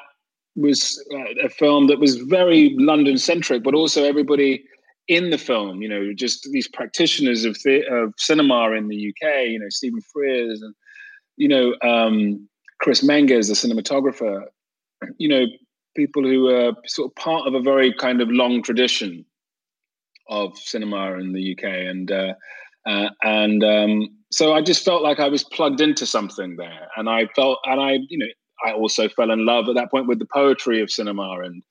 was 0.57 1.03
uh, 1.13 1.45
a 1.45 1.49
film 1.49 1.87
that 1.87 1.99
was 1.99 2.17
very 2.17 2.75
London 2.79 3.17
centric, 3.17 3.63
but 3.63 3.75
also 3.75 4.05
everybody 4.05 4.65
in 5.09 5.31
the 5.31 5.39
film, 5.39 5.83
you 5.83 5.89
know, 5.89 6.13
just 6.15 6.49
these 6.53 6.69
practitioners 6.69 7.45
of, 7.45 7.57
the, 7.65 7.85
of 7.91 8.15
cinema 8.17 8.71
in 8.73 8.89
the 8.89 9.09
UK, 9.09 9.49
you 9.49 9.59
know, 9.59 9.69
Stephen 9.69 10.01
Frears 10.15 10.63
and 10.63 10.75
you 11.37 11.49
know 11.49 11.75
um, 11.83 12.49
Chris 12.81 13.03
Menges, 13.03 13.49
the 13.49 13.55
cinematographer, 13.55 14.45
you 15.19 15.29
know, 15.29 15.47
people 15.97 16.23
who 16.23 16.49
are 16.49 16.73
sort 16.87 17.11
of 17.11 17.15
part 17.17 17.47
of 17.47 17.55
a 17.55 17.61
very 17.61 17.93
kind 17.95 18.21
of 18.21 18.29
long 18.31 18.63
tradition 18.63 19.25
of 20.31 20.57
cinema 20.57 21.19
in 21.19 21.33
the 21.33 21.53
UK, 21.53 21.65
and 21.65 22.11
uh, 22.11 22.35
uh, 22.87 23.11
and 23.23 23.63
um, 23.63 24.09
so 24.31 24.55
I 24.55 24.63
just 24.63 24.85
felt 24.85 25.03
like 25.03 25.21
I 25.21 25.29
was 25.29 25.45
plugged 25.45 25.81
into 25.81 26.07
something 26.07 26.57
there, 26.57 26.89
and 26.97 27.11
I 27.11 27.27
felt, 27.37 27.59
and 27.65 27.81
I, 27.81 27.99
you 28.09 28.19
know, 28.19 28.27
I 28.65 28.73
also 28.73 29.09
fell 29.09 29.31
in 29.31 29.45
love 29.45 29.69
at 29.69 29.75
that 29.75 29.91
point 29.91 30.07
with 30.07 30.19
the 30.19 30.29
poetry 30.33 30.81
of 30.81 30.91
cinema, 30.91 31.41
and 31.41 31.63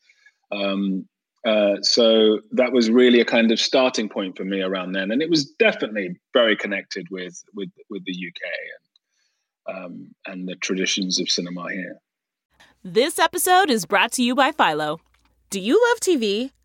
um, 0.52 1.08
uh, 1.48 1.78
so 1.82 2.40
that 2.52 2.74
was 2.74 2.92
really 2.92 3.22
a 3.22 3.26
kind 3.26 3.52
of 3.52 3.60
starting 3.60 4.10
point 4.10 4.38
for 4.38 4.44
me 4.44 4.62
around 4.62 4.92
then, 4.92 5.10
and 5.10 5.22
it 5.22 5.30
was 5.30 5.50
definitely 5.58 6.20
very 6.34 6.56
connected 6.56 7.08
with 7.10 7.42
with 7.56 7.70
with 7.90 8.04
the 8.06 8.14
UK 8.14 8.42
and 8.76 9.86
um, 9.86 10.16
and 10.28 10.48
the 10.48 10.56
traditions 10.56 11.20
of 11.20 11.30
cinema 11.30 11.72
here. 11.72 11.98
This 12.84 13.20
episode 13.20 13.70
is 13.70 13.86
brought 13.86 14.12
to 14.14 14.24
you 14.24 14.36
by 14.36 14.52
Philo. 14.52 15.00
Do 15.50 15.60
you 15.60 15.82
love 15.90 16.00
TV? 16.00 16.52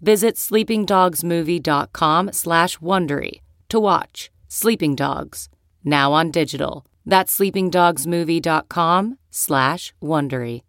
Visit 0.00 0.36
sleepingdogsmovie.com 0.36 2.32
slash 2.32 2.78
Wondery 2.78 3.40
to 3.68 3.78
watch 3.78 4.30
Sleeping 4.48 4.94
Dogs, 4.94 5.48
now 5.84 6.12
on 6.12 6.30
digital. 6.30 6.86
That's 7.04 7.38
sleepingdogsmovie.com 7.38 9.18
slash 9.30 9.94
Wondery. 10.02 10.62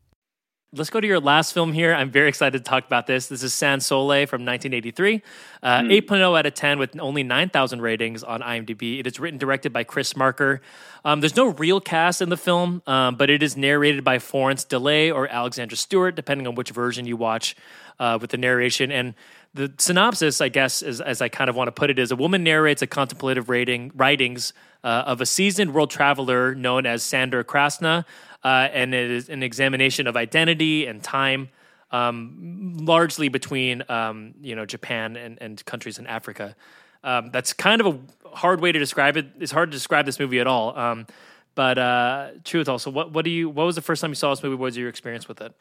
Let's 0.73 0.89
go 0.89 1.01
to 1.01 1.07
your 1.07 1.19
last 1.19 1.53
film 1.53 1.73
here. 1.73 1.93
I'm 1.93 2.11
very 2.11 2.29
excited 2.29 2.57
to 2.57 2.63
talk 2.63 2.85
about 2.85 3.05
this. 3.05 3.27
This 3.27 3.43
is 3.43 3.53
Sans 3.53 3.85
Soleil 3.85 4.25
from 4.25 4.45
1983. 4.45 5.21
Uh, 5.61 5.79
mm. 5.79 6.01
8.0 6.01 6.39
out 6.39 6.45
of 6.45 6.53
10 6.53 6.79
with 6.79 6.97
only 6.97 7.23
9,000 7.23 7.81
ratings 7.81 8.23
on 8.23 8.39
IMDb. 8.39 9.01
It 9.01 9.07
is 9.07 9.19
written 9.19 9.37
directed 9.37 9.73
by 9.73 9.83
Chris 9.83 10.15
Marker. 10.15 10.61
Um, 11.03 11.19
there's 11.19 11.35
no 11.35 11.47
real 11.47 11.81
cast 11.81 12.21
in 12.21 12.29
the 12.29 12.37
film, 12.37 12.81
um, 12.87 13.15
but 13.15 13.29
it 13.29 13.43
is 13.43 13.57
narrated 13.57 14.05
by 14.05 14.19
Florence 14.19 14.63
Delay 14.63 15.11
or 15.11 15.27
Alexandra 15.27 15.75
Stewart, 15.75 16.15
depending 16.15 16.47
on 16.47 16.55
which 16.55 16.69
version 16.69 17.05
you 17.05 17.17
watch 17.17 17.53
uh, 17.99 18.17
with 18.19 18.31
the 18.31 18.37
narration. 18.37 18.91
And 18.91 19.13
the 19.53 19.71
synopsis, 19.77 20.39
I 20.41 20.49
guess, 20.49 20.81
is, 20.81 21.01
as 21.01 21.21
I 21.21 21.29
kind 21.29 21.49
of 21.49 21.55
want 21.55 21.67
to 21.67 21.71
put 21.71 21.89
it, 21.89 21.99
is 21.99 22.11
a 22.11 22.15
woman 22.15 22.43
narrates 22.43 22.81
a 22.81 22.87
contemplative 22.87 23.49
rating, 23.49 23.91
writings 23.95 24.53
uh, 24.83 25.03
of 25.05 25.21
a 25.21 25.25
seasoned 25.25 25.73
world 25.73 25.89
traveler 25.89 26.55
known 26.55 26.85
as 26.85 27.03
Sandor 27.03 27.43
Krasna, 27.43 28.05
uh, 28.43 28.47
and 28.47 28.93
it 28.93 29.11
is 29.11 29.29
an 29.29 29.43
examination 29.43 30.07
of 30.07 30.15
identity 30.15 30.85
and 30.87 31.03
time, 31.03 31.49
um, 31.91 32.77
largely 32.79 33.27
between 33.27 33.83
um, 33.89 34.33
you 34.41 34.55
know 34.55 34.65
Japan 34.65 35.15
and, 35.17 35.37
and 35.41 35.63
countries 35.65 35.99
in 35.99 36.07
Africa. 36.07 36.55
Um, 37.03 37.29
that's 37.31 37.53
kind 37.53 37.81
of 37.81 37.87
a 37.87 38.35
hard 38.35 38.61
way 38.61 38.71
to 38.71 38.79
describe 38.79 39.17
it. 39.17 39.27
It's 39.39 39.51
hard 39.51 39.71
to 39.71 39.75
describe 39.75 40.05
this 40.05 40.19
movie 40.19 40.39
at 40.39 40.47
all. 40.47 40.77
Um, 40.77 41.07
but 41.55 41.77
uh, 41.77 42.29
truth 42.43 42.69
also, 42.69 42.89
what 42.89 43.11
what 43.11 43.25
do 43.25 43.31
you? 43.31 43.49
What 43.49 43.65
was 43.65 43.75
the 43.75 43.81
first 43.81 44.01
time 44.01 44.11
you 44.11 44.15
saw 44.15 44.29
this 44.29 44.41
movie? 44.41 44.55
What 44.55 44.65
was 44.65 44.77
your 44.77 44.89
experience 44.89 45.27
with 45.27 45.41
it? 45.41 45.53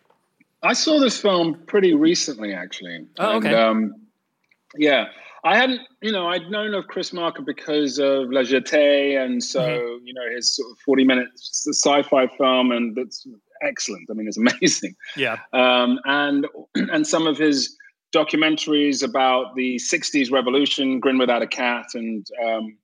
I 0.63 0.73
saw 0.75 1.01
this 1.01 1.21
film 1.21 1.63
pretty 1.67 1.95
recently, 1.95 2.53
actually. 2.53 3.07
Oh, 3.19 3.37
okay. 3.37 3.49
And, 3.49 3.57
um, 3.57 3.95
yeah, 4.77 5.07
I 5.45 5.57
hadn't, 5.57 5.81
you 6.03 6.13
know, 6.13 6.29
I'd 6.29 6.51
known 6.51 6.75
of 6.75 6.87
Chris 6.87 7.13
Marker 7.13 7.43
because 7.43 7.99
of 7.99 8.31
La 8.31 8.43
Jetée, 8.43 9.23
and 9.23 9.43
so 9.43 9.61
mm-hmm. 9.61 10.07
you 10.07 10.13
know 10.13 10.35
his 10.35 10.55
sort 10.55 10.71
of 10.71 10.79
forty-minute 10.81 11.29
sci-fi 11.37 12.27
film, 12.27 12.73
and 12.73 12.95
that's 12.95 13.27
excellent. 13.63 14.09
I 14.11 14.15
mean, 14.15 14.29
it's 14.29 14.37
amazing. 14.61 14.95
Yeah. 15.17 15.39
Um, 15.53 15.99
and 16.05 16.47
and 16.75 17.07
some 17.07 17.27
of 17.27 17.39
his 17.39 17.75
documentaries 18.15 19.03
about 19.03 19.55
the 19.57 19.77
'60s 19.77 20.31
revolution, 20.31 21.01
Grin 21.01 21.19
Without 21.19 21.43
a 21.43 21.47
Cat, 21.47 21.87
and 21.95 22.27
um, 22.45 22.77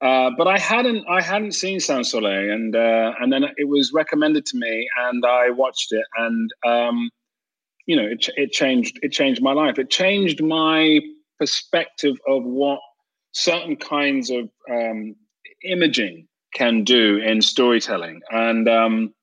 uh, 0.00 0.30
but 0.36 0.46
I 0.46 0.58
hadn't 0.58 1.04
I 1.08 1.20
hadn't 1.20 1.52
seen 1.52 1.80
Sans 1.80 2.08
Soleil, 2.08 2.52
and 2.52 2.76
uh, 2.76 3.12
and 3.20 3.32
then 3.32 3.44
it 3.56 3.68
was 3.68 3.92
recommended 3.92 4.46
to 4.46 4.56
me, 4.56 4.88
and 5.06 5.24
I 5.26 5.50
watched 5.50 5.90
it, 5.90 6.04
and 6.16 6.50
um, 6.64 7.10
you 7.86 7.96
know 7.96 8.06
it 8.06 8.28
it 8.36 8.52
changed 8.52 9.00
it 9.02 9.10
changed 9.10 9.42
my 9.42 9.52
life. 9.52 9.78
It 9.78 9.90
changed 9.90 10.40
my 10.42 11.00
perspective 11.40 12.16
of 12.28 12.44
what 12.44 12.78
certain 13.32 13.74
kinds 13.76 14.30
of 14.30 14.48
um, 14.70 15.16
imaging 15.64 16.28
can 16.54 16.84
do 16.84 17.16
in 17.16 17.42
storytelling, 17.42 18.20
and 18.30 18.68
um, 18.68 19.14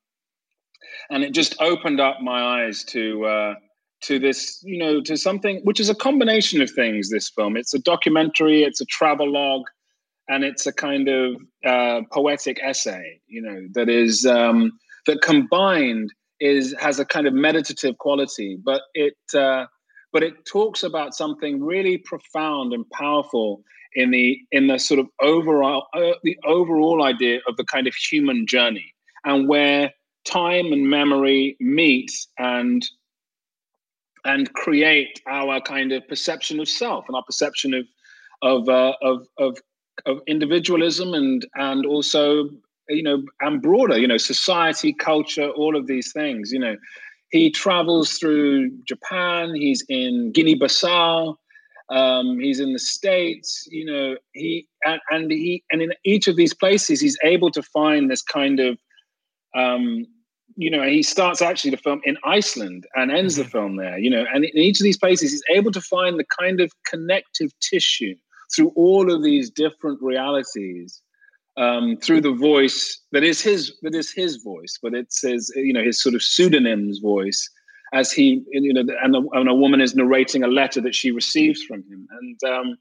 and 1.10 1.24
it 1.24 1.34
just 1.34 1.56
opened 1.62 2.02
up 2.02 2.18
my 2.22 2.64
eyes 2.64 2.84
to. 2.86 3.26
Uh, 3.26 3.54
to 4.02 4.20
this, 4.20 4.62
you 4.64 4.78
know, 4.78 5.02
to 5.02 5.18
something 5.18 5.62
which 5.64 5.80
is 5.80 5.90
a 5.90 5.96
combination 5.96 6.62
of 6.62 6.70
things. 6.70 7.10
This 7.10 7.30
film, 7.30 7.58
it's 7.58 7.74
a 7.74 7.80
documentary, 7.80 8.62
it's 8.62 8.80
a 8.80 8.86
travel 8.86 9.32
log, 9.32 9.64
and 10.28 10.44
it's 10.44 10.66
a 10.66 10.74
kind 10.74 11.08
of 11.08 11.36
uh, 11.66 12.02
poetic 12.12 12.60
essay, 12.64 13.20
you 13.28 13.42
know, 13.42 13.68
that 13.74 13.90
is 13.90 14.26
um, 14.26 14.72
that 15.06 15.22
combined 15.22 16.12
is 16.40 16.76
has 16.80 17.00
a 17.00 17.06
kind 17.06 17.28
of 17.28 17.34
meditative 17.34 17.98
quality, 17.98 18.58
but 18.64 18.82
it 18.94 19.18
uh, 19.36 19.66
but 20.12 20.24
it 20.24 20.46
talks 20.46 20.84
about 20.84 21.16
something 21.16 21.64
really 21.64 21.98
profound 21.98 22.74
and 22.74 22.90
powerful 22.90 23.64
in 23.94 24.12
the 24.12 24.40
in 24.52 24.68
the 24.68 24.78
sort 24.78 25.00
of 25.00 25.08
overall 25.22 25.88
uh, 25.94 26.14
the 26.24 26.38
overall 26.46 27.04
idea 27.04 27.40
of 27.48 27.56
the 27.58 27.66
kind 27.66 27.88
of 27.88 27.94
human 27.96 28.46
journey 28.48 28.94
and 29.26 29.48
where 29.48 29.92
time 30.26 30.74
and 30.74 30.90
memory 30.90 31.56
meet 31.60 32.12
and 32.38 32.86
and 34.26 34.52
create 34.54 35.22
our 35.28 35.62
kind 35.62 35.92
of 35.92 36.06
perception 36.08 36.60
of 36.60 36.68
self 36.68 37.06
and 37.08 37.16
our 37.16 37.24
perception 37.24 37.74
of 37.74 37.86
of 38.42 38.70
uh, 38.70 38.94
of 39.02 39.28
of 39.38 39.58
of 40.06 40.20
individualism 40.28 41.14
and 41.14 41.46
and 41.56 41.86
also 41.86 42.50
you 42.90 43.04
know 43.04 43.24
and 43.42 43.62
broader 43.62 43.98
you 43.98 44.08
know 44.08 44.18
society 44.18 44.94
culture 44.94 45.50
all 45.50 45.76
of 45.76 45.88
these 45.88 46.12
things 46.12 46.52
you 46.52 46.60
know 46.60 46.76
he 47.30 47.50
travels 47.50 48.18
through 48.18 48.70
japan 48.86 49.56
he's 49.56 49.84
in 49.90 50.32
guinea-bissau 50.32 51.36
um, 51.88 52.40
he's 52.40 52.60
in 52.60 52.74
the 52.74 52.80
states 52.80 53.68
you 53.70 53.86
know 53.86 54.16
he 54.34 54.68
and, 54.86 55.00
and 55.12 55.32
he 55.32 55.64
and 55.72 55.82
in 55.82 55.92
each 56.04 56.28
of 56.28 56.36
these 56.36 56.54
places 56.54 57.00
he's 57.00 57.18
able 57.24 57.52
to 57.52 57.62
find 57.62 58.10
this 58.10 58.24
kind 58.24 58.60
of 58.60 58.78
um, 59.56 60.06
you 60.56 60.70
know 60.70 60.84
he 60.84 61.04
starts 61.04 61.42
actually 61.42 61.72
the 61.72 61.78
film 61.78 62.02
in 62.04 62.18
iceland 62.24 62.88
and 62.96 63.12
ends 63.12 63.36
the 63.36 63.44
mm-hmm. 63.44 63.52
film 63.52 63.76
there 63.76 63.98
you 64.00 64.10
know 64.10 64.26
and 64.34 64.46
in 64.46 64.58
each 64.58 64.80
of 64.80 64.84
these 64.84 64.98
places 64.98 65.32
he's 65.32 65.44
able 65.50 65.72
to 65.72 65.82
find 65.82 66.20
the 66.20 66.26
kind 66.40 66.60
of 66.60 66.72
connective 66.88 67.52
tissue 67.62 68.16
through 68.54 68.72
all 68.76 69.12
of 69.12 69.24
these 69.24 69.50
different 69.50 70.02
realities 70.02 71.02
um, 71.58 71.98
through 71.98 72.22
the 72.22 72.34
voice 72.34 73.02
that 73.12 73.24
is 73.24 73.42
his 73.42 73.74
that 73.82 73.96
is 73.96 74.12
his 74.12 74.38
voice, 74.38 74.78
but 74.82 74.94
it 74.94 75.14
says 75.14 75.52
you 75.56 75.74
know 75.74 75.84
his 75.84 76.02
sort 76.02 76.16
of 76.16 76.22
pseudonym's 76.22 77.00
voice 77.00 77.50
as 77.94 78.12
he 78.12 78.44
you 78.50 78.74
know 78.74 78.84
and 79.02 79.16
a, 79.16 79.22
and 79.34 79.48
a 79.48 79.54
woman 79.54 79.82
is 79.82 79.96
narrating 79.96 80.44
a 80.44 80.48
letter 80.48 80.82
that 80.82 80.96
she 80.96 81.12
receives 81.12 81.62
from 81.64 81.84
him 81.84 82.08
and. 82.20 82.44
Um, 82.44 82.78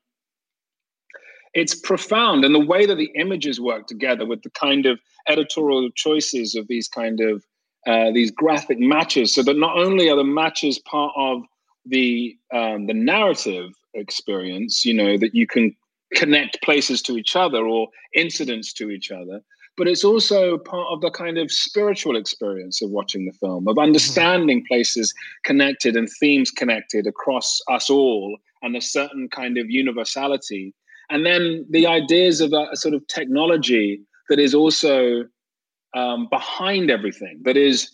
it's 1.54 1.72
profound 1.72 2.44
and 2.44 2.52
the 2.52 2.58
way 2.58 2.84
that 2.84 2.96
the 2.96 3.12
images 3.14 3.60
work 3.60 3.86
together 3.86 4.26
with 4.26 4.42
the 4.42 4.50
kind 4.50 4.86
of 4.86 4.98
editorial 5.28 5.88
choices 5.94 6.56
of 6.56 6.66
these 6.66 6.88
kind 6.88 7.20
of 7.20 7.44
uh, 7.86 8.10
these 8.12 8.30
graphic 8.30 8.78
matches 8.80 9.34
so 9.34 9.42
that 9.42 9.56
not 9.56 9.76
only 9.78 10.08
are 10.08 10.16
the 10.16 10.24
matches 10.24 10.78
part 10.80 11.12
of 11.16 11.42
the 11.86 12.36
um, 12.52 12.86
the 12.86 12.94
narrative 12.94 13.70
experience, 13.94 14.84
you 14.84 14.94
know, 14.94 15.16
that 15.18 15.34
you 15.34 15.46
can 15.46 15.74
connect 16.14 16.62
places 16.62 17.02
to 17.02 17.16
each 17.16 17.36
other 17.36 17.66
or 17.66 17.88
incidents 18.14 18.72
to 18.74 18.90
each 18.90 19.10
other. 19.10 19.40
But 19.76 19.88
it's 19.88 20.04
also 20.04 20.58
part 20.58 20.86
of 20.90 21.00
the 21.00 21.10
kind 21.10 21.36
of 21.36 21.50
spiritual 21.50 22.16
experience 22.16 22.80
of 22.80 22.90
watching 22.90 23.26
the 23.26 23.32
film, 23.32 23.66
of 23.66 23.76
understanding 23.78 24.64
places 24.68 25.12
connected 25.44 25.96
and 25.96 26.08
themes 26.20 26.50
connected 26.50 27.08
across 27.08 27.60
us 27.68 27.90
all 27.90 28.38
and 28.62 28.76
a 28.76 28.80
certain 28.80 29.28
kind 29.28 29.58
of 29.58 29.68
universality. 29.68 30.74
And 31.10 31.26
then 31.26 31.66
the 31.68 31.86
ideas 31.88 32.40
of 32.40 32.52
a, 32.52 32.68
a 32.72 32.76
sort 32.76 32.94
of 32.94 33.06
technology 33.08 34.00
that 34.28 34.38
is 34.38 34.54
also 34.54 35.24
um, 35.94 36.28
behind 36.30 36.90
everything, 36.90 37.40
that 37.44 37.56
is 37.56 37.90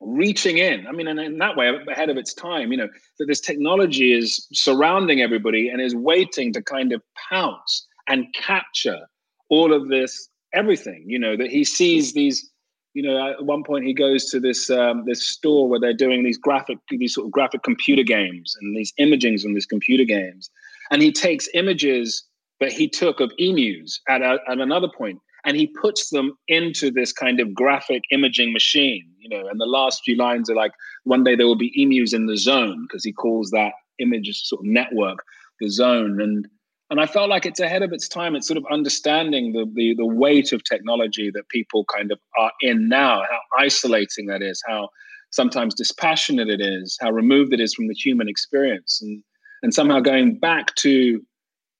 reaching 0.00 0.58
in. 0.58 0.86
I 0.86 0.92
mean, 0.92 1.08
and 1.08 1.18
in 1.18 1.38
that 1.38 1.56
way, 1.56 1.72
ahead 1.90 2.10
of 2.10 2.16
its 2.16 2.32
time, 2.34 2.70
you 2.72 2.78
know, 2.78 2.88
that 3.18 3.26
this 3.26 3.40
technology 3.40 4.12
is 4.12 4.46
surrounding 4.52 5.20
everybody 5.20 5.68
and 5.68 5.80
is 5.80 5.94
waiting 5.94 6.52
to 6.52 6.62
kind 6.62 6.92
of 6.92 7.02
pounce 7.30 7.86
and 8.06 8.26
capture 8.34 9.06
all 9.48 9.72
of 9.72 9.88
this, 9.88 10.28
everything, 10.52 11.04
you 11.06 11.18
know, 11.18 11.36
that 11.36 11.50
he 11.50 11.64
sees 11.64 12.12
these. 12.12 12.50
You 12.94 13.02
know, 13.02 13.30
at 13.30 13.44
one 13.44 13.62
point 13.62 13.84
he 13.84 13.94
goes 13.94 14.24
to 14.30 14.40
this 14.40 14.70
um, 14.70 15.04
this 15.06 15.24
store 15.24 15.68
where 15.68 15.78
they're 15.78 15.92
doing 15.92 16.24
these 16.24 16.38
graphic, 16.38 16.78
these 16.88 17.14
sort 17.14 17.26
of 17.26 17.30
graphic 17.30 17.62
computer 17.62 18.02
games 18.02 18.56
and 18.60 18.76
these 18.76 18.92
imagings 18.98 19.42
from 19.42 19.54
these 19.54 19.66
computer 19.66 20.04
games, 20.04 20.50
and 20.90 21.00
he 21.00 21.12
takes 21.12 21.48
images 21.54 22.24
that 22.60 22.72
he 22.72 22.88
took 22.88 23.20
of 23.20 23.32
emus 23.38 24.00
at, 24.08 24.22
a, 24.22 24.38
at 24.48 24.58
another 24.58 24.88
point, 24.88 25.20
and 25.44 25.56
he 25.56 25.66
puts 25.80 26.10
them 26.10 26.32
into 26.48 26.90
this 26.90 27.12
kind 27.12 27.40
of 27.40 27.54
graphic 27.54 28.02
imaging 28.10 28.52
machine 28.52 29.06
you 29.18 29.28
know 29.28 29.46
and 29.48 29.60
the 29.60 29.66
last 29.66 30.02
few 30.04 30.16
lines 30.16 30.50
are 30.50 30.56
like 30.56 30.72
one 31.04 31.24
day 31.24 31.34
there 31.34 31.46
will 31.46 31.56
be 31.56 31.72
emus 31.74 32.12
in 32.12 32.26
the 32.26 32.36
zone 32.36 32.86
because 32.88 33.04
he 33.04 33.12
calls 33.12 33.50
that 33.50 33.72
image 33.98 34.30
sort 34.42 34.60
of 34.60 34.66
network 34.66 35.24
the 35.60 35.68
zone 35.68 36.20
and 36.20 36.46
and 36.90 37.00
I 37.00 37.06
felt 37.06 37.28
like 37.28 37.44
it's 37.44 37.60
ahead 37.60 37.82
of 37.82 37.92
its 37.92 38.08
time. 38.08 38.34
It's 38.34 38.46
sort 38.46 38.56
of 38.56 38.64
understanding 38.70 39.52
the, 39.52 39.70
the 39.74 39.94
the 39.94 40.06
weight 40.06 40.52
of 40.52 40.64
technology 40.64 41.30
that 41.34 41.48
people 41.48 41.84
kind 41.84 42.10
of 42.10 42.18
are 42.38 42.52
in 42.60 42.88
now, 42.88 43.22
how 43.30 43.40
isolating 43.58 44.26
that 44.26 44.42
is, 44.42 44.62
how 44.66 44.88
sometimes 45.30 45.74
dispassionate 45.74 46.48
it 46.48 46.60
is, 46.60 46.96
how 47.00 47.10
removed 47.10 47.52
it 47.52 47.60
is 47.60 47.74
from 47.74 47.88
the 47.88 47.94
human 47.94 48.28
experience, 48.28 49.00
and 49.02 49.22
and 49.62 49.74
somehow 49.74 50.00
going 50.00 50.38
back 50.38 50.74
to 50.76 51.20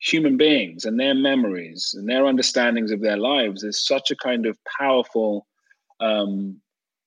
human 0.00 0.36
beings 0.36 0.84
and 0.84 0.98
their 0.98 1.14
memories 1.14 1.94
and 1.96 2.08
their 2.08 2.26
understandings 2.26 2.90
of 2.90 3.00
their 3.00 3.16
lives 3.16 3.64
is 3.64 3.84
such 3.84 4.10
a 4.10 4.16
kind 4.16 4.46
of 4.46 4.56
powerful 4.78 5.46
um, 6.00 6.60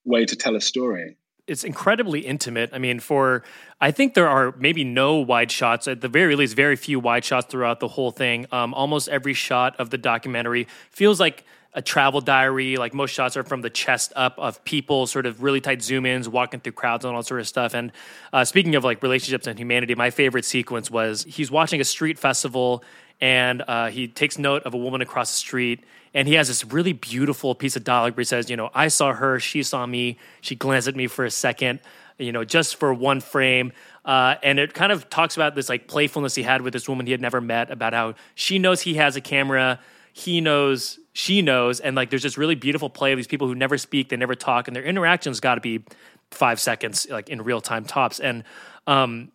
way 0.03 0.25
to 0.25 0.35
tell 0.35 0.55
a 0.55 0.61
story. 0.61 1.17
It's 1.47 1.63
incredibly 1.63 2.21
intimate. 2.21 2.69
I 2.71 2.77
mean, 2.77 2.99
for 2.99 3.43
I 3.79 3.91
think 3.91 4.13
there 4.13 4.27
are 4.27 4.53
maybe 4.57 4.83
no 4.83 5.15
wide 5.17 5.51
shots 5.51 5.87
at 5.87 6.01
the 6.01 6.07
very 6.07 6.35
least, 6.35 6.55
very 6.55 6.75
few 6.75 6.99
wide 6.99 7.25
shots 7.25 7.47
throughout 7.47 7.79
the 7.79 7.87
whole 7.87 8.11
thing. 8.11 8.45
Um, 8.51 8.73
almost 8.73 9.09
every 9.09 9.33
shot 9.33 9.75
of 9.79 9.89
the 9.89 9.97
documentary 9.97 10.67
feels 10.91 11.19
like 11.19 11.43
a 11.73 11.81
travel 11.81 12.21
diary. 12.21 12.77
Like 12.77 12.93
most 12.93 13.11
shots 13.11 13.37
are 13.37 13.43
from 13.43 13.61
the 13.61 13.69
chest 13.69 14.13
up 14.15 14.37
of 14.37 14.63
people, 14.63 15.07
sort 15.07 15.25
of 15.25 15.41
really 15.41 15.61
tight 15.61 15.81
zoom 15.81 16.05
ins, 16.05 16.27
walking 16.27 16.59
through 16.59 16.73
crowds 16.73 17.05
and 17.05 17.15
all 17.15 17.23
sort 17.23 17.39
of 17.39 17.47
stuff. 17.47 17.73
And 17.73 17.91
uh, 18.33 18.43
speaking 18.45 18.75
of 18.75 18.83
like 18.83 19.01
relationships 19.01 19.47
and 19.47 19.57
humanity, 19.57 19.95
my 19.95 20.09
favorite 20.09 20.45
sequence 20.45 20.91
was 20.91 21.23
he's 21.23 21.49
watching 21.49 21.81
a 21.81 21.85
street 21.85 22.19
festival 22.19 22.83
and 23.19 23.63
uh, 23.67 23.89
he 23.89 24.07
takes 24.07 24.37
note 24.37 24.63
of 24.63 24.73
a 24.73 24.77
woman 24.77 25.01
across 25.01 25.31
the 25.31 25.37
street 25.37 25.83
and 26.13 26.27
he 26.27 26.33
has 26.33 26.47
this 26.47 26.65
really 26.65 26.93
beautiful 26.93 27.55
piece 27.55 27.75
of 27.75 27.83
dialogue 27.83 28.17
where 28.17 28.21
he 28.21 28.25
says, 28.25 28.49
you 28.49 28.57
know, 28.57 28.69
I 28.73 28.89
saw 28.89 29.13
her, 29.13 29.39
she 29.39 29.63
saw 29.63 29.85
me, 29.85 30.17
she 30.41 30.55
glanced 30.55 30.87
at 30.87 30.95
me 30.95 31.07
for 31.07 31.23
a 31.23 31.31
second, 31.31 31.79
you 32.17 32.31
know, 32.31 32.43
just 32.43 32.75
for 32.75 32.93
one 32.93 33.21
frame. 33.21 33.71
Uh, 34.03 34.35
and 34.43 34.59
it 34.59 34.73
kind 34.73 34.91
of 34.91 35.09
talks 35.09 35.37
about 35.37 35.55
this 35.55 35.69
like 35.69 35.87
playfulness 35.87 36.35
he 36.35 36.43
had 36.43 36.63
with 36.63 36.73
this 36.73 36.89
woman 36.89 37.05
he 37.05 37.11
had 37.11 37.21
never 37.21 37.39
met 37.39 37.71
about 37.71 37.93
how 37.93 38.15
she 38.35 38.59
knows 38.59 38.81
he 38.81 38.95
has 38.95 39.15
a 39.15 39.21
camera 39.21 39.79
he 40.13 40.41
knows, 40.41 40.99
she 41.13 41.41
knows, 41.41 41.79
and 41.79 41.95
like 41.95 42.09
there's 42.09 42.23
this 42.23 42.37
really 42.37 42.55
beautiful 42.55 42.89
play 42.89 43.11
of 43.11 43.17
these 43.17 43.27
people 43.27 43.47
who 43.47 43.55
never 43.55 43.77
speak, 43.77 44.09
they 44.09 44.17
never 44.17 44.35
talk, 44.35 44.67
and 44.67 44.75
their 44.75 44.83
interactions 44.83 45.39
got 45.39 45.55
to 45.55 45.61
be 45.61 45.83
five 46.31 46.59
seconds, 46.59 47.07
like 47.09 47.29
in 47.29 47.41
real 47.41 47.61
time 47.61 47.83
tops. 47.83 48.19
And 48.19 48.43
um, 48.87 49.31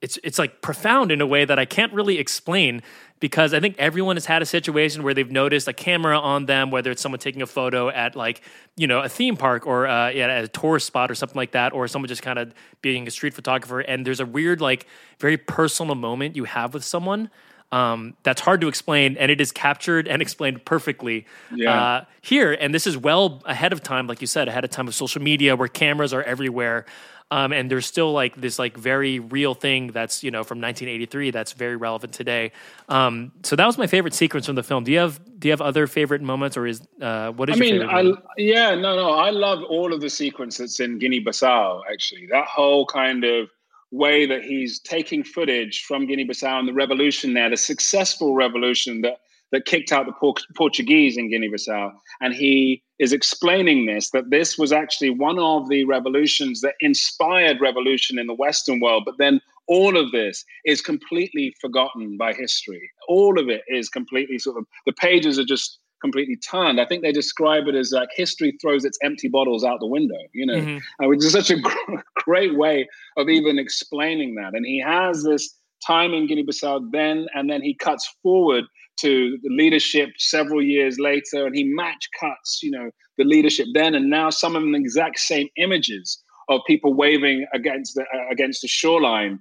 it's 0.00 0.18
it's 0.24 0.38
like 0.38 0.62
profound 0.62 1.12
in 1.12 1.20
a 1.20 1.26
way 1.26 1.44
that 1.44 1.58
I 1.58 1.66
can't 1.66 1.92
really 1.92 2.18
explain 2.18 2.82
because 3.20 3.52
I 3.52 3.60
think 3.60 3.76
everyone 3.78 4.16
has 4.16 4.24
had 4.24 4.40
a 4.40 4.46
situation 4.46 5.02
where 5.02 5.12
they've 5.12 5.30
noticed 5.30 5.68
a 5.68 5.74
camera 5.74 6.18
on 6.18 6.46
them, 6.46 6.70
whether 6.70 6.90
it's 6.90 7.02
someone 7.02 7.18
taking 7.18 7.42
a 7.42 7.46
photo 7.46 7.90
at 7.90 8.16
like 8.16 8.42
you 8.76 8.86
know 8.86 9.00
a 9.00 9.08
theme 9.08 9.36
park 9.36 9.66
or 9.66 9.86
uh, 9.86 10.08
yeah, 10.08 10.26
at 10.26 10.44
a 10.44 10.48
tourist 10.48 10.86
spot 10.86 11.10
or 11.10 11.14
something 11.14 11.36
like 11.36 11.52
that, 11.52 11.72
or 11.72 11.86
someone 11.86 12.08
just 12.08 12.22
kind 12.22 12.38
of 12.38 12.52
being 12.82 13.06
a 13.06 13.10
street 13.10 13.34
photographer, 13.34 13.80
and 13.80 14.06
there's 14.06 14.20
a 14.20 14.26
weird 14.26 14.60
like 14.60 14.86
very 15.18 15.36
personal 15.36 15.94
moment 15.94 16.34
you 16.34 16.44
have 16.44 16.74
with 16.74 16.84
someone. 16.84 17.30
Um, 17.72 18.14
that's 18.22 18.40
hard 18.40 18.60
to 18.62 18.68
explain, 18.68 19.16
and 19.16 19.30
it 19.30 19.40
is 19.40 19.52
captured 19.52 20.08
and 20.08 20.20
explained 20.26 20.64
perfectly 20.64 21.26
yeah. 21.54 21.82
uh, 21.82 22.04
here. 22.20 22.52
And 22.52 22.74
this 22.74 22.86
is 22.86 22.96
well 22.96 23.42
ahead 23.44 23.72
of 23.72 23.82
time, 23.82 24.06
like 24.06 24.20
you 24.20 24.26
said, 24.26 24.48
ahead 24.48 24.64
of 24.64 24.70
time 24.70 24.88
of 24.88 24.94
social 24.94 25.22
media, 25.22 25.56
where 25.56 25.68
cameras 25.68 26.12
are 26.12 26.22
everywhere. 26.22 26.86
Um, 27.32 27.52
and 27.52 27.70
there's 27.70 27.86
still 27.86 28.12
like 28.12 28.34
this 28.34 28.58
like 28.58 28.76
very 28.76 29.20
real 29.20 29.54
thing 29.54 29.88
that's 29.88 30.24
you 30.24 30.32
know 30.32 30.42
from 30.42 30.58
1983 30.58 31.30
that's 31.30 31.52
very 31.52 31.76
relevant 31.76 32.12
today. 32.12 32.50
Um, 32.88 33.30
so 33.44 33.54
that 33.54 33.66
was 33.66 33.78
my 33.78 33.86
favorite 33.86 34.14
sequence 34.14 34.46
from 34.46 34.56
the 34.56 34.64
film. 34.64 34.82
Do 34.82 34.90
you 34.90 34.98
have 34.98 35.20
do 35.38 35.46
you 35.46 35.52
have 35.52 35.60
other 35.60 35.86
favorite 35.86 36.22
moments 36.22 36.56
or 36.56 36.66
is 36.66 36.82
uh, 37.00 37.30
what 37.30 37.48
is? 37.48 37.56
I 37.56 37.58
mean, 37.60 37.82
I, 37.82 38.12
yeah, 38.36 38.74
no, 38.74 38.96
no, 38.96 39.10
I 39.12 39.30
love 39.30 39.62
all 39.62 39.92
of 39.94 40.00
the 40.00 40.10
sequence 40.10 40.58
that's 40.58 40.80
in 40.80 40.98
Guinea-Bissau. 40.98 41.82
Actually, 41.88 42.26
that 42.32 42.46
whole 42.46 42.84
kind 42.86 43.22
of 43.22 43.48
way 43.90 44.26
that 44.26 44.42
he's 44.42 44.78
taking 44.80 45.24
footage 45.24 45.84
from 45.84 46.06
Guinea-Bissau 46.06 46.58
and 46.58 46.68
the 46.68 46.72
revolution 46.72 47.34
there, 47.34 47.50
the 47.50 47.56
successful 47.56 48.34
revolution 48.34 49.02
that 49.02 49.18
that 49.52 49.64
kicked 49.64 49.90
out 49.90 50.06
the 50.06 50.34
Portuguese 50.56 51.16
in 51.16 51.28
Guinea-Bissau, 51.28 51.90
and 52.20 52.32
he 52.34 52.84
is 53.00 53.12
explaining 53.12 53.86
this 53.86 54.10
that 54.10 54.30
this 54.30 54.56
was 54.56 54.72
actually 54.72 55.10
one 55.10 55.40
of 55.40 55.68
the 55.68 55.82
revolutions 55.84 56.60
that 56.60 56.74
inspired 56.78 57.60
revolution 57.60 58.16
in 58.16 58.28
the 58.28 58.34
Western 58.34 58.78
world, 58.78 59.02
but 59.04 59.18
then 59.18 59.40
all 59.66 59.96
of 59.96 60.12
this 60.12 60.44
is 60.64 60.80
completely 60.80 61.52
forgotten 61.60 62.16
by 62.16 62.32
history. 62.32 62.90
All 63.08 63.40
of 63.40 63.48
it 63.48 63.62
is 63.66 63.88
completely 63.88 64.38
sort 64.38 64.56
of 64.56 64.66
the 64.86 64.92
pages 64.92 65.36
are 65.36 65.44
just 65.44 65.79
completely 66.00 66.36
turned. 66.36 66.80
I 66.80 66.86
think 66.86 67.02
they 67.02 67.12
describe 67.12 67.68
it 67.68 67.74
as 67.74 67.92
like 67.92 68.08
history 68.14 68.56
throws 68.60 68.84
its 68.84 68.98
empty 69.02 69.28
bottles 69.28 69.64
out 69.64 69.80
the 69.80 69.86
window, 69.86 70.18
you 70.32 70.46
know, 70.46 70.60
mm-hmm. 70.60 71.08
which 71.08 71.24
is 71.24 71.32
such 71.32 71.50
a 71.50 71.56
great 72.16 72.56
way 72.56 72.88
of 73.16 73.28
even 73.28 73.58
explaining 73.58 74.34
that. 74.36 74.54
And 74.54 74.64
he 74.64 74.80
has 74.80 75.22
this 75.22 75.54
time 75.86 76.12
in 76.12 76.26
Guinea 76.26 76.44
Bissau 76.44 76.90
then, 76.92 77.26
and 77.34 77.50
then 77.50 77.62
he 77.62 77.74
cuts 77.74 78.08
forward 78.22 78.64
to 79.00 79.38
the 79.42 79.48
leadership 79.50 80.10
several 80.18 80.62
years 80.62 80.98
later, 80.98 81.46
and 81.46 81.54
he 81.54 81.64
match 81.64 82.08
cuts, 82.18 82.60
you 82.62 82.70
know, 82.70 82.90
the 83.18 83.24
leadership 83.24 83.66
then 83.74 83.94
and 83.94 84.10
now. 84.10 84.30
Some 84.30 84.56
of 84.56 84.62
the 84.62 84.74
exact 84.74 85.18
same 85.18 85.48
images 85.56 86.22
of 86.48 86.60
people 86.66 86.94
waving 86.94 87.46
against 87.54 87.94
the 87.94 88.02
uh, 88.02 88.30
against 88.30 88.62
the 88.62 88.68
shoreline, 88.68 89.38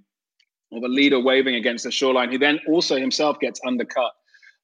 or 0.72 0.82
the 0.82 0.88
leader 0.88 1.20
waving 1.20 1.56
against 1.56 1.84
the 1.84 1.92
shoreline, 1.92 2.32
who 2.32 2.38
then 2.38 2.60
also 2.68 2.98
himself 2.98 3.40
gets 3.40 3.60
undercut. 3.66 4.12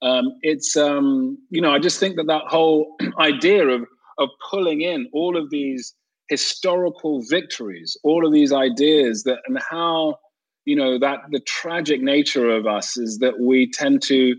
Um, 0.01 0.33
it's 0.41 0.75
um, 0.75 1.37
you 1.49 1.61
know, 1.61 1.71
I 1.71 1.79
just 1.79 1.99
think 1.99 2.17
that 2.17 2.27
that 2.27 2.43
whole 2.47 2.95
idea 3.19 3.67
of 3.67 3.85
of 4.17 4.29
pulling 4.49 4.81
in 4.81 5.09
all 5.13 5.37
of 5.37 5.49
these 5.49 5.93
historical 6.29 7.21
victories, 7.29 7.97
all 8.03 8.25
of 8.25 8.33
these 8.33 8.51
ideas 8.51 9.23
that 9.23 9.39
and 9.47 9.59
how 9.69 10.17
you 10.65 10.75
know 10.75 10.99
that 10.99 11.19
the 11.31 11.39
tragic 11.41 12.01
nature 12.01 12.49
of 12.49 12.65
us 12.65 12.97
is 12.97 13.19
that 13.19 13.39
we 13.39 13.69
tend 13.69 14.01
to 14.03 14.35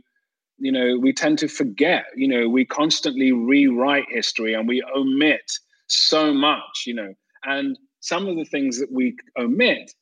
you 0.59 0.73
know 0.73 0.99
we 0.99 1.13
tend 1.13 1.39
to 1.39 1.49
forget 1.49 2.05
you 2.17 2.29
know 2.29 2.49
we 2.49 2.65
constantly 2.65 3.33
rewrite 3.33 4.07
history 4.09 4.55
and 4.55 4.69
we 4.69 4.83
omit 4.95 5.51
so 5.89 6.33
much 6.33 6.85
you 6.87 6.95
know. 6.95 7.15
And 7.45 7.79
some 8.01 8.27
of 8.27 8.37
the 8.37 8.45
things 8.45 8.81
that 8.81 8.91
we 8.93 9.17
omit 9.39 9.93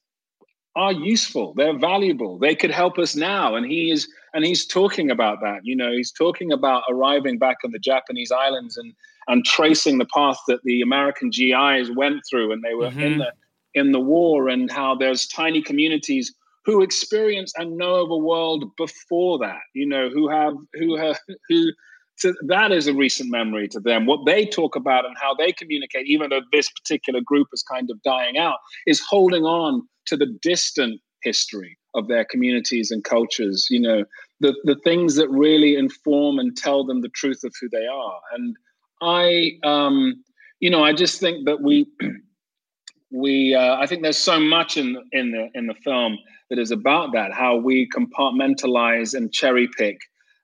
are 0.76 0.92
useful 0.92 1.54
they're 1.54 1.78
valuable 1.78 2.38
they 2.38 2.54
could 2.54 2.70
help 2.70 2.98
us 2.98 3.14
now 3.14 3.54
and 3.54 3.66
he 3.66 3.90
is 3.90 4.08
and 4.34 4.44
he's 4.44 4.66
talking 4.66 5.10
about 5.10 5.38
that 5.40 5.60
you 5.62 5.74
know 5.74 5.92
he's 5.92 6.12
talking 6.12 6.52
about 6.52 6.82
arriving 6.90 7.38
back 7.38 7.58
on 7.64 7.70
the 7.70 7.78
japanese 7.78 8.30
islands 8.30 8.76
and 8.76 8.92
and 9.26 9.44
tracing 9.44 9.98
the 9.98 10.06
path 10.14 10.38
that 10.48 10.60
the 10.64 10.82
american 10.82 11.30
gis 11.30 11.90
went 11.94 12.20
through 12.28 12.52
and 12.52 12.62
they 12.62 12.74
were 12.74 12.90
mm-hmm. 12.90 13.00
in 13.00 13.18
the 13.18 13.32
in 13.74 13.92
the 13.92 14.00
war 14.00 14.48
and 14.48 14.70
how 14.70 14.94
there's 14.94 15.26
tiny 15.26 15.60
communities 15.60 16.32
who 16.64 16.82
experience 16.82 17.52
and 17.56 17.76
know 17.76 17.96
of 17.96 18.10
a 18.10 18.16
world 18.16 18.74
before 18.76 19.38
that, 19.38 19.60
you 19.74 19.86
know, 19.86 20.08
who 20.08 20.28
have 20.28 20.54
who 20.74 20.96
have 20.96 21.18
who 21.48 21.72
so 22.16 22.32
that 22.46 22.70
is 22.70 22.86
a 22.86 22.94
recent 22.94 23.30
memory 23.30 23.66
to 23.68 23.80
them. 23.80 24.06
What 24.06 24.24
they 24.24 24.46
talk 24.46 24.76
about 24.76 25.04
and 25.04 25.16
how 25.20 25.34
they 25.34 25.52
communicate, 25.52 26.06
even 26.06 26.30
though 26.30 26.42
this 26.52 26.70
particular 26.70 27.20
group 27.20 27.48
is 27.52 27.62
kind 27.62 27.90
of 27.90 28.00
dying 28.02 28.38
out, 28.38 28.58
is 28.86 29.00
holding 29.00 29.44
on 29.44 29.86
to 30.06 30.16
the 30.16 30.26
distant 30.40 31.00
history 31.22 31.76
of 31.94 32.06
their 32.06 32.24
communities 32.24 32.90
and 32.90 33.02
cultures, 33.02 33.66
you 33.68 33.80
know, 33.80 34.04
the, 34.40 34.54
the 34.64 34.76
things 34.84 35.16
that 35.16 35.30
really 35.30 35.76
inform 35.76 36.38
and 36.38 36.56
tell 36.56 36.84
them 36.84 37.00
the 37.00 37.08
truth 37.08 37.44
of 37.44 37.54
who 37.60 37.68
they 37.68 37.86
are. 37.86 38.20
And 38.34 38.56
I, 39.00 39.52
um, 39.62 40.22
you 40.60 40.70
know, 40.70 40.82
I 40.82 40.92
just 40.92 41.20
think 41.20 41.46
that 41.46 41.62
we, 41.62 41.86
we, 43.10 43.54
uh, 43.54 43.76
I 43.76 43.86
think 43.86 44.02
there's 44.02 44.18
so 44.18 44.40
much 44.40 44.76
in 44.76 44.96
in 45.12 45.30
the 45.30 45.48
in 45.54 45.66
the 45.66 45.74
film 45.74 46.18
that 46.50 46.58
is 46.58 46.70
about 46.70 47.12
that, 47.12 47.32
how 47.32 47.56
we 47.56 47.88
compartmentalize 47.88 49.14
and 49.14 49.32
cherry 49.32 49.68
pick 49.78 49.98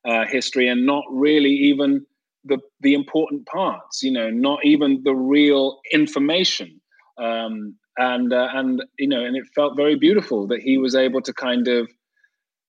uh, 0.04 0.24
history 0.26 0.68
and 0.68 0.86
not 0.86 1.04
really 1.10 1.50
even 1.50 2.04
the 2.44 2.58
the 2.80 2.94
important 2.94 3.46
parts, 3.46 4.02
you 4.02 4.10
know, 4.10 4.30
not 4.30 4.64
even 4.64 5.02
the 5.04 5.14
real 5.14 5.80
information. 5.92 6.80
Um, 7.18 7.76
and 7.96 8.32
uh, 8.32 8.48
and 8.54 8.82
you 8.98 9.08
know, 9.08 9.24
and 9.24 9.36
it 9.36 9.44
felt 9.54 9.76
very 9.76 9.96
beautiful 9.96 10.46
that 10.48 10.60
he 10.60 10.78
was 10.78 10.94
able 10.94 11.20
to 11.22 11.32
kind 11.34 11.68
of 11.68 11.90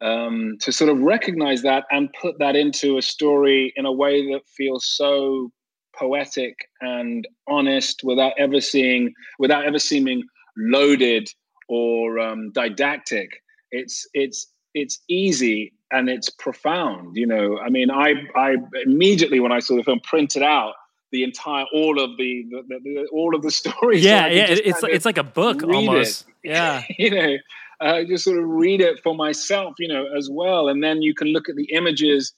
um, 0.02 0.58
to 0.62 0.72
sort 0.72 0.90
of 0.90 1.00
recognize 1.00 1.62
that 1.62 1.86
and 1.92 2.10
put 2.20 2.40
that 2.40 2.56
into 2.56 2.98
a 2.98 3.02
story 3.02 3.74
in 3.76 3.86
a 3.86 3.92
way 3.92 4.32
that 4.32 4.42
feels 4.48 4.86
so 4.86 5.52
poetic 5.96 6.56
and 6.80 7.28
honest 7.48 8.02
without 8.04 8.34
ever 8.38 8.62
seeing 8.62 9.14
without 9.40 9.66
ever 9.66 9.80
seeming 9.80 10.24
loaded 10.58 11.30
or 11.70 12.20
um, 12.20 12.52
didactic. 12.52 13.30
It's 13.72 14.08
it's 14.14 14.48
it's 14.74 15.00
easy 15.10 15.74
and 15.92 16.10
it's 16.10 16.30
profound. 16.30 17.16
You 17.16 17.28
know, 17.28 17.60
I 17.60 17.70
mean, 17.70 17.92
I 17.92 18.14
I 18.36 18.56
immediately 18.86 19.40
when 19.40 19.52
I 19.52 19.60
saw 19.60 19.76
the 19.76 19.84
film 19.84 20.00
printed 20.04 20.44
out 20.44 20.74
the 21.12 21.24
entire 21.24 21.66
all 21.74 22.02
of 22.02 22.16
the, 22.18 22.46
the, 22.50 22.80
the, 22.84 23.08
all 23.12 23.36
of 23.36 23.42
the 23.42 23.52
stories. 23.62 24.04
Yeah, 24.04 24.24
so 24.24 24.34
yeah, 24.34 24.46
it's 24.50 24.84
it's 24.84 25.06
like 25.06 25.18
a 25.18 25.24
book 25.24 25.64
almost. 25.64 26.28
It. 26.44 26.50
Yeah, 26.50 26.84
you 26.98 27.12
know, 27.12 27.38
uh, 27.82 28.04
just 28.04 28.24
sort 28.24 28.38
of 28.38 28.48
read 28.48 28.82
it 28.82 29.00
for 29.02 29.16
myself, 29.16 29.74
you 29.80 29.88
know, 29.88 30.06
as 30.18 30.30
well, 30.32 30.70
and 30.70 30.84
then 30.84 31.02
you 31.02 31.14
can 31.14 31.28
look 31.30 31.50
at 31.50 31.56
the 31.56 31.72
images 31.74 32.34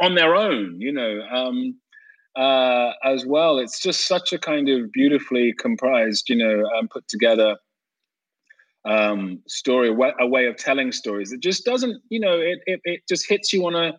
on 0.00 0.14
their 0.14 0.34
own, 0.34 0.80
you 0.80 0.92
know. 0.92 1.20
Um, 1.32 1.76
uh, 2.36 2.92
as 3.04 3.24
well, 3.24 3.58
it's 3.58 3.80
just 3.80 4.06
such 4.06 4.32
a 4.32 4.38
kind 4.38 4.68
of 4.68 4.90
beautifully 4.92 5.54
comprised, 5.56 6.28
you 6.28 6.36
know, 6.36 6.64
um, 6.76 6.88
put 6.88 7.06
together 7.06 7.56
um, 8.84 9.40
story, 9.46 9.88
a 10.18 10.26
way 10.26 10.46
of 10.46 10.56
telling 10.56 10.92
stories. 10.92 11.32
It 11.32 11.40
just 11.40 11.64
doesn't, 11.64 12.02
you 12.08 12.20
know, 12.20 12.38
it, 12.38 12.58
it, 12.66 12.80
it 12.84 13.00
just 13.08 13.28
hits 13.28 13.52
you 13.52 13.66
on 13.66 13.74
a 13.74 13.92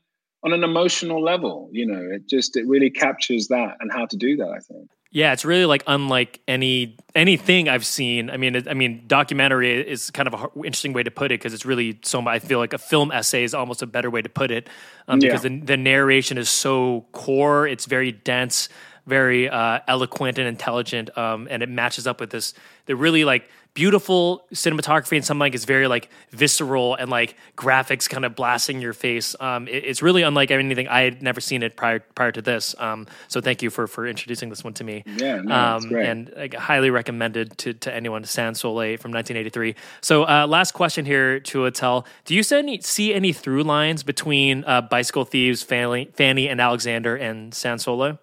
on 0.44 0.54
an 0.54 0.64
emotional 0.64 1.24
level. 1.24 1.70
You 1.72 1.88
know, 1.88 2.10
it 2.12 2.28
just 2.30 2.56
it 2.56 2.68
really 2.68 2.90
captures 2.90 3.48
that 3.48 3.78
and 3.80 3.92
how 3.92 4.06
to 4.06 4.18
do 4.18 4.36
that. 4.38 4.50
I 4.50 4.60
think. 4.60 4.90
Yeah, 5.16 5.32
it's 5.32 5.46
really 5.46 5.64
like 5.64 5.82
unlike 5.88 6.42
any 6.46 6.98
anything 7.16 7.70
I've 7.70 7.86
seen. 7.86 8.30
I 8.30 8.36
mean, 8.36 8.54
it, 8.54 8.68
I 8.68 8.74
mean, 8.74 9.06
documentary 9.08 9.80
is 9.80 10.12
kind 10.12 10.28
of 10.28 10.34
an 10.34 10.50
interesting 10.58 10.92
way 10.92 11.04
to 11.04 11.10
put 11.10 11.32
it 11.32 11.40
because 11.40 11.54
it's 11.54 11.66
really 11.66 11.98
so. 12.04 12.28
I 12.28 12.40
feel 12.40 12.60
like 12.60 12.74
a 12.74 12.78
film 12.78 13.14
essay 13.14 13.46
is 13.46 13.54
almost 13.54 13.82
a 13.82 13.88
better 13.88 14.10
way 14.10 14.22
to 14.22 14.28
put 14.28 14.52
it 14.52 14.68
um, 15.08 15.20
because 15.20 15.46
yeah. 15.46 15.52
the, 15.52 15.62
the 15.62 15.78
narration 15.78 16.38
is 16.38 16.50
so 16.50 17.06
core. 17.14 17.66
It's 17.66 17.86
very 17.86 18.12
dense, 18.12 18.68
very 19.06 19.50
uh, 19.50 19.80
eloquent 19.88 20.38
and 20.38 20.48
intelligent, 20.48 21.16
um, 21.18 21.48
and 21.50 21.64
it 21.64 21.70
matches 21.70 22.08
up 22.08 22.20
with 22.20 22.30
this. 22.30 22.54
The 22.86 22.96
really 22.96 23.26
like 23.26 23.50
beautiful 23.74 24.46
cinematography 24.54 25.18
and 25.18 25.26
something 25.26 25.40
like 25.40 25.54
it's 25.54 25.66
very 25.66 25.88
like 25.88 26.10
visceral 26.32 26.96
and 26.96 27.10
like 27.10 27.36
graphics 27.58 28.10
kind 28.10 28.24
of 28.24 28.34
blasting 28.34 28.80
your 28.80 28.94
face. 28.94 29.36
Um, 29.40 29.68
it, 29.68 29.84
it's 29.86 30.02
really 30.02 30.22
unlike 30.22 30.50
anything 30.50 30.88
I 30.88 31.02
had 31.02 31.22
never 31.22 31.42
seen 31.42 31.62
it 31.62 31.76
prior 31.76 32.00
prior 32.00 32.32
to 32.32 32.42
this. 32.42 32.76
Um, 32.80 33.08
so 33.28 33.42
thank 33.42 33.62
you 33.62 33.70
for 33.70 33.88
for 33.88 34.08
introducing 34.08 34.50
this 34.50 34.64
one 34.64 34.74
to 34.76 34.84
me. 34.84 35.04
Yeah, 35.06 35.42
no, 35.42 35.56
um, 35.56 35.90
great. 35.90 36.08
and 36.08 36.34
like, 36.36 36.54
highly 36.54 36.90
recommended 36.90 37.58
to 37.60 37.74
to 37.74 37.94
anyone. 37.94 38.24
Sans 38.26 38.60
Soleil 38.60 38.98
from 38.98 39.12
1983. 39.12 39.76
So 40.02 40.24
uh, 40.24 40.46
last 40.48 40.74
question 40.74 41.06
here, 41.06 41.40
Chiwetel. 41.40 42.06
Do 42.26 42.36
you 42.36 42.44
see 42.44 42.58
any, 42.58 42.82
see 42.82 43.14
any 43.14 43.34
through 43.34 43.64
lines 43.64 44.04
between 44.04 44.64
uh, 44.66 44.82
Bicycle 44.82 45.26
Thieves, 45.26 45.64
Fanny, 45.64 46.10
Fanny 46.14 46.48
and 46.48 46.60
Alexander, 46.60 47.16
and 47.16 47.54
Sans 47.54 47.84
Soleil? 47.84 48.20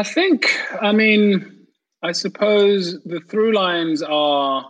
I 0.00 0.02
think. 0.02 0.46
I 0.80 0.92
mean 0.92 1.60
I 2.02 2.12
suppose 2.12 3.02
the 3.04 3.20
through 3.28 3.52
lines 3.52 4.02
are, 4.02 4.66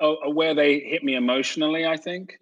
are, 0.00 0.30
where 0.30 0.54
they 0.54 0.80
hit 0.80 1.02
me 1.02 1.14
emotionally. 1.14 1.86
I 1.86 1.96
think, 1.96 2.38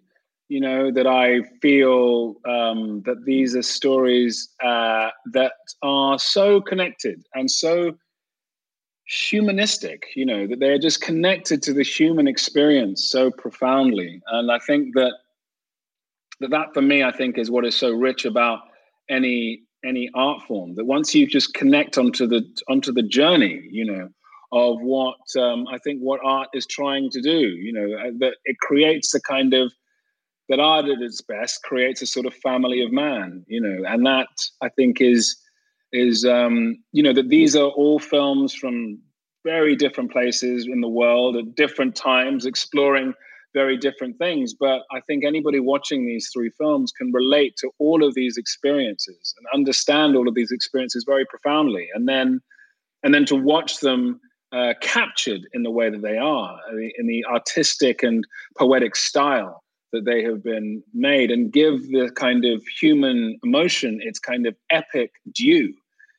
you 0.49 0.59
know, 0.59 0.91
that 0.91 1.07
I 1.07 1.43
feel 1.61 2.35
um, 2.45 3.03
that 3.05 3.23
these 3.25 3.55
are 3.55 3.61
stories 3.61 4.49
uh, 4.61 5.09
that 5.31 5.53
are 5.81 6.19
so 6.19 6.59
connected 6.59 7.23
and 7.33 7.49
so 7.49 7.93
humanistic, 9.07 10.07
you 10.15 10.25
know, 10.25 10.45
that 10.47 10.59
they're 10.59 10.77
just 10.77 11.01
connected 11.01 11.63
to 11.63 11.73
the 11.73 11.83
human 11.83 12.27
experience 12.27 13.09
so 13.09 13.31
profoundly. 13.31 14.21
And 14.27 14.51
I 14.51 14.59
think 14.59 14.93
that 14.95 15.13
that, 16.41 16.49
that 16.49 16.73
for 16.73 16.81
me, 16.81 17.03
I 17.03 17.11
think 17.11 17.37
is 17.37 17.49
what 17.49 17.65
is 17.65 17.75
so 17.75 17.91
rich 17.91 18.25
about 18.25 18.59
any 19.09 19.61
any 19.85 20.09
art 20.13 20.41
form. 20.47 20.75
That 20.75 20.85
once 20.85 21.13
you 21.15 21.27
just 21.27 21.53
connect 21.53 21.97
onto 21.97 22.27
the 22.27 22.43
onto 22.67 22.91
the 22.91 23.03
journey, 23.03 23.61
you 23.69 23.85
know, 23.85 24.09
of 24.51 24.81
what 24.81 25.17
um, 25.37 25.67
I 25.67 25.77
think 25.79 26.01
what 26.01 26.19
art 26.23 26.49
is 26.53 26.65
trying 26.65 27.09
to 27.11 27.21
do, 27.21 27.39
you 27.39 27.73
know, 27.73 27.97
uh, 27.97 28.11
that 28.19 28.35
it 28.45 28.57
creates 28.59 29.13
a 29.13 29.21
kind 29.21 29.53
of 29.53 29.71
that 30.49 30.59
art 30.59 30.85
at 30.85 31.01
its 31.01 31.21
best 31.21 31.63
creates 31.63 32.01
a 32.01 32.05
sort 32.05 32.25
of 32.25 32.33
family 32.33 32.83
of 32.83 32.91
man, 32.91 33.45
you 33.47 33.61
know, 33.61 33.87
and 33.87 34.05
that 34.05 34.27
I 34.61 34.69
think 34.69 34.99
is 35.01 35.37
is 35.93 36.25
um, 36.25 36.77
you 36.91 37.03
know 37.03 37.13
that 37.13 37.29
these 37.29 37.55
are 37.55 37.69
all 37.69 37.99
films 37.99 38.53
from 38.53 38.99
very 39.43 39.75
different 39.75 40.11
places 40.11 40.67
in 40.67 40.81
the 40.81 40.87
world 40.87 41.35
at 41.35 41.55
different 41.55 41.95
times, 41.95 42.45
exploring 42.45 43.13
very 43.53 43.77
different 43.77 44.17
things. 44.17 44.53
But 44.53 44.83
I 44.91 45.01
think 45.01 45.23
anybody 45.23 45.59
watching 45.59 46.05
these 46.05 46.29
three 46.33 46.49
films 46.57 46.91
can 46.91 47.11
relate 47.11 47.55
to 47.57 47.71
all 47.79 48.03
of 48.03 48.13
these 48.13 48.37
experiences 48.37 49.33
and 49.37 49.45
understand 49.53 50.15
all 50.15 50.27
of 50.27 50.35
these 50.35 50.51
experiences 50.51 51.03
very 51.05 51.25
profoundly, 51.25 51.87
and 51.93 52.07
then 52.07 52.39
and 53.03 53.13
then 53.13 53.25
to 53.25 53.35
watch 53.35 53.79
them 53.79 54.19
uh, 54.51 54.73
captured 54.81 55.41
in 55.53 55.63
the 55.63 55.71
way 55.71 55.89
that 55.89 56.01
they 56.01 56.17
are, 56.17 56.57
in 56.97 57.07
the 57.07 57.25
artistic 57.25 58.03
and 58.03 58.25
poetic 58.57 58.95
style 58.95 59.63
that 59.93 60.05
they 60.05 60.23
have 60.23 60.43
been 60.43 60.83
made, 60.93 61.31
and 61.31 61.51
give 61.51 61.81
the 61.89 62.11
kind 62.15 62.45
of 62.45 62.63
human 62.79 63.37
emotion 63.43 63.99
its 64.01 64.19
kind 64.19 64.45
of 64.45 64.55
epic 64.69 65.11
due 65.33 65.73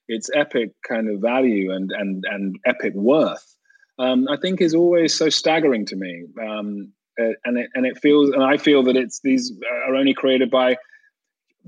its 0.09 0.29
epic 0.35 0.71
kind 0.87 1.09
of 1.09 1.21
value 1.21 1.73
and 1.73 1.91
and 1.93 2.25
and 2.29 2.57
epic 2.67 2.95
worth, 2.95 3.57
um, 3.99 4.27
I 4.29 4.37
think 4.37 4.61
is 4.61 4.75
always 4.75 5.15
so 5.15 5.29
staggering 5.29 5.87
to 5.87 5.97
me. 5.97 6.25
Um, 6.41 6.93
uh, 7.21 7.33
and 7.45 7.59
it 7.59 7.71
and 7.75 7.87
it 7.87 7.99
feels 7.99 8.31
and 8.31 8.43
I 8.43 8.57
feel 8.57 8.83
that 8.85 8.97
it's 8.97 9.21
these 9.21 9.53
are 9.87 9.95
only 9.95 10.15
created 10.15 10.51
by 10.51 10.77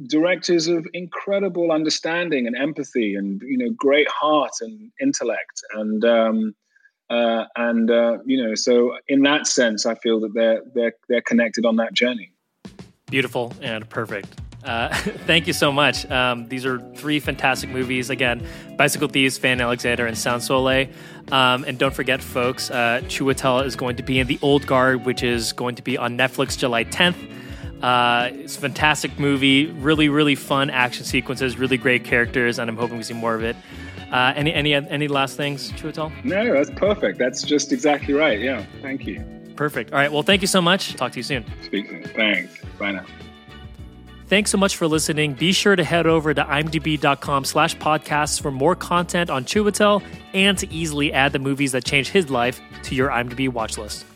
directors 0.09 0.67
of 0.67 0.87
incredible 0.93 1.71
understanding 1.71 2.47
and 2.47 2.57
empathy 2.57 3.15
and 3.15 3.41
you 3.43 3.59
know 3.59 3.71
great 3.77 4.09
heart 4.09 4.53
and 4.61 4.91
intellect 5.01 5.63
and 5.75 6.05
um, 6.05 6.55
uh, 7.11 7.45
and 7.57 7.91
uh, 7.91 8.19
you 8.25 8.43
know 8.43 8.55
so 8.55 8.97
in 9.09 9.23
that 9.23 9.47
sense 9.47 9.87
I 9.87 9.95
feel 9.97 10.21
that 10.21 10.35
they're 10.35 10.63
they're 10.75 10.95
they're 11.09 11.23
connected 11.23 11.65
on 11.65 11.77
that 11.77 11.93
journey. 11.93 12.33
Beautiful 13.11 13.53
and 13.61 13.89
perfect. 13.89 14.41
Uh, 14.65 14.89
thank 15.27 15.47
you 15.47 15.53
so 15.53 15.71
much. 15.71 16.09
Um, 16.11 16.49
these 16.49 16.65
are 16.65 16.81
three 16.95 17.21
fantastic 17.21 17.71
movies. 17.71 18.11
Again, 18.11 18.47
Bicycle 18.77 19.09
Thieves, 19.09 19.39
Fan 19.39 19.61
Alexander, 19.61 20.07
and 20.07 20.17
Sans 20.17 20.45
Soleil. 20.45 20.89
Um, 21.31 21.65
and 21.65 21.79
don't 21.79 21.95
forget, 21.95 22.23
folks, 22.23 22.71
uh, 22.71 23.01
Chiwetel 23.05 23.65
is 23.65 23.77
going 23.77 23.97
to 23.97 24.03
be 24.03 24.19
in 24.19 24.27
The 24.27 24.39
Old 24.43 24.67
Guard, 24.67 25.05
which 25.05 25.23
is 25.23 25.53
going 25.53 25.75
to 25.77 25.83
be 25.83 25.97
on 25.97 26.17
Netflix 26.17 26.59
July 26.59 26.85
10th. 26.85 27.17
Uh, 27.83 28.31
it's 28.33 28.57
a 28.57 28.61
fantastic 28.61 29.19
movie, 29.19 29.67
really, 29.67 30.09
really 30.09 30.35
fun 30.35 30.71
action 30.71 31.05
sequences, 31.05 31.59
really 31.59 31.77
great 31.77 32.05
characters, 32.05 32.59
and 32.59 32.71
I'm 32.71 32.77
hoping 32.77 32.97
we 32.97 33.03
see 33.03 33.15
more 33.15 33.35
of 33.35 33.43
it. 33.43 33.57
Uh, 34.11 34.33
any, 34.37 34.55
any, 34.55 34.75
any 34.75 35.09
last 35.09 35.37
things, 35.37 35.71
Chiwetel? 35.73 36.25
No, 36.25 36.53
that's 36.53 36.71
perfect. 36.71 37.19
That's 37.19 37.43
just 37.43 37.73
exactly 37.73 38.15
right. 38.15 38.41
Yeah, 38.41 38.65
thank 38.81 39.07
you. 39.07 39.23
Perfect. 39.57 39.93
All 39.93 39.99
right. 39.99 40.11
Well, 40.11 40.23
thank 40.23 40.41
you 40.41 40.49
so 40.49 40.61
much. 40.61 40.95
Talk 40.95 41.13
to 41.13 41.19
you 41.19 41.23
soon. 41.23 41.45
Speak 41.63 41.89
soon. 41.89 42.05
Thanks. 42.05 42.59
Bye 42.79 42.93
now. 42.93 43.05
Thanks 44.27 44.51
so 44.51 44.57
much 44.57 44.77
for 44.77 44.87
listening. 44.87 45.35
Be 45.35 45.53
sure 45.53 45.77
to 45.77 45.85
head 45.85 46.07
over 46.07 46.33
to 46.33 46.43
imdb.com 46.43 47.45
slash 47.45 47.77
podcasts 47.77 48.41
for 48.41 48.51
more 48.51 48.75
content 48.75 49.29
on 49.29 49.45
Chiwetel 49.45 50.03
and 50.33 50.57
to 50.59 50.71
easily 50.73 51.13
add 51.13 51.33
the 51.33 51.39
movies 51.39 51.73
that 51.73 51.85
changed 51.85 52.11
his 52.11 52.31
life 52.31 52.61
to 52.85 52.95
your 52.95 53.11
IMDb 53.11 53.51
watch 53.51 53.77
list. 53.77 54.07